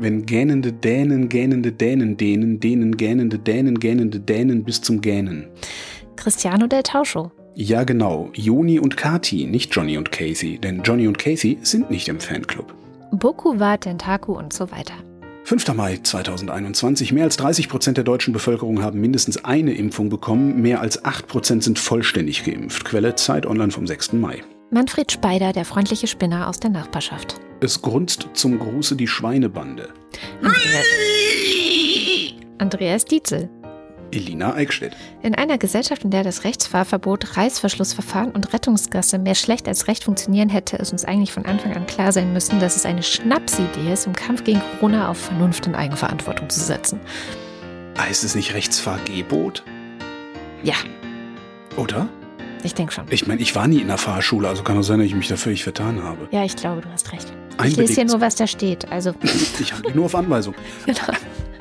[0.00, 5.46] Wenn gähnende Dänen, gähnende Dänen dehnen, dehnen gähnende Dänen, gähnende Dänen bis zum Gähnen.
[6.16, 7.30] Cristiano del Tauscho.
[7.54, 8.30] Ja, genau.
[8.34, 12.74] Joni und Kati, nicht Johnny und Casey, denn Johnny und Casey sind nicht im Fanclub.
[13.18, 14.94] Boku wa Tentaku und so weiter.
[15.44, 15.74] 5.
[15.74, 17.12] Mai 2021.
[17.12, 20.60] Mehr als 30 Prozent der deutschen Bevölkerung haben mindestens eine Impfung bekommen.
[20.60, 22.84] Mehr als 8 Prozent sind vollständig geimpft.
[22.84, 24.14] Quelle Zeit Online vom 6.
[24.14, 24.42] Mai.
[24.70, 27.40] Manfred Speider, der freundliche Spinner aus der Nachbarschaft.
[27.60, 29.88] Es grunzt zum Gruße die Schweinebande.
[30.42, 30.84] Andreas,
[32.58, 33.48] Andreas Dietzel.
[34.12, 34.96] Elina Eickstedt.
[35.22, 40.48] In einer Gesellschaft, in der das Rechtsfahrverbot, Reißverschlussverfahren und Rettungsgasse mehr schlecht als recht funktionieren,
[40.48, 44.06] hätte es uns eigentlich von Anfang an klar sein müssen, dass es eine Schnapsidee ist,
[44.06, 47.00] im Kampf gegen Corona auf Vernunft und Eigenverantwortung zu setzen.
[47.98, 49.64] Heißt es nicht Rechtsfahrgebot?
[50.62, 50.74] Ja,
[51.76, 52.08] Oder?
[52.62, 53.04] ich denke schon.
[53.10, 55.28] Ich meine, ich war nie in der Fahrschule, also kann es sein, dass ich mich
[55.28, 56.28] da völlig vertan habe.
[56.32, 57.32] Ja, ich glaube, du hast recht.
[57.64, 58.90] Ich lese hier nur, was da steht.
[58.90, 59.14] Also,
[59.60, 60.54] Ich handle nur auf Anweisung.
[60.86, 60.98] genau.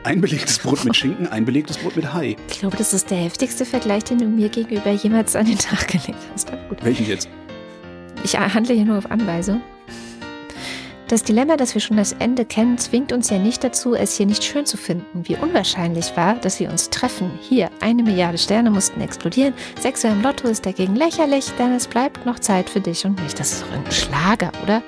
[0.05, 2.35] Ein belegtes Brot mit Schinken, ein belegtes Brot mit Hai.
[2.47, 5.87] Ich glaube, das ist der heftigste Vergleich, den du mir gegenüber jemals an den Tag
[5.87, 6.51] gelegt hast.
[6.83, 7.27] Welchen jetzt?
[8.23, 9.63] Ich handle hier nur auf Anweisung.
[11.07, 14.27] Das Dilemma, das wir schon das Ende kennen, zwingt uns ja nicht dazu, es hier
[14.27, 15.27] nicht schön zu finden.
[15.27, 17.31] Wie unwahrscheinlich war, dass wir uns treffen.
[17.41, 19.55] Hier, eine Milliarde Sterne mussten explodieren.
[19.79, 23.33] Sechser im Lotto ist dagegen lächerlich, denn es bleibt noch Zeit für dich und mich.
[23.33, 24.83] Das ist doch ein Schlager, oder?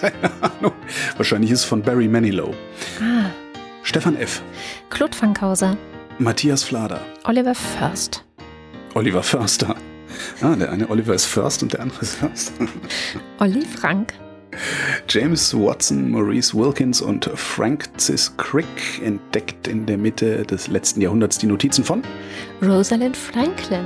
[0.00, 0.72] Keine Ahnung.
[1.16, 2.54] Wahrscheinlich ist es von Barry Manilow.
[3.00, 3.30] Ah,
[3.82, 4.42] Stefan F.,
[4.90, 5.76] Claude Fankhauser,
[6.18, 8.24] Matthias Flader, Oliver First,
[8.94, 9.74] Oliver Förster.
[10.40, 12.66] Ah, der eine Oliver ist First und der andere ist Förster.
[13.38, 14.14] Olli Frank,
[15.08, 21.46] James Watson, Maurice Wilkins und Francis Crick entdeckt in der Mitte des letzten Jahrhunderts die
[21.46, 22.02] Notizen von
[22.62, 23.84] Rosalind Franklin,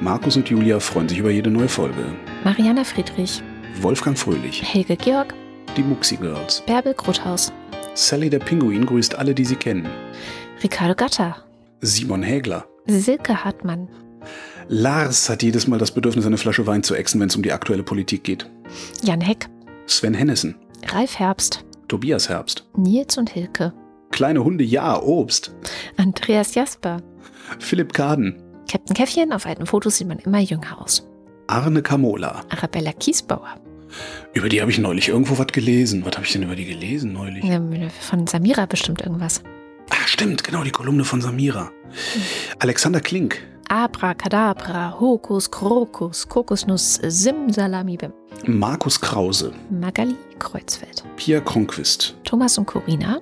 [0.00, 2.04] Markus und Julia freuen sich über jede neue Folge.
[2.44, 3.42] Mariana Friedrich,
[3.80, 5.34] Wolfgang Fröhlich, Helge Georg,
[5.76, 6.62] die Muxi Girls.
[6.66, 7.52] Bärbel Grothaus,
[7.94, 9.88] Sally der Pinguin grüßt alle, die sie kennen.
[10.62, 11.44] Ricardo Gatter,
[11.80, 12.66] Simon Hägler.
[12.86, 13.88] Silke Hartmann,
[14.68, 17.52] Lars hat jedes Mal das Bedürfnis, eine Flasche Wein zu exen, wenn es um die
[17.52, 18.48] aktuelle Politik geht.
[19.02, 19.48] Jan Heck,
[19.86, 20.56] Sven Hennessen,
[20.88, 22.66] Ralf Herbst, Tobias Herbst.
[22.76, 23.72] Nils und Hilke,
[24.10, 25.54] Kleine Hunde, ja, Obst.
[25.96, 27.02] Andreas Jasper,
[27.58, 31.06] Philipp Kaden, Captain Käffchen, auf alten Fotos sieht man immer jünger aus.
[31.46, 32.42] Arne Kamola.
[32.50, 33.56] Arabella Kiesbauer,
[34.32, 36.04] Über die habe ich neulich irgendwo was gelesen.
[36.04, 37.44] Was habe ich denn über die gelesen neulich?
[38.00, 39.42] Von Samira bestimmt irgendwas.
[39.90, 41.70] Ah, stimmt, genau, die Kolumne von Samira.
[42.60, 48.12] Alexander Klink, Abracadabra, Hokus, Krokus, Kokosnuss, Simsalamibim.
[48.46, 53.20] Markus Krause, Magali Kreuzfeld, Pia Kronquist, Thomas und Corina,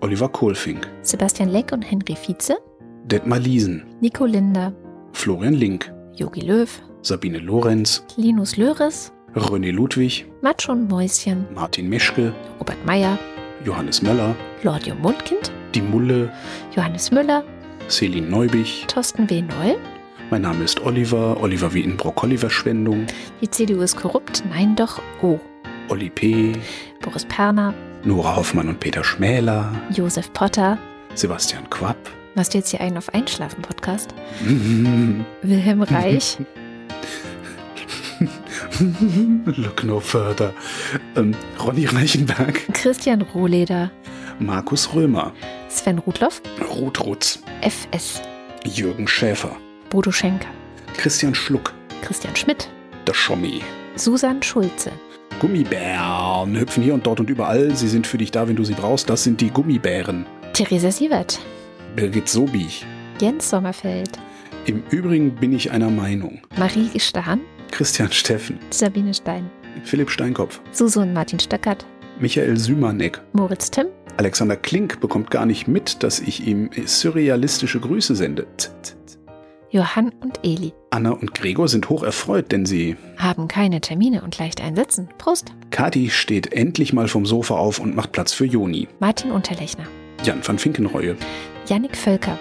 [0.00, 2.56] Oliver Kohlfink, Sebastian Leck und Henry Vize,
[3.04, 4.72] Detmar Liesen, Nico Linder,
[5.12, 6.68] Florian Link, Yogi Löw,
[7.02, 13.18] Sabine Lorenz, Linus Löres, René Ludwig, Matsch und Mäuschen, Martin Meschke, Robert Meyer,
[13.64, 16.30] Johannes Möller, Lordio Mundkind, Die Mulle,
[16.76, 17.42] Johannes Müller,
[17.88, 18.84] Celine Neubich.
[18.86, 19.42] Thorsten W.
[19.42, 19.76] Noll,
[20.30, 23.06] Mein Name ist Oliver, Oliver wie in Brokkoli-Verschwendung,
[23.40, 25.40] die CDU ist korrupt, nein doch, oh.
[25.88, 26.52] Olli P.,
[27.00, 27.74] Boris Perner,
[28.04, 30.78] Nora Hoffmann und Peter Schmäler, Josef Potter,
[31.14, 31.96] Sebastian Quapp,
[32.36, 34.14] machst du jetzt hier einen auf Einschlafen-Podcast?
[34.44, 35.24] Mhm.
[35.42, 36.38] Wilhelm Reich,
[39.56, 40.52] Look no further,
[41.16, 41.34] ähm,
[41.64, 43.90] Ronny Reichenberg, Christian Rohleder,
[44.38, 45.32] Markus Römer,
[45.68, 46.42] Sven Rudloff,
[46.74, 48.20] Ruth Rutz, FS,
[48.64, 49.56] Jürgen Schäfer,
[49.90, 50.48] Bodo Schenker,
[50.96, 51.72] Christian Schluck,
[52.02, 52.68] Christian Schmidt,
[53.06, 53.62] der Schommi.
[53.96, 54.90] Susan Schulze,
[55.38, 57.74] Gummibären hüpfen hier und dort und überall.
[57.74, 59.10] Sie sind für dich da, wenn du sie brauchst.
[59.10, 60.24] Das sind die Gummibären.
[60.52, 61.40] Theresa Sievert,
[61.96, 62.86] Birgit Sobich.
[63.20, 64.18] Jens Sommerfeld,
[64.66, 66.40] Im Übrigen bin ich einer Meinung.
[66.56, 67.40] Marie Gestahn,
[67.72, 69.50] Christian Steffen, Sabine Stein,
[69.84, 71.84] Philipp Steinkopf, Susan und Martin Stöckert,
[72.20, 73.20] Michael Sümanek.
[73.32, 73.86] Moritz Timm,
[74.18, 78.46] Alexander Klink bekommt gar nicht mit, dass ich ihm surrealistische Grüße sende.
[79.70, 80.74] Johann und Eli.
[80.90, 82.94] Anna und Gregor sind hoch erfreut, denn sie.
[83.16, 85.08] Haben keine Termine und leicht einsitzen.
[85.16, 85.54] Prost.
[85.70, 88.86] Kathi steht endlich mal vom Sofa auf und macht Platz für Joni.
[89.00, 89.86] Martin Unterlechner,
[90.24, 91.16] Jan van Finkenreue,
[91.68, 92.38] Yannick Völker,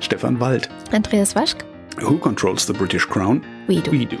[0.00, 0.68] Stefan Wald.
[0.90, 1.64] Andreas Waschk,
[2.00, 3.42] Who controls the British Crown?
[3.68, 3.92] We Do.
[3.92, 4.16] We do.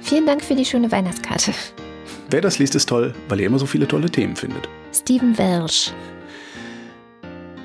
[0.00, 1.52] Vielen Dank für die schöne Weihnachtskarte.
[2.30, 4.68] Wer das liest, ist toll, weil er immer so viele tolle Themen findet.
[4.92, 5.92] Steven Welsh,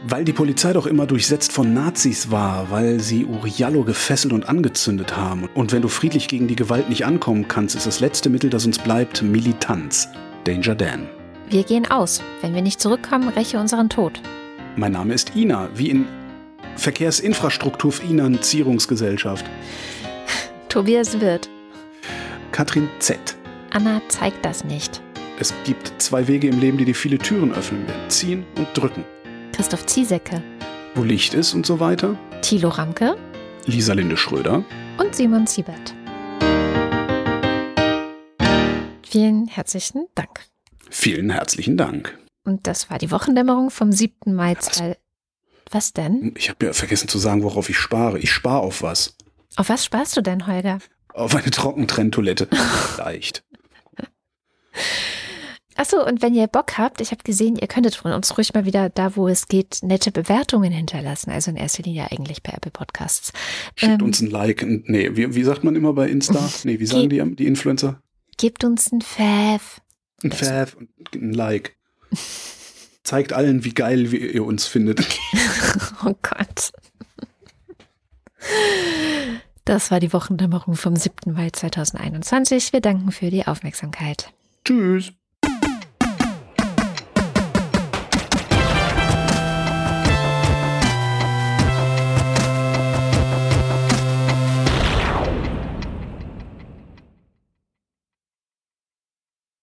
[0.07, 5.17] Weil die Polizei doch immer durchsetzt von Nazis war, weil sie Uriallo gefesselt und angezündet
[5.17, 5.49] haben.
[5.55, 8.65] Und wenn du friedlich gegen die Gewalt nicht ankommen kannst, ist das letzte Mittel, das
[8.65, 10.07] uns bleibt, Militanz.
[10.43, 11.07] Danger Dan.
[11.49, 12.21] wir gehen aus.
[12.41, 14.21] Wenn wir nicht zurückkommen, räche unseren Tod.
[14.75, 16.05] Mein Name ist Ina, wie in
[16.75, 19.45] Verkehrsinfrastrukturfinanzierungsgesellschaft.
[20.69, 21.49] Tobias Wirth,
[22.55, 23.35] Katrin Z.
[23.71, 25.01] Anna zeigt das nicht.
[25.41, 28.09] Es gibt zwei Wege im Leben, die dir viele Türen öffnen werden.
[28.09, 29.03] Ziehen und drücken.
[29.51, 30.41] Christoph Ziesecke,
[30.95, 32.17] Wo Licht ist und so weiter.
[32.41, 33.17] Thilo Ramke
[33.65, 34.63] Lisa Linde Schröder.
[34.97, 35.93] und Simon Siebert.
[39.05, 40.45] Vielen herzlichen Dank.
[40.89, 42.17] Vielen herzlichen Dank.
[42.45, 44.33] Und das war die Wochendämmerung vom 7.
[44.33, 44.55] Mai.
[44.55, 44.95] zwei-
[45.71, 46.31] Was denn?
[46.37, 48.17] Ich habe ja vergessen zu sagen, worauf ich spare.
[48.19, 49.17] Ich spare auf was.
[49.57, 50.77] Auf was sparst du denn, Holger?
[51.15, 52.47] Auf eine Trockentrenntoilette.
[52.97, 53.43] Leicht.
[55.77, 58.65] Achso, und wenn ihr Bock habt, ich habe gesehen, ihr könntet von uns ruhig mal
[58.65, 61.31] wieder da, wo es geht, nette Bewertungen hinterlassen.
[61.31, 63.33] Also in erster Linie eigentlich per Apple Podcasts.
[63.75, 64.01] Schickt Ähm.
[64.01, 64.61] uns ein Like.
[64.63, 66.49] Ein- Nee, wie, wie sagt man immer bei Insta?
[66.63, 68.01] Nee, wie sagen die, die Influencer?
[68.37, 69.81] Gebt uns ein Fav.
[70.23, 71.75] Ein Fav und ein Like.
[73.03, 74.99] Zeigt allen, wie geil ihr uns findet.
[76.05, 76.71] Oh Gott.
[79.65, 81.33] Das war die Wochendämmerung vom 7.
[81.33, 82.71] Mai 2021.
[82.71, 84.31] Wir danken für die Aufmerksamkeit.
[84.63, 85.11] Tschüss.